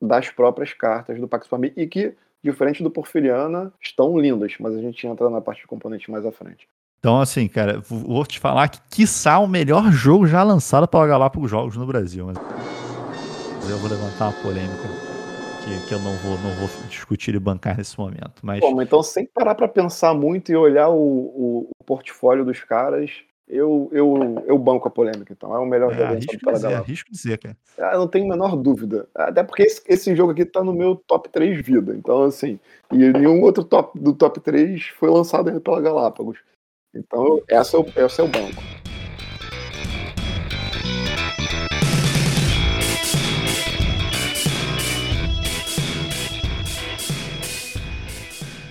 das 0.03 0.31
próprias 0.31 0.73
cartas 0.73 1.21
do 1.21 1.29
Pax 1.29 1.47
Família 1.47 1.75
e 1.77 1.87
que 1.87 2.15
diferente 2.43 2.83
do 2.83 2.91
Porfiriana, 2.91 3.73
estão 3.81 4.19
lindas, 4.19 4.57
mas 4.59 4.75
a 4.75 4.81
gente 4.81 5.07
entra 5.07 5.29
na 5.29 5.41
parte 5.41 5.61
de 5.61 5.67
componentes 5.67 6.09
mais 6.09 6.25
à 6.25 6.33
frente. 6.33 6.69
Então, 7.01 7.19
assim, 7.19 7.49
cara, 7.49 7.81
vou 7.89 8.27
te 8.27 8.39
falar 8.39 8.69
que, 8.69 8.79
quiçá, 8.91 9.39
o 9.39 9.49
melhor 9.49 9.91
jogo 9.91 10.27
já 10.27 10.43
lançado 10.43 10.87
pela 10.87 11.07
Galápagos 11.07 11.51
Jogos 11.51 11.75
no 11.75 11.87
Brasil. 11.87 12.27
Mas 12.27 12.37
eu 13.71 13.79
vou 13.79 13.89
levantar 13.89 14.27
uma 14.27 14.43
polêmica 14.43 15.11
que, 15.65 15.89
que 15.89 15.95
eu 15.95 15.99
não 15.99 16.15
vou, 16.17 16.33
não 16.41 16.51
vou 16.57 16.69
discutir 16.91 17.35
e 17.35 17.39
bancar 17.39 17.79
nesse 17.79 17.99
momento. 17.99 18.43
Mas... 18.43 18.61
Bom, 18.61 18.83
então, 18.83 19.03
sem 19.03 19.25
parar 19.25 19.55
para 19.55 19.67
pensar 19.67 20.13
muito 20.13 20.53
e 20.53 20.57
olhar 20.57 20.91
o, 20.91 20.95
o, 20.95 21.71
o, 21.81 21.85
portfólio 21.87 22.45
dos 22.45 22.63
caras, 22.65 23.11
eu, 23.49 23.89
eu, 23.93 24.45
eu 24.47 24.59
banco 24.59 24.87
a 24.87 24.91
polêmica, 24.91 25.33
então. 25.33 25.55
É 25.55 25.59
o 25.59 25.65
melhor 25.65 25.93
jogo 25.95 26.03
é, 26.03 26.11
lançado 26.17 26.39
pela 26.39 26.53
dizer, 26.53 26.63
Galápagos. 26.65 26.87
Arrisco 26.87 27.11
dizer, 27.11 27.39
cara. 27.39 27.57
Ah, 27.79 27.97
não 27.97 28.09
tenho 28.09 28.27
a 28.27 28.29
menor 28.29 28.57
dúvida. 28.57 29.09
Até 29.15 29.43
porque 29.43 29.63
esse, 29.63 29.83
esse 29.89 30.15
jogo 30.15 30.33
aqui 30.33 30.45
tá 30.45 30.63
no 30.63 30.75
meu 30.75 30.97
top 30.97 31.31
3 31.31 31.65
vida. 31.65 31.97
Então, 31.97 32.25
assim, 32.25 32.61
e 32.93 33.11
nenhum 33.11 33.41
outro 33.41 33.65
top 33.65 33.99
do 33.99 34.13
top 34.13 34.39
3 34.39 34.89
foi 34.99 35.09
lançado 35.09 35.49
ainda 35.49 35.63
pela 35.63 35.81
Galápagos. 35.81 36.37
Então, 36.95 37.41
essa 37.49 37.77
é 37.77 37.81
o, 37.81 37.87
é 37.97 38.23
o 38.23 38.29
banco. 38.29 38.63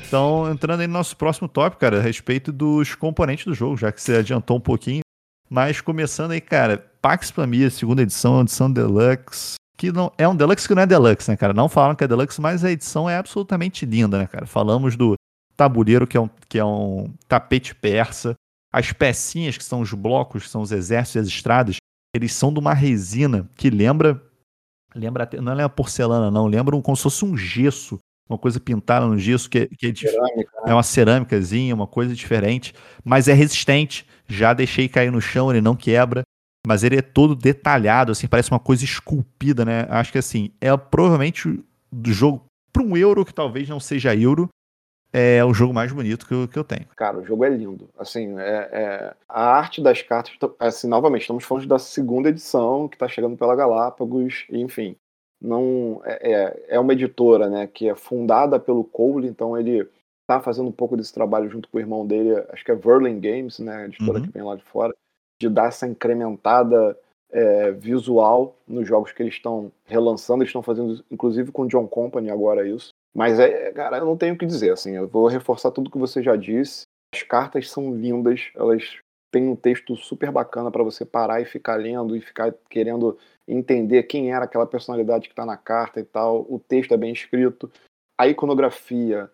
Então, 0.05 0.51
entrando 0.51 0.81
aí 0.81 0.87
no 0.87 0.93
nosso 0.93 1.15
próximo 1.15 1.47
tópico, 1.47 1.79
cara, 1.79 1.99
a 1.99 2.01
respeito 2.01 2.51
dos 2.51 2.95
componentes 2.95 3.45
do 3.45 3.53
jogo, 3.53 3.77
já 3.77 3.91
que 3.91 4.01
você 4.01 4.15
adiantou 4.15 4.57
um 4.57 4.61
pouquinho. 4.61 5.01
Mas 5.49 5.79
começando 5.79 6.31
aí, 6.31 6.41
cara, 6.41 6.77
Pax 7.01 7.31
Pamir, 7.31 7.71
segunda 7.71 8.01
edição, 8.01 8.41
edição 8.41 8.71
Deluxe. 8.71 9.55
Que 9.77 9.93
não 9.93 10.11
é 10.17 10.27
um 10.27 10.35
Deluxe 10.35 10.67
que 10.67 10.75
não 10.75 10.81
é 10.81 10.85
Deluxe, 10.85 11.29
né, 11.29 11.37
cara? 11.37 11.53
Não 11.53 11.69
falaram 11.69 11.95
que 11.95 12.03
é 12.03 12.07
Deluxe, 12.07 12.41
mas 12.41 12.65
a 12.65 12.71
edição 12.71 13.09
é 13.09 13.15
absolutamente 13.15 13.85
linda, 13.85 14.17
né, 14.17 14.27
cara? 14.27 14.45
Falamos 14.45 14.97
do 14.97 15.13
tabuleiro, 15.59 16.07
que 16.07 16.15
é 16.15 16.21
um, 16.21 16.29
que 16.47 16.57
é 16.57 16.63
um 16.63 17.13
tapete 17.27 17.75
persa. 17.75 18.33
As 18.71 18.93
pecinhas, 18.93 19.57
que 19.57 19.63
são 19.63 19.81
os 19.81 19.91
blocos, 19.93 20.43
que 20.43 20.49
são 20.49 20.61
os 20.61 20.71
exércitos 20.71 21.15
e 21.15 21.19
as 21.19 21.27
estradas, 21.27 21.75
eles 22.15 22.31
são 22.31 22.53
de 22.53 22.59
uma 22.59 22.73
resina 22.73 23.49
que 23.57 23.69
lembra. 23.69 24.23
lembra 24.95 25.29
não 25.41 25.59
é 25.59 25.67
porcelana, 25.67 26.31
não. 26.31 26.47
Lembra 26.47 26.77
um, 26.77 26.81
como 26.81 26.95
se 26.95 27.03
fosse 27.03 27.25
um 27.25 27.35
gesso. 27.35 27.99
Uma 28.29 28.37
coisa 28.37 28.59
pintada 28.59 29.07
no 29.07 29.17
gesso, 29.17 29.49
que, 29.49 29.57
é, 29.57 29.67
que 29.67 29.87
é, 29.87 29.95
Cerâmica, 29.95 30.51
né? 30.63 30.71
é 30.71 30.73
uma 30.73 30.83
cerâmicazinha, 30.83 31.73
uma 31.73 31.87
coisa 31.87 32.13
diferente. 32.15 32.73
Mas 33.03 33.27
é 33.27 33.33
resistente. 33.33 34.05
Já 34.27 34.53
deixei 34.53 34.87
cair 34.87 35.11
no 35.11 35.19
chão, 35.19 35.49
ele 35.49 35.61
não 35.61 35.75
quebra. 35.75 36.21
Mas 36.65 36.83
ele 36.83 36.97
é 36.97 37.01
todo 37.01 37.35
detalhado, 37.35 38.11
assim, 38.11 38.27
parece 38.27 38.51
uma 38.51 38.59
coisa 38.59 38.83
esculpida, 38.83 39.65
né? 39.65 39.87
Acho 39.89 40.11
que 40.11 40.17
assim, 40.17 40.51
é 40.61 40.75
provavelmente 40.77 41.59
do 41.91 42.13
jogo 42.13 42.45
para 42.71 42.83
um 42.83 42.95
euro 42.95 43.25
que 43.25 43.33
talvez 43.33 43.67
não 43.67 43.79
seja 43.79 44.15
euro, 44.15 44.49
é 45.11 45.43
o 45.43 45.53
jogo 45.53 45.73
mais 45.73 45.91
bonito 45.91 46.27
que 46.27 46.33
eu, 46.33 46.47
que 46.47 46.57
eu 46.57 46.63
tenho. 46.63 46.85
Cara, 46.95 47.17
o 47.17 47.25
jogo 47.25 47.43
é 47.43 47.49
lindo. 47.49 47.89
Assim, 47.97 48.37
é, 48.39 48.69
é, 48.71 49.13
a 49.27 49.43
arte 49.55 49.81
das 49.81 50.01
cartas, 50.01 50.33
assim, 50.59 50.87
novamente, 50.87 51.21
estamos 51.21 51.43
falando 51.43 51.67
da 51.67 51.79
segunda 51.79 52.29
edição 52.29 52.87
que 52.87 52.95
está 52.95 53.07
chegando 53.07 53.35
pela 53.35 53.55
Galápagos, 53.55 54.45
enfim. 54.49 54.95
Não 55.41 56.01
é, 56.03 56.31
é, 56.31 56.65
é 56.75 56.79
uma 56.79 56.93
editora, 56.93 57.49
né, 57.49 57.67
que 57.67 57.89
é 57.89 57.95
fundada 57.95 58.59
pelo 58.59 58.83
Cole, 58.83 59.27
então 59.27 59.57
ele 59.57 59.87
está 60.21 60.39
fazendo 60.39 60.67
um 60.67 60.71
pouco 60.71 60.95
desse 60.95 61.13
trabalho 61.13 61.49
junto 61.49 61.67
com 61.69 61.77
o 61.77 61.81
irmão 61.81 62.05
dele, 62.05 62.43
acho 62.49 62.63
que 62.63 62.71
é 62.71 62.75
Verlin 62.75 63.19
Games, 63.19 63.57
né, 63.59 63.77
a 63.77 63.85
editora 63.85 64.19
uhum. 64.19 64.25
que 64.25 64.31
vem 64.31 64.43
lá 64.43 64.55
de 64.55 64.63
fora, 64.63 64.93
de 65.39 65.49
dar 65.49 65.69
essa 65.69 65.87
incrementada 65.87 66.95
é, 67.31 67.71
visual 67.71 68.55
nos 68.67 68.87
jogos 68.87 69.11
que 69.11 69.23
eles 69.23 69.35
estão 69.35 69.71
relançando, 69.85 70.43
eles 70.43 70.49
estão 70.49 70.61
fazendo, 70.61 71.03
inclusive 71.09 71.51
com 71.51 71.67
John 71.67 71.87
Company 71.87 72.29
agora 72.29 72.67
isso. 72.67 72.93
Mas 73.15 73.39
é, 73.39 73.71
cara, 73.71 73.97
eu 73.97 74.05
não 74.05 74.17
tenho 74.17 74.35
o 74.35 74.37
que 74.37 74.45
dizer, 74.45 74.71
assim, 74.71 74.95
eu 74.95 75.07
vou 75.07 75.27
reforçar 75.27 75.71
tudo 75.71 75.89
que 75.89 75.97
você 75.97 76.21
já 76.21 76.35
disse. 76.35 76.83
As 77.13 77.23
cartas 77.23 77.69
são 77.69 77.93
lindas, 77.95 78.51
elas 78.55 78.99
têm 79.31 79.47
um 79.47 79.55
texto 79.55 79.95
super 79.95 80.31
bacana 80.31 80.71
para 80.71 80.83
você 80.83 81.05
parar 81.05 81.41
e 81.41 81.45
ficar 81.45 81.75
lendo 81.75 82.15
e 82.15 82.21
ficar 82.21 82.53
querendo 82.69 83.17
entender 83.47 84.03
quem 84.03 84.31
era 84.31 84.45
aquela 84.45 84.65
personalidade 84.65 85.27
que 85.27 85.33
está 85.33 85.45
na 85.45 85.57
carta 85.57 85.99
e 85.99 86.03
tal. 86.03 86.45
O 86.49 86.59
texto 86.59 86.93
é 86.93 86.97
bem 86.97 87.11
escrito, 87.11 87.71
a 88.19 88.27
iconografia 88.27 89.29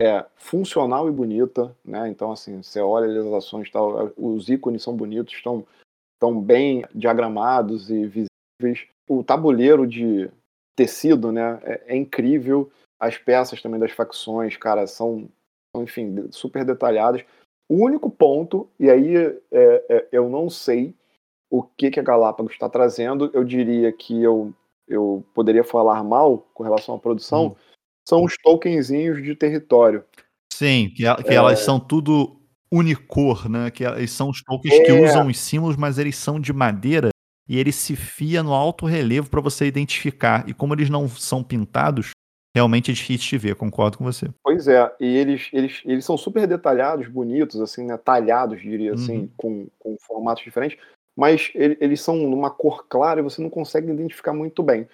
é 0.00 0.24
funcional 0.36 1.08
e 1.08 1.12
bonita, 1.12 1.74
né? 1.84 2.08
Então, 2.08 2.30
assim, 2.30 2.62
você 2.62 2.80
olha 2.80 3.20
as 3.20 3.32
ações 3.32 3.70
tal, 3.70 4.12
os 4.16 4.48
ícones 4.48 4.82
são 4.82 4.94
bonitos, 4.94 5.34
estão, 5.34 5.66
estão 6.14 6.38
bem 6.38 6.84
diagramados 6.94 7.90
e 7.90 8.06
visíveis. 8.06 8.88
O 9.08 9.24
tabuleiro 9.24 9.86
de 9.86 10.30
tecido, 10.76 11.32
né, 11.32 11.58
é, 11.62 11.94
é 11.94 11.96
incrível. 11.96 12.70
As 12.98 13.18
peças 13.18 13.60
também 13.60 13.78
das 13.78 13.92
facções, 13.92 14.56
cara, 14.56 14.86
são, 14.86 15.28
enfim, 15.76 16.28
super 16.30 16.64
detalhadas. 16.64 17.22
O 17.68 17.84
único 17.84 18.10
ponto, 18.10 18.68
e 18.78 18.88
aí 18.88 19.16
é, 19.16 19.36
é, 19.52 20.08
eu 20.12 20.28
não 20.28 20.48
sei 20.48 20.94
o 21.50 21.62
que, 21.62 21.90
que 21.90 22.00
a 22.00 22.02
Galápagos 22.02 22.52
está 22.52 22.68
trazendo, 22.68 23.30
eu 23.34 23.44
diria 23.44 23.92
que 23.92 24.22
eu, 24.22 24.52
eu 24.88 25.24
poderia 25.34 25.64
falar 25.64 26.02
mal 26.02 26.46
com 26.54 26.62
relação 26.62 26.94
à 26.94 26.98
produção, 26.98 27.46
hum. 27.46 27.56
são 28.08 28.24
os 28.24 28.36
tokenzinhos 28.36 29.22
de 29.22 29.34
território. 29.34 30.04
Sim, 30.52 30.90
que, 30.94 31.02
que 31.24 31.30
é... 31.30 31.34
elas 31.34 31.60
são 31.60 31.78
tudo 31.78 32.40
unicor, 32.70 33.48
né? 33.48 33.70
Que 33.70 33.84
eles 33.84 34.10
são 34.10 34.30
os 34.30 34.42
tokens 34.42 34.74
que 34.74 34.90
é. 34.90 35.04
usam 35.04 35.26
os 35.26 35.38
símbolos, 35.38 35.76
mas 35.76 35.98
eles 35.98 36.16
são 36.16 36.40
de 36.40 36.52
madeira 36.52 37.10
e 37.48 37.58
eles 37.58 37.76
se 37.76 37.94
fia 37.94 38.42
no 38.42 38.52
alto 38.52 38.86
relevo 38.86 39.30
para 39.30 39.40
você 39.40 39.66
identificar. 39.66 40.48
E 40.48 40.54
como 40.54 40.74
eles 40.74 40.90
não 40.90 41.08
são 41.08 41.42
pintados, 41.42 42.10
realmente 42.56 42.90
é 42.90 42.94
difícil 42.94 43.28
de 43.28 43.38
ver, 43.38 43.54
concordo 43.54 43.98
com 43.98 44.04
você. 44.04 44.30
Pois 44.42 44.66
é, 44.66 44.90
e 44.98 45.04
eles, 45.04 45.50
eles, 45.52 45.82
eles 45.84 46.04
são 46.06 46.16
super 46.16 46.46
detalhados, 46.46 47.06
bonitos, 47.06 47.60
assim, 47.60 47.84
né, 47.84 47.98
talhados, 47.98 48.62
diria 48.62 48.94
assim, 48.94 49.18
uhum. 49.18 49.28
com, 49.36 49.66
com 49.78 49.96
formatos 49.98 50.42
diferentes, 50.42 50.78
mas 51.14 51.50
ele, 51.54 51.76
eles 51.82 52.00
são 52.00 52.16
numa 52.16 52.50
cor 52.50 52.86
clara 52.88 53.20
e 53.20 53.22
você 53.22 53.42
não 53.42 53.50
consegue 53.50 53.92
identificar 53.92 54.32
muito 54.32 54.62
bem. 54.62 54.88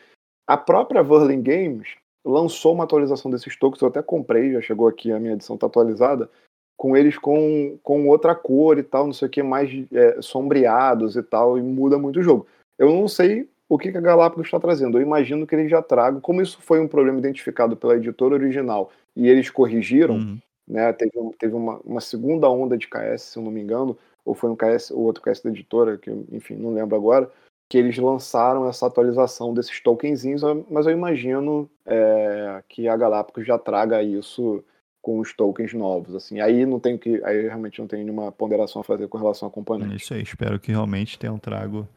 A 0.45 0.57
própria 0.57 1.05
Verlin 1.05 1.41
Games 1.41 1.89
lançou 2.25 2.75
uma 2.75 2.83
atualização 2.83 3.31
desses 3.31 3.57
tokens, 3.57 3.81
eu 3.81 3.89
até 3.89 4.03
comprei, 4.03 4.53
já 4.53 4.61
chegou 4.61 4.89
aqui, 4.89 5.13
a 5.13 5.21
minha 5.21 5.35
edição 5.35 5.55
está 5.55 5.69
atualizada, 5.69 6.29
com 6.77 6.97
eles 6.97 7.17
com, 7.17 7.79
com 7.81 8.09
outra 8.09 8.35
cor 8.35 8.77
e 8.77 8.83
tal, 8.83 9.07
não 9.07 9.13
sei 9.13 9.29
o 9.29 9.31
que, 9.31 9.41
mais 9.41 9.71
é, 9.93 10.21
sombreados 10.21 11.15
e 11.15 11.23
tal, 11.23 11.57
e 11.57 11.63
muda 11.63 11.97
muito 11.97 12.19
o 12.19 12.23
jogo. 12.25 12.45
Eu 12.77 12.93
não 12.93 13.07
sei 13.07 13.49
o 13.75 13.79
que, 13.79 13.89
a 13.89 14.01
Galápagos 14.03 14.49
está 14.49 14.61
trazendo. 14.61 14.99
Eu 14.99 15.03
imagino 15.03 15.47
que 15.47 15.55
eles 15.55 15.71
já 15.71 15.81
tragam, 15.81 16.21
como 16.21 16.43
isso 16.43 16.61
foi 16.61 16.79
um 16.79 16.87
problema 16.87 17.19
identificado 17.19 17.75
pela 17.75 17.97
editora 17.97 18.35
original 18.35 18.91
e 19.17 19.27
eles 19.27 19.49
corrigiram, 19.49 20.17
uhum. 20.17 20.39
né? 20.69 20.93
Teve, 20.93 21.13
teve 21.39 21.55
uma, 21.55 21.81
uma, 21.83 22.01
segunda 22.03 22.51
onda 22.51 22.77
de 22.77 22.87
KS, 22.87 23.23
se 23.23 23.39
eu 23.39 23.43
não 23.43 23.51
me 23.51 23.63
engano, 23.63 23.97
ou 24.27 24.35
foi 24.35 24.51
um 24.51 24.57
KS, 24.57 24.91
ou 24.91 24.99
outro 25.05 25.23
KS 25.23 25.41
da 25.41 25.49
editora, 25.49 25.97
que 25.97 26.11
enfim, 26.31 26.55
não 26.55 26.75
lembro 26.75 26.95
agora, 26.95 27.31
que 27.67 27.79
eles 27.79 27.97
lançaram 27.97 28.69
essa 28.69 28.87
atualização 28.87 29.55
desses 29.55 29.81
tokenzinhos, 29.81 30.43
mas 30.71 30.85
eu 30.85 30.93
imagino 30.93 31.67
é, 31.87 32.63
que 32.69 32.87
a 32.89 32.95
Galápagos 32.95 33.47
já 33.47 33.59
traga 33.59 34.03
isso 34.03 34.63
com 35.01 35.19
os 35.19 35.35
tokens 35.35 35.73
novos, 35.73 36.15
assim. 36.15 36.41
Aí 36.41 36.67
não 36.67 36.79
tem 36.79 36.99
que, 36.99 37.25
aí 37.25 37.41
realmente 37.45 37.81
não 37.81 37.89
tem 37.89 38.05
nenhuma 38.05 38.31
ponderação 38.31 38.83
a 38.83 38.85
fazer 38.85 39.09
com 39.09 39.17
relação 39.17 39.49
a 39.49 39.51
componente. 39.51 39.95
É 39.95 39.97
isso 39.97 40.13
aí, 40.13 40.23
espero 40.23 40.61
que 40.61 40.71
realmente 40.71 41.19
tenham 41.19 41.39
trago 41.39 41.89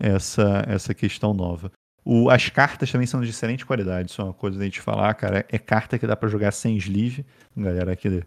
essa, 0.00 0.64
essa 0.66 0.94
questão 0.94 1.32
nova. 1.34 1.70
O, 2.04 2.30
as 2.30 2.48
cartas 2.48 2.90
também 2.90 3.06
são 3.06 3.20
de 3.20 3.28
excelente 3.28 3.66
qualidade, 3.66 4.10
isso 4.10 4.20
é 4.20 4.24
uma 4.24 4.32
coisa 4.32 4.58
da 4.58 4.64
gente 4.64 4.80
falar, 4.80 5.12
cara. 5.14 5.44
É 5.48 5.58
carta 5.58 5.98
que 5.98 6.06
dá 6.06 6.16
para 6.16 6.28
jogar 6.28 6.50
sem 6.50 6.76
sleeve. 6.76 7.24
Galera 7.56 7.92
aqui 7.92 8.22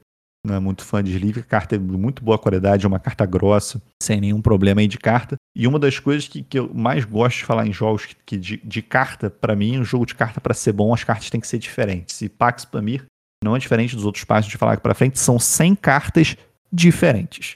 não 0.45 0.55
é 0.55 0.59
muito 0.59 0.84
fã 0.84 1.03
de 1.03 1.11
sleeve, 1.11 1.41
carta 1.41 1.76
é 1.76 1.78
de 1.78 1.84
muito 1.84 2.24
boa 2.24 2.38
qualidade, 2.38 2.86
é 2.86 2.88
uma 2.88 2.99
carta 2.99 3.26
grossa, 3.26 3.82
sem 4.01 4.19
nenhum 4.19 4.41
problema 4.41 4.82
aí 4.82 4.88
de 4.88 4.97
carta. 4.97 5.36
E 5.55 5.65
uma 5.65 5.80
das 5.80 5.99
coisas 5.99 6.28
que, 6.28 6.43
que 6.43 6.59
eu 6.59 6.71
mais 6.74 7.05
gosto 7.05 7.38
de 7.38 7.45
falar 7.45 7.65
em 7.65 7.74
jogos 7.74 8.05
que, 8.05 8.15
que 8.26 8.38
de, 8.38 8.57
de, 8.57 8.82
carta, 8.82 9.30
para 9.30 9.55
mim, 9.55 9.80
um 9.80 9.86
jogo 9.86 10.05
de 10.05 10.13
carta 10.13 10.41
para 10.41 10.53
ser 10.53 10.74
bom, 10.74 10.93
as 10.93 11.03
cartas 11.03 11.30
têm 11.30 11.39
que 11.39 11.47
ser 11.47 11.59
diferentes. 11.59 12.21
E 12.21 12.28
Pax 12.28 12.65
Pamir 12.65 13.05
não 13.43 13.55
é 13.55 13.59
diferente 13.59 13.95
dos 13.95 14.05
outros 14.05 14.24
passos 14.24 14.51
de 14.51 14.57
falar 14.57 14.74
aqui 14.74 14.84
para 14.84 14.93
frente, 14.93 15.17
são 15.17 15.39
100 15.39 15.76
cartas 15.76 16.36
diferentes. 16.71 17.55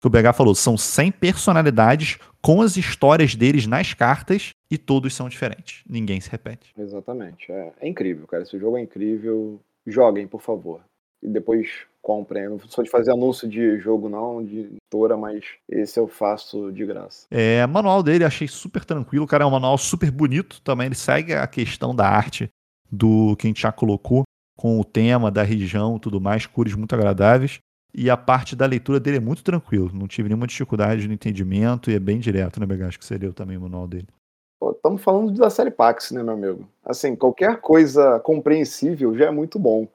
Que 0.00 0.06
o 0.06 0.10
BH 0.10 0.34
falou, 0.34 0.54
são 0.54 0.78
100 0.78 1.12
personalidades 1.12 2.18
com 2.40 2.62
as 2.62 2.76
histórias 2.76 3.34
deles 3.34 3.66
nas 3.66 3.92
cartas 3.92 4.50
e 4.70 4.78
todos 4.78 5.14
são 5.14 5.28
diferentes. 5.28 5.82
Ninguém 5.88 6.20
se 6.20 6.30
repete. 6.30 6.72
Exatamente. 6.76 7.52
É, 7.52 7.72
é 7.82 7.88
incrível, 7.88 8.26
cara. 8.26 8.42
Esse 8.42 8.58
jogo 8.58 8.78
é 8.78 8.82
incrível. 8.82 9.60
Joguem, 9.86 10.26
por 10.26 10.40
favor. 10.40 10.80
E 11.22 11.28
depois 11.28 11.86
comprem. 12.00 12.44
Eu 12.44 12.50
não 12.50 12.60
sou 12.60 12.82
de 12.82 12.90
fazer 12.90 13.12
anúncio 13.12 13.48
de 13.48 13.78
jogo, 13.78 14.08
não, 14.08 14.42
de 14.42 14.60
editora, 14.60 15.16
mas 15.16 15.44
esse 15.68 15.98
eu 15.98 16.08
faço 16.08 16.72
de 16.72 16.86
graça. 16.86 17.26
É, 17.30 17.66
manual 17.66 18.02
dele 18.02 18.24
achei 18.24 18.48
super 18.48 18.84
tranquilo, 18.84 19.26
cara. 19.26 19.44
É 19.44 19.46
um 19.46 19.50
manual 19.50 19.76
super 19.76 20.10
bonito 20.10 20.60
também. 20.62 20.86
Ele 20.86 20.94
segue 20.94 21.34
a 21.34 21.46
questão 21.46 21.94
da 21.94 22.08
arte 22.08 22.48
do 22.90 23.36
que 23.36 23.46
a 23.46 23.48
gente 23.50 23.62
já 23.62 23.70
colocou, 23.70 24.22
com 24.56 24.80
o 24.80 24.84
tema 24.84 25.30
da 25.30 25.42
região 25.42 25.98
tudo 25.98 26.20
mais, 26.20 26.46
cores 26.46 26.74
muito 26.74 26.94
agradáveis. 26.94 27.60
E 27.92 28.08
a 28.08 28.16
parte 28.16 28.54
da 28.54 28.66
leitura 28.66 29.00
dele 29.00 29.16
é 29.16 29.20
muito 29.20 29.42
tranquilo. 29.42 29.90
Não 29.92 30.06
tive 30.06 30.28
nenhuma 30.28 30.46
dificuldade 30.46 31.06
no 31.08 31.14
entendimento 31.14 31.90
e 31.90 31.94
é 31.94 31.98
bem 31.98 32.18
direto, 32.18 32.60
né, 32.60 32.66
Bega? 32.66 32.86
Acho 32.86 32.98
que 32.98 33.04
você 33.04 33.18
leu 33.18 33.32
também 33.32 33.56
o 33.56 33.62
manual 33.62 33.86
dele. 33.86 34.06
Estamos 34.62 35.02
falando 35.02 35.32
da 35.32 35.48
série 35.48 35.70
Pax, 35.70 36.10
né, 36.10 36.22
meu 36.22 36.34
amigo? 36.34 36.68
Assim, 36.84 37.16
qualquer 37.16 37.60
coisa 37.60 38.20
compreensível 38.20 39.16
já 39.16 39.26
é 39.26 39.30
muito 39.30 39.58
bom. 39.58 39.88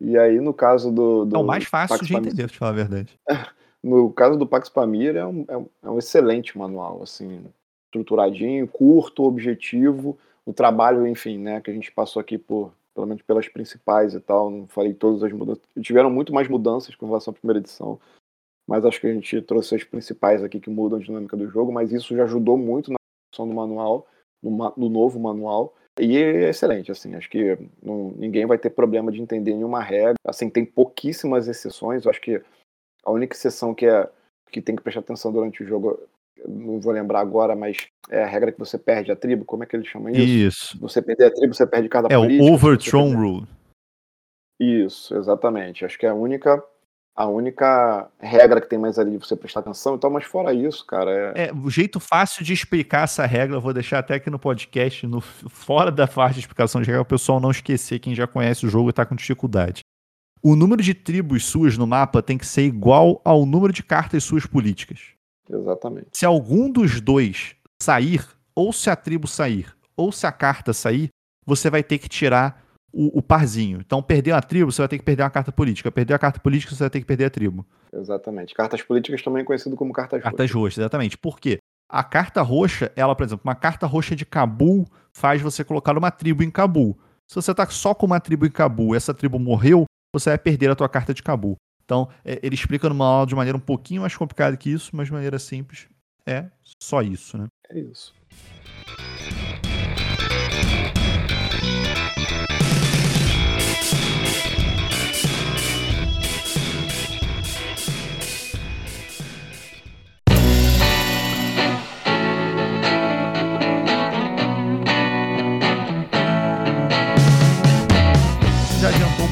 E 0.00 0.16
aí, 0.16 0.40
no 0.40 0.54
caso 0.54 0.90
do. 0.90 1.24
do 1.24 1.36
é 1.36 1.38
o 1.38 1.44
mais 1.44 1.64
fácil 1.64 1.96
Pax 1.96 2.06
de 2.06 2.12
Pamir, 2.12 2.28
entender, 2.28 2.42
pra 2.44 2.52
te 2.52 2.58
falar 2.58 2.70
a 2.70 2.74
verdade. 2.74 3.18
no 3.82 4.10
caso 4.12 4.38
do 4.38 4.46
Pax 4.46 4.68
Pamir, 4.68 5.16
é 5.16 5.26
um, 5.26 5.44
é 5.48 5.56
um, 5.56 5.66
é 5.82 5.90
um 5.90 5.98
excelente 5.98 6.56
manual, 6.56 7.02
assim, 7.02 7.44
estruturadinho, 7.86 8.66
curto, 8.68 9.24
objetivo. 9.24 10.18
O 10.46 10.52
trabalho, 10.52 11.06
enfim, 11.06 11.38
né, 11.38 11.60
que 11.60 11.70
a 11.70 11.74
gente 11.74 11.92
passou 11.92 12.20
aqui 12.20 12.38
por 12.38 12.72
pelo 12.94 13.06
menos 13.06 13.22
pelas 13.22 13.48
principais 13.48 14.14
e 14.14 14.20
tal. 14.20 14.50
Não 14.50 14.66
falei 14.66 14.94
todas 14.94 15.22
as 15.22 15.32
mudanças. 15.32 15.62
Tiveram 15.80 16.10
muito 16.10 16.32
mais 16.32 16.48
mudanças 16.48 16.94
com 16.94 17.06
relação 17.06 17.32
à 17.32 17.34
primeira 17.34 17.60
edição, 17.60 18.00
mas 18.68 18.84
acho 18.84 19.00
que 19.00 19.06
a 19.06 19.12
gente 19.12 19.40
trouxe 19.42 19.74
as 19.74 19.84
principais 19.84 20.42
aqui 20.42 20.60
que 20.60 20.70
mudam 20.70 20.98
a 20.98 21.02
dinâmica 21.02 21.36
do 21.36 21.48
jogo. 21.48 21.72
Mas 21.72 21.92
isso 21.92 22.16
já 22.16 22.24
ajudou 22.24 22.56
muito 22.56 22.90
na 22.90 22.96
produção 23.30 23.48
do 23.48 23.54
manual, 23.54 24.06
no, 24.42 24.72
no 24.76 24.88
novo 24.88 25.18
manual. 25.18 25.74
E 25.98 26.16
é 26.16 26.48
excelente, 26.48 26.90
assim, 26.90 27.14
acho 27.14 27.28
que 27.28 27.58
não, 27.82 28.12
ninguém 28.12 28.46
vai 28.46 28.56
ter 28.56 28.70
problema 28.70 29.12
de 29.12 29.20
entender 29.20 29.54
nenhuma 29.54 29.82
regra. 29.82 30.14
Assim, 30.26 30.48
tem 30.48 30.64
pouquíssimas 30.64 31.46
exceções. 31.46 32.04
Eu 32.04 32.10
acho 32.10 32.20
que 32.20 32.42
a 33.04 33.10
única 33.10 33.36
exceção 33.36 33.74
que 33.74 33.86
é 33.86 34.08
que 34.50 34.60
tem 34.60 34.74
que 34.74 34.82
prestar 34.82 35.00
atenção 35.00 35.32
durante 35.32 35.62
o 35.62 35.66
jogo 35.66 36.00
não 36.48 36.80
vou 36.80 36.92
lembrar 36.92 37.20
agora, 37.20 37.54
mas 37.54 37.88
é 38.08 38.22
a 38.22 38.26
regra 38.26 38.52
que 38.52 38.58
você 38.58 38.78
perde 38.78 39.12
a 39.12 39.16
tribo, 39.16 39.44
como 39.44 39.62
é 39.62 39.66
que 39.66 39.76
ele 39.76 39.84
chama 39.84 40.10
isso? 40.10 40.20
Isso. 40.20 40.78
Você 40.80 41.00
perder 41.02 41.26
a 41.26 41.30
tribo, 41.34 41.54
você 41.54 41.66
perde 41.66 41.88
cada 41.88 42.08
É 42.08 42.16
política, 42.16 42.44
o 42.44 42.54
Overthrown 42.54 43.16
Rule. 43.16 43.46
Isso, 44.60 45.16
exatamente. 45.16 45.84
Acho 45.84 45.98
que 45.98 46.06
é 46.06 46.10
a 46.10 46.14
única 46.14 46.62
a 47.16 47.26
única 47.26 48.08
regra 48.18 48.60
que 48.60 48.68
tem 48.68 48.78
mais 48.78 48.98
ali 48.98 49.10
de 49.10 49.18
você 49.18 49.36
prestar 49.36 49.60
atenção 49.60 49.96
então 49.96 50.08
mas 50.08 50.24
fora 50.24 50.54
isso, 50.54 50.86
cara. 50.86 51.34
É... 51.36 51.46
é... 51.46 51.52
o 51.52 51.68
jeito 51.68 52.00
fácil 52.00 52.44
de 52.44 52.52
explicar 52.52 53.04
essa 53.04 53.26
regra, 53.26 53.56
eu 53.56 53.60
vou 53.60 53.74
deixar 53.74 53.98
até 53.98 54.14
aqui 54.14 54.30
no 54.30 54.38
podcast, 54.38 55.06
no, 55.06 55.20
fora 55.20 55.90
da 55.90 56.06
parte 56.06 56.34
de 56.34 56.40
explicação 56.40 56.80
de 56.80 56.86
regra, 56.86 57.02
o 57.02 57.06
pessoal 57.06 57.40
não 57.40 57.50
esquecer 57.50 57.98
quem 57.98 58.14
já 58.14 58.26
conhece 58.26 58.64
o 58.64 58.70
jogo 58.70 58.90
e 58.90 58.92
tá 58.92 59.04
com 59.04 59.14
dificuldade. 59.14 59.80
O 60.42 60.56
número 60.56 60.82
de 60.82 60.94
tribos 60.94 61.44
suas 61.44 61.76
no 61.76 61.86
mapa 61.86 62.22
tem 62.22 62.38
que 62.38 62.46
ser 62.46 62.62
igual 62.62 63.20
ao 63.24 63.44
número 63.44 63.72
de 63.72 63.82
cartas 63.82 64.24
suas 64.24 64.46
políticas. 64.46 65.19
Exatamente. 65.52 66.08
Se 66.12 66.24
algum 66.24 66.70
dos 66.70 67.00
dois 67.00 67.54
sair, 67.82 68.24
ou 68.54 68.72
se 68.72 68.90
a 68.90 68.96
tribo 68.96 69.26
sair, 69.26 69.74
ou 69.96 70.12
se 70.12 70.26
a 70.26 70.32
carta 70.32 70.72
sair, 70.72 71.08
você 71.46 71.68
vai 71.70 71.82
ter 71.82 71.98
que 71.98 72.08
tirar 72.08 72.64
o, 72.92 73.18
o, 73.18 73.22
parzinho. 73.22 73.80
Então, 73.80 74.02
perder 74.02 74.32
uma 74.32 74.42
tribo, 74.42 74.70
você 74.70 74.82
vai 74.82 74.88
ter 74.88 74.98
que 74.98 75.04
perder 75.04 75.22
uma 75.22 75.30
carta 75.30 75.52
política. 75.52 75.90
Perder 75.90 76.14
a 76.14 76.18
carta 76.18 76.40
política, 76.40 76.74
você 76.74 76.84
vai 76.84 76.90
ter 76.90 77.00
que 77.00 77.06
perder 77.06 77.26
a 77.26 77.30
tribo. 77.30 77.66
Exatamente. 77.92 78.54
Cartas 78.54 78.82
políticas 78.82 79.22
também 79.22 79.44
conhecido 79.44 79.76
como 79.76 79.92
cartas, 79.92 80.22
cartas 80.22 80.50
roxas. 80.50 80.54
roxas. 80.54 80.78
Exatamente. 80.78 81.16
Por 81.16 81.38
quê? 81.38 81.58
A 81.88 82.04
carta 82.04 82.40
roxa, 82.42 82.92
ela, 82.94 83.16
por 83.16 83.24
exemplo, 83.24 83.42
uma 83.44 83.54
carta 83.54 83.86
roxa 83.86 84.14
de 84.14 84.24
Cabul 84.24 84.86
faz 85.12 85.42
você 85.42 85.64
colocar 85.64 85.96
uma 85.98 86.10
tribo 86.10 86.42
em 86.42 86.50
Cabul. 86.50 86.96
Se 87.28 87.34
você 87.34 87.54
tá 87.54 87.66
só 87.66 87.94
com 87.94 88.06
uma 88.06 88.20
tribo 88.20 88.46
em 88.46 88.50
Cabul 88.50 88.94
e 88.94 88.96
essa 88.96 89.14
tribo 89.14 89.38
morreu, 89.38 89.84
você 90.12 90.30
vai 90.30 90.38
perder 90.38 90.70
a 90.70 90.76
tua 90.76 90.88
carta 90.88 91.12
de 91.14 91.22
Cabul. 91.22 91.56
Então, 91.90 92.08
é, 92.24 92.38
ele 92.40 92.54
explica 92.54 92.88
numa 92.88 93.04
aula 93.04 93.26
de 93.26 93.34
maneira 93.34 93.58
um 93.58 93.60
pouquinho 93.60 94.02
mais 94.02 94.16
complicada 94.16 94.56
que 94.56 94.70
isso, 94.70 94.94
mas 94.94 95.08
de 95.08 95.12
maneira 95.12 95.40
simples. 95.40 95.88
É 96.24 96.46
só 96.80 97.02
isso, 97.02 97.36
né? 97.36 97.48
É 97.68 97.80
isso. 97.80 98.14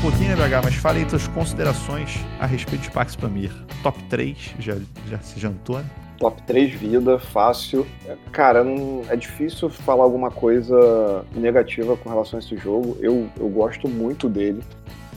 Pouquinho, 0.01 0.36
né, 0.36 0.49
BH? 0.49 0.64
Mas 0.64 0.74
fale 0.76 1.01
aí 1.01 1.11
suas 1.11 1.26
considerações 1.28 2.24
a 2.38 2.46
respeito 2.46 2.82
de 2.82 2.90
Pax 2.90 3.16
Pamir. 3.16 3.53
Top 3.82 4.01
3, 4.05 4.55
já, 4.59 4.76
já 5.09 5.18
se 5.18 5.40
jantou, 5.40 5.78
né? 5.78 5.84
Top 6.18 6.40
3 6.42 6.72
vida, 6.72 7.18
fácil. 7.18 7.86
Cara, 8.32 8.62
não, 8.62 9.03
é 9.09 9.16
difícil 9.16 9.68
falar 9.68 10.05
alguma 10.05 10.30
coisa 10.30 11.24
negativa 11.34 11.96
com 11.96 12.09
relação 12.09 12.38
a 12.38 12.42
esse 12.42 12.57
jogo. 12.57 12.96
Eu, 13.01 13.28
eu 13.38 13.49
gosto 13.49 13.88
muito 13.88 14.28
dele. 14.28 14.62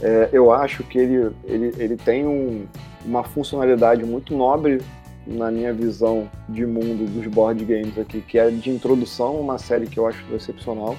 É, 0.01 0.29
eu 0.31 0.51
acho 0.51 0.83
que 0.83 0.97
ele, 0.97 1.31
ele, 1.45 1.73
ele 1.77 1.95
tem 1.95 2.25
um, 2.25 2.65
uma 3.05 3.23
funcionalidade 3.23 4.03
muito 4.03 4.35
nobre 4.35 4.81
na 5.27 5.51
minha 5.51 5.71
visão 5.71 6.27
de 6.49 6.65
mundo 6.65 7.07
dos 7.07 7.27
board 7.27 7.63
games 7.65 7.97
aqui, 7.99 8.21
que 8.21 8.39
é 8.39 8.49
de 8.49 8.69
introdução 8.71 9.39
uma 9.39 9.59
série 9.59 9.85
que 9.85 9.99
eu 9.99 10.07
acho 10.07 10.23
excepcional 10.33 10.97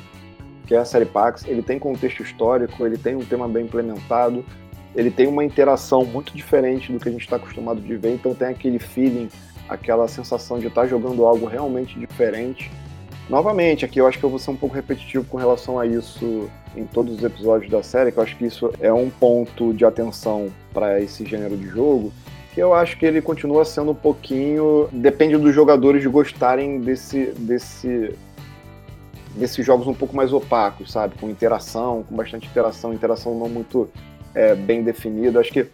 que 0.72 0.76
é 0.76 0.78
a 0.78 0.86
série 0.86 1.04
Pax, 1.04 1.44
ele 1.46 1.60
tem 1.60 1.78
contexto 1.78 2.22
histórico, 2.22 2.86
ele 2.86 2.96
tem 2.96 3.14
um 3.14 3.22
tema 3.22 3.46
bem 3.46 3.66
implementado, 3.66 4.42
ele 4.96 5.10
tem 5.10 5.26
uma 5.26 5.44
interação 5.44 6.02
muito 6.02 6.34
diferente 6.34 6.90
do 6.90 6.98
que 6.98 7.10
a 7.10 7.12
gente 7.12 7.20
está 7.20 7.36
acostumado 7.36 7.78
de 7.78 7.94
ver, 7.94 8.14
então 8.14 8.34
tem 8.34 8.48
aquele 8.48 8.78
feeling, 8.78 9.28
aquela 9.68 10.08
sensação 10.08 10.58
de 10.58 10.68
estar 10.68 10.80
tá 10.82 10.86
jogando 10.86 11.26
algo 11.26 11.44
realmente 11.44 11.98
diferente. 11.98 12.70
Novamente, 13.28 13.84
aqui 13.84 14.00
eu 14.00 14.06
acho 14.06 14.18
que 14.18 14.24
eu 14.24 14.30
vou 14.30 14.38
ser 14.38 14.50
um 14.50 14.56
pouco 14.56 14.74
repetitivo 14.74 15.26
com 15.26 15.36
relação 15.36 15.78
a 15.78 15.84
isso 15.84 16.48
em 16.74 16.86
todos 16.86 17.18
os 17.18 17.22
episódios 17.22 17.70
da 17.70 17.82
série, 17.82 18.10
que 18.10 18.16
eu 18.16 18.22
acho 18.22 18.34
que 18.38 18.46
isso 18.46 18.72
é 18.80 18.90
um 18.90 19.10
ponto 19.10 19.74
de 19.74 19.84
atenção 19.84 20.48
para 20.72 20.98
esse 21.02 21.22
gênero 21.26 21.54
de 21.54 21.66
jogo, 21.66 22.10
que 22.54 22.60
eu 22.60 22.72
acho 22.72 22.98
que 22.98 23.04
ele 23.04 23.20
continua 23.20 23.62
sendo 23.66 23.90
um 23.90 23.94
pouquinho. 23.94 24.88
Depende 24.90 25.36
dos 25.36 25.54
jogadores 25.54 26.06
gostarem 26.06 26.80
desse, 26.80 27.26
desse 27.36 28.14
desses 29.36 29.64
jogos 29.64 29.86
um 29.86 29.94
pouco 29.94 30.14
mais 30.14 30.32
opacos, 30.32 30.92
sabe? 30.92 31.14
Com 31.18 31.28
interação, 31.28 32.02
com 32.02 32.14
bastante 32.14 32.46
interação, 32.46 32.92
interação 32.92 33.38
não 33.38 33.48
muito 33.48 33.88
é, 34.34 34.54
bem 34.54 34.82
definida. 34.82 35.40
Acho 35.40 35.52
que 35.52 35.66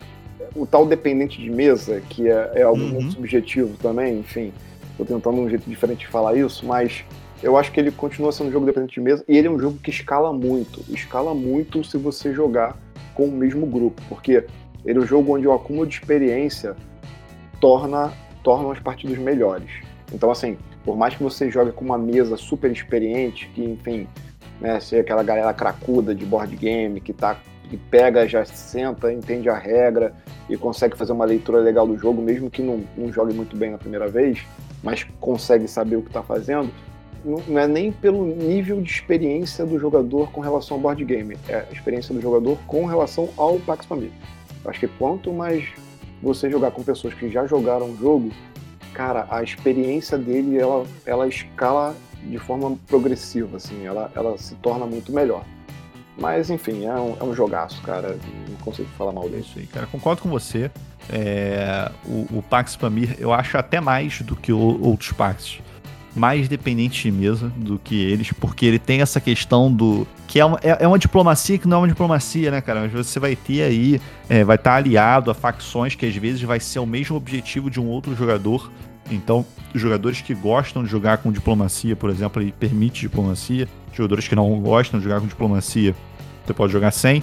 o 0.55 0.67
tal 0.67 0.87
dependente 0.87 1.41
de 1.41 1.51
mesa, 1.51 2.01
que 2.09 2.29
é, 2.29 2.53
é 2.55 2.63
algo 2.63 2.81
uhum. 2.81 2.91
muito 2.91 3.13
subjetivo 3.13 3.77
também, 3.79 4.21
enfim, 4.21 4.53
tô 4.97 5.05
tentando 5.05 5.39
um 5.39 5.49
jeito 5.49 5.69
diferente 5.69 6.01
de 6.01 6.09
falar 6.09 6.37
isso, 6.37 6.67
mas 6.67 7.05
eu 7.43 7.57
acho 7.57 7.71
que 7.71 7.79
ele 7.79 7.91
continua 7.91 8.33
sendo 8.33 8.49
um 8.49 8.53
jogo 8.53 8.67
dependente 8.67 8.95
de 8.95 9.01
mesa 9.01 9.25
e 9.29 9.37
ele 9.37 9.47
é 9.47 9.51
um 9.51 9.59
jogo 9.59 9.79
que 9.79 9.91
escala 9.91 10.33
muito. 10.33 10.85
Escala 10.93 11.35
muito 11.35 11.85
se 11.85 11.97
você 11.97 12.33
jogar 12.33 12.77
com 13.15 13.27
o 13.27 13.33
mesmo 13.33 13.67
grupo, 13.67 14.03
porque 14.09 14.45
ele 14.85 14.99
é 14.99 15.03
um 15.03 15.07
jogo 15.07 15.37
onde 15.37 15.47
o 15.47 15.53
acúmulo 15.53 15.87
de 15.87 15.95
experiência 15.95 16.75
torna, 17.61 18.13
torna 18.43 18.73
as 18.73 18.81
partidas 18.81 19.19
melhores. 19.19 19.71
Então, 20.13 20.31
assim, 20.31 20.57
por 20.89 20.97
mais 20.97 21.15
que 21.15 21.23
você 21.23 21.51
jogue 21.51 21.71
com 21.71 21.85
uma 21.85 21.99
mesa 21.99 22.35
super 22.39 22.73
experiente, 22.73 23.47
que, 23.55 23.63
enfim, 23.63 24.09
né, 24.59 24.79
aquela 24.99 25.23
galera 25.23 25.53
cracuda 25.53 26.15
de 26.15 26.25
board 26.25 26.57
game, 26.57 26.99
que, 26.99 27.13
tá, 27.13 27.39
que 27.69 27.77
pega, 27.77 28.27
já 28.27 28.43
senta, 28.47 29.13
entende 29.13 29.51
a 29.51 29.59
regra 29.59 30.15
e 30.49 30.57
consegue 30.57 30.97
fazer 30.97 31.13
uma 31.13 31.27
leitura 31.27 31.59
legal 31.59 31.87
do 31.87 31.99
jogo, 31.99 32.23
mesmo 32.23 32.49
que 32.49 32.63
não, 32.63 32.83
não 32.97 33.13
jogue 33.13 33.35
muito 33.35 33.55
bem 33.55 33.71
na 33.71 33.77
primeira 33.77 34.09
vez, 34.09 34.39
mas 34.83 35.05
consegue 35.21 35.69
saber 35.69 35.97
o 35.97 36.01
que 36.01 36.09
está 36.09 36.23
fazendo, 36.23 36.71
não 37.23 37.59
é 37.59 37.69
nem 37.69 37.93
pelo 37.93 38.25
nível 38.25 38.81
de 38.81 38.91
experiência 38.91 39.67
do 39.67 39.79
jogador 39.79 40.33
com 40.33 40.41
relação 40.41 40.79
ao 40.79 40.81
board 40.81 41.05
game, 41.05 41.37
é 41.51 41.67
a 41.71 41.71
experiência 41.71 42.15
do 42.15 42.21
jogador 42.23 42.57
com 42.67 42.87
relação 42.87 43.29
ao 43.37 43.59
Pax 43.59 43.85
Família. 43.85 44.13
Acho 44.65 44.81
que 44.81 44.89
quanto 44.89 45.31
mais 45.35 45.69
você 46.23 46.51
jogar 46.51 46.71
com 46.71 46.83
pessoas 46.83 47.13
que 47.13 47.29
já 47.29 47.47
jogaram 47.47 47.91
o 47.91 47.97
jogo, 47.99 48.31
cara, 48.93 49.27
a 49.31 49.43
experiência 49.43 50.19
dele, 50.19 50.59
ela, 50.59 50.87
ela 51.07 51.29
escala 51.29 51.95
de 52.23 52.39
forma 52.39 52.77
progressiva, 52.87 53.57
assim, 53.57 53.87
ela, 53.87 54.11
ela 54.15 54.37
se 54.39 54.55
torna 54.57 54.87
muito 54.87 55.13
melhor. 55.13 55.45
Mas, 56.19 56.51
enfim, 56.51 56.85
é 56.85 56.95
um, 56.95 57.17
é 57.21 57.25
um 57.25 57.33
jogaço, 57.33 57.81
cara. 57.83 58.19
Não 58.49 58.57
consigo 58.57 58.89
falar 58.99 59.13
mal 59.13 59.29
disso. 59.29 59.57
aí, 59.57 59.67
cara. 59.67 59.87
Concordo 59.87 60.21
com 60.21 60.29
você. 60.29 60.69
É, 61.11 61.91
o, 62.05 62.39
o 62.39 62.43
Pax 62.43 62.75
Pamir, 62.75 63.17
eu 63.21 63.33
acho 63.33 63.57
até 63.57 63.81
mais 63.81 64.21
do 64.23 64.35
que 64.35 64.53
o, 64.53 64.83
outros 64.83 65.13
Pax. 65.13 65.61
Mais 66.17 66.49
dependente 66.49 67.03
de 67.03 67.11
mesa 67.13 67.53
do 67.57 67.79
que 67.79 67.95
eles, 67.95 68.33
porque 68.33 68.67
ele 68.67 68.79
tem 68.79 69.01
essa 69.01 69.21
questão 69.21 69.73
do. 69.73 70.07
que 70.27 70.41
é 70.41 70.45
uma, 70.45 70.59
é, 70.63 70.85
é 70.85 70.89
uma 70.89 70.99
diplomacia 70.99 71.59
que 71.59 71.69
não 71.69 71.79
é 71.79 71.81
uma 71.81 71.89
diplomacia, 71.89 72.51
né, 72.51 72.61
cara? 72.61 72.81
Mas 72.81 72.93
você 72.93 73.21
vai 73.21 73.37
ter 73.37 73.63
aí. 73.63 74.01
É, 74.29 74.43
vai 74.43 74.57
estar 74.57 74.75
aliado 74.75 75.31
a 75.31 75.35
facções 75.35 75.95
que 75.95 76.05
às 76.07 76.17
vezes 76.17 76.43
vai 76.43 76.59
ser 76.59 76.79
o 76.79 76.87
mesmo 76.87 77.17
objetivo 77.17 77.71
de 77.71 77.79
um 77.79 77.87
outro 77.87 78.15
jogador 78.17 78.71
então, 79.11 79.45
jogadores 79.75 80.21
que 80.21 80.35
gostam 80.35 80.85
de 80.85 80.91
jogar 80.91 81.19
com 81.19 81.33
diplomacia, 81.33 81.97
por 81.97 82.11
exemplo, 82.11 82.43
ele 82.43 82.53
permite 82.53 83.01
diplomacia. 83.01 83.69
Jogadores 83.93 84.29
que 84.29 84.35
não 84.35 84.61
gostam 84.61 85.01
de 85.01 85.05
jogar 85.05 85.21
com 85.21 85.27
diplomacia, 85.27 85.95
você 86.45 86.55
pode 86.55 86.73
jogar 86.73 86.91
sem, 86.91 87.23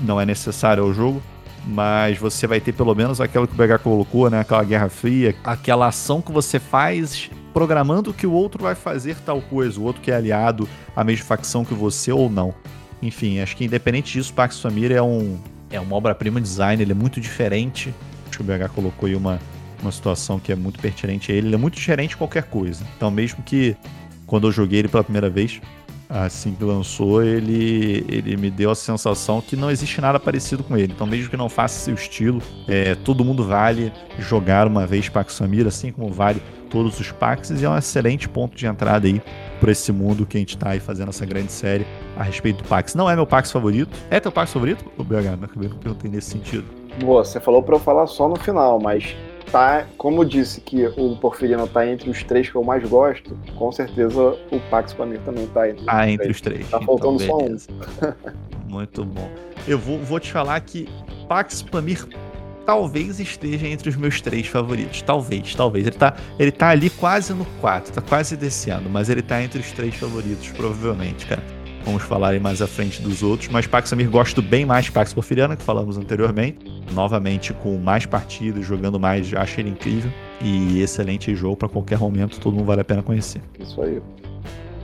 não 0.00 0.20
é 0.20 0.26
necessário 0.26 0.82
ao 0.82 0.92
jogo. 0.92 1.22
Mas 1.64 2.18
você 2.18 2.46
vai 2.46 2.60
ter 2.60 2.72
pelo 2.72 2.92
menos 2.94 3.20
aquilo 3.20 3.46
que 3.46 3.54
o 3.54 3.56
BH 3.56 3.82
colocou, 3.82 4.28
né? 4.28 4.40
Aquela 4.40 4.64
guerra 4.64 4.88
fria, 4.88 5.34
aquela 5.44 5.86
ação 5.86 6.20
que 6.20 6.32
você 6.32 6.58
faz 6.58 7.30
programando 7.52 8.12
que 8.12 8.26
o 8.26 8.32
outro 8.32 8.62
vai 8.62 8.74
fazer 8.74 9.16
tal 9.24 9.40
coisa, 9.40 9.80
o 9.80 9.84
outro 9.84 10.00
que 10.02 10.10
é 10.10 10.16
aliado 10.16 10.68
à 10.96 11.04
mesma 11.04 11.24
facção 11.24 11.64
que 11.64 11.74
você 11.74 12.10
ou 12.12 12.30
não. 12.30 12.54
Enfim, 13.00 13.40
acho 13.40 13.56
que 13.56 13.64
independente 13.64 14.12
disso, 14.12 14.32
Pax 14.32 14.60
Família 14.60 14.96
é 14.96 15.02
um 15.02 15.38
é 15.70 15.80
uma 15.80 15.96
obra-prima 15.96 16.40
design, 16.40 16.82
ele 16.82 16.92
é 16.92 16.94
muito 16.94 17.20
diferente. 17.20 17.94
Acho 18.28 18.38
que 18.38 18.42
o 18.42 18.44
BH 18.44 18.68
colocou 18.74 19.08
aí 19.08 19.14
uma 19.14 19.40
uma 19.82 19.92
situação 19.92 20.38
que 20.38 20.52
é 20.52 20.56
muito 20.56 20.78
pertinente 20.78 21.30
a 21.30 21.34
ele. 21.34 21.48
Ele 21.48 21.54
é 21.54 21.58
muito 21.58 21.74
diferente 21.74 22.10
de 22.10 22.16
qualquer 22.16 22.44
coisa. 22.44 22.84
Então, 22.96 23.10
mesmo 23.10 23.42
que 23.42 23.76
quando 24.26 24.46
eu 24.46 24.52
joguei 24.52 24.78
ele 24.78 24.88
pela 24.88 25.04
primeira 25.04 25.28
vez, 25.28 25.60
assim 26.08 26.54
que 26.54 26.64
lançou, 26.64 27.22
ele, 27.22 28.04
ele 28.08 28.36
me 28.36 28.50
deu 28.50 28.70
a 28.70 28.74
sensação 28.74 29.40
que 29.40 29.56
não 29.56 29.70
existe 29.70 30.00
nada 30.00 30.18
parecido 30.18 30.62
com 30.62 30.76
ele. 30.76 30.92
Então, 30.92 31.06
mesmo 31.06 31.28
que 31.28 31.36
não 31.36 31.48
faça 31.48 31.80
seu 31.80 31.94
estilo, 31.94 32.40
é, 32.68 32.94
todo 32.94 33.24
mundo 33.24 33.44
vale 33.44 33.92
jogar 34.18 34.66
uma 34.66 34.86
vez 34.86 35.08
Pax 35.08 35.34
Samir, 35.34 35.66
assim 35.66 35.90
como 35.90 36.10
vale 36.10 36.40
todos 36.72 36.98
os 36.98 37.12
Pax, 37.12 37.50
e 37.50 37.64
é 37.64 37.68
um 37.68 37.76
excelente 37.76 38.26
ponto 38.26 38.56
de 38.56 38.66
entrada 38.66 39.06
aí 39.06 39.20
por 39.60 39.68
esse 39.68 39.92
mundo 39.92 40.24
que 40.24 40.38
a 40.38 40.40
gente 40.40 40.56
está 40.56 40.70
aí 40.70 40.80
fazendo 40.80 41.10
essa 41.10 41.26
grande 41.26 41.52
série 41.52 41.86
a 42.16 42.22
respeito 42.22 42.62
do 42.62 42.68
Pax. 42.68 42.94
Não 42.94 43.08
é 43.08 43.14
meu 43.14 43.26
Pax 43.26 43.52
favorito. 43.52 43.96
É 44.10 44.18
teu 44.18 44.32
Pax 44.32 44.52
favorito? 44.52 44.90
O 44.96 45.04
BH, 45.04 45.36
não 45.38 45.44
acabei 45.44 45.68
não 45.68 45.76
perguntei 45.76 46.10
nesse 46.10 46.30
sentido. 46.30 46.64
Boa, 46.98 47.22
você 47.22 47.38
falou 47.38 47.62
para 47.62 47.76
eu 47.76 47.78
falar 47.78 48.06
só 48.06 48.26
no 48.26 48.36
final, 48.36 48.80
mas 48.80 49.14
tá, 49.50 49.86
como 49.98 50.24
disse 50.24 50.62
que 50.62 50.86
o 50.96 51.14
Porfirino 51.16 51.66
tá 51.68 51.86
entre 51.86 52.08
os 52.08 52.22
três 52.22 52.48
que 52.48 52.56
eu 52.56 52.64
mais 52.64 52.82
gosto, 52.88 53.38
com 53.56 53.70
certeza 53.70 54.38
o 54.50 54.58
Pax 54.70 54.94
para 54.94 55.04
mim 55.04 55.18
também 55.24 55.46
tá 55.48 55.68
entre, 55.68 55.84
ah, 55.86 56.08
entre 56.08 56.30
os 56.30 56.40
três. 56.40 56.68
Tá 56.70 56.80
faltando 56.80 57.22
então, 57.22 57.58
só 57.58 57.76
um. 57.76 58.16
Muito 58.72 59.04
bom. 59.04 59.28
Eu 59.68 59.78
vou, 59.78 59.98
vou 59.98 60.18
te 60.18 60.32
falar 60.32 60.58
que 60.60 60.88
Pax 61.28 61.62
Pamir 61.62 62.06
talvez 62.64 63.20
esteja 63.20 63.66
entre 63.66 63.88
os 63.88 63.96
meus 63.96 64.20
três 64.20 64.46
favoritos. 64.46 65.02
Talvez, 65.02 65.54
talvez. 65.54 65.86
Ele 65.86 65.96
tá, 65.96 66.16
ele 66.38 66.50
tá 66.50 66.68
ali 66.68 66.90
quase 66.90 67.32
no 67.32 67.44
4, 67.60 67.92
tá 67.92 68.00
quase 68.00 68.36
descendo, 68.36 68.88
mas 68.88 69.08
ele 69.08 69.22
tá 69.22 69.42
entre 69.42 69.60
os 69.60 69.70
três 69.72 69.94
favoritos, 69.94 70.48
provavelmente, 70.48 71.26
cara. 71.26 71.42
Vamos 71.84 72.02
falar 72.04 72.38
mais 72.38 72.62
à 72.62 72.66
frente 72.66 73.02
dos 73.02 73.22
outros. 73.22 73.48
Mas 73.48 73.66
Pax 73.66 73.92
Amir 73.92 74.08
gosto 74.08 74.40
bem 74.40 74.64
mais 74.64 74.88
Pax 74.88 75.12
Porfiriana, 75.12 75.56
que 75.56 75.64
falamos 75.64 75.98
anteriormente. 75.98 76.58
Novamente 76.92 77.52
com 77.52 77.76
mais 77.76 78.06
partidas, 78.06 78.64
jogando 78.64 79.00
mais, 79.00 79.32
achei 79.34 79.64
ele 79.64 79.70
incrível. 79.70 80.10
E 80.40 80.80
excelente 80.80 81.34
jogo 81.34 81.56
para 81.56 81.68
qualquer 81.68 81.98
momento, 81.98 82.38
todo 82.38 82.54
mundo 82.54 82.66
vale 82.66 82.82
a 82.82 82.84
pena 82.84 83.02
conhecer. 83.02 83.42
Isso 83.58 83.82
aí. 83.82 84.00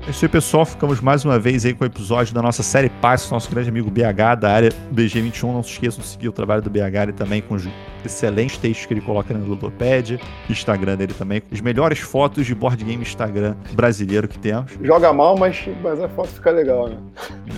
É 0.07 0.11
isso 0.11 0.25
aí, 0.25 0.29
pessoal. 0.29 0.65
Ficamos 0.65 1.01
mais 1.01 1.25
uma 1.25 1.39
vez 1.39 1.67
aí 1.67 1.75
com 1.75 1.85
o 1.85 1.87
episódio 1.87 2.35
da 2.35 2.41
nossa 2.41 2.63
série 2.63 2.89
Pax, 2.89 3.31
nosso 3.31 3.51
grande 3.51 3.69
amigo 3.69 3.91
BH 3.91 4.41
da 4.41 4.53
área 4.53 4.71
BG21. 4.95 5.53
Não 5.53 5.63
se 5.63 5.73
esqueçam 5.73 6.01
de 6.01 6.07
seguir 6.07 6.29
o 6.29 6.33
trabalho 6.33 6.63
do 6.63 6.71
BH 6.71 7.11
e 7.11 7.13
também 7.13 7.43
com 7.43 7.55
os 7.55 7.69
excelentes 8.05 8.57
textos 8.57 8.87
que 8.87 8.95
ele 8.95 9.01
coloca 9.01 9.35
na 9.35 9.45
Ludopad, 9.45 10.19
Instagram 10.49 10.97
dele 10.97 11.13
também, 11.13 11.43
as 11.53 11.61
melhores 11.61 11.99
fotos 11.99 12.47
de 12.47 12.55
board 12.55 12.83
game 12.83 13.03
Instagram 13.03 13.55
brasileiro 13.73 14.27
que 14.27 14.39
temos. 14.39 14.73
Joga 14.83 15.13
mal, 15.13 15.37
mas, 15.37 15.69
mas 15.83 16.01
a 16.01 16.09
foto 16.09 16.29
fica 16.29 16.51
legal, 16.51 16.89
né? 16.89 16.97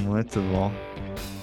Muito 0.03 0.41
bom. 0.53 0.72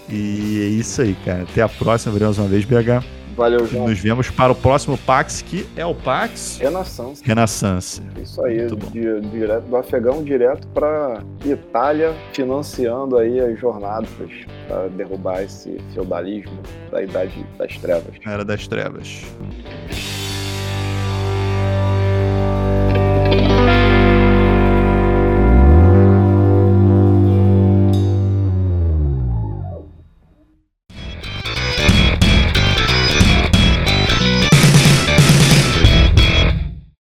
E 0.10 0.62
é 0.62 0.68
isso 0.68 1.02
aí, 1.02 1.16
cara. 1.26 1.44
Até 1.44 1.62
a 1.62 1.70
próxima. 1.70 2.14
Veremos 2.14 2.38
uma 2.38 2.48
vez, 2.48 2.66
BH. 2.66 3.17
Valeu, 3.38 3.68
João. 3.68 3.88
Nos 3.88 4.00
vemos 4.00 4.32
para 4.32 4.52
o 4.52 4.56
próximo 4.56 4.98
Pax, 4.98 5.44
que 5.44 5.66
é 5.76 5.86
o 5.86 5.94
Pax 5.94 6.58
Renaissance. 6.60 7.22
Renaissance. 7.24 8.02
Isso 8.22 8.44
aí, 8.44 8.66
di- 8.66 9.22
direto 9.30 9.64
do 9.66 9.78
Afegão 9.78 10.24
direto 10.24 10.68
para 10.70 11.22
Itália, 11.46 12.16
financiando 12.34 13.16
aí 13.18 13.40
as 13.40 13.60
jornadas 13.60 14.10
para 14.68 14.88
derrubar 14.90 15.44
esse 15.44 15.78
feudalismo 15.94 16.58
da 16.92 17.04
Idade 17.04 17.46
das 17.60 17.78
Trevas. 17.78 18.16
Era 18.26 18.44
das 18.44 18.68
Trevas. 18.68 19.22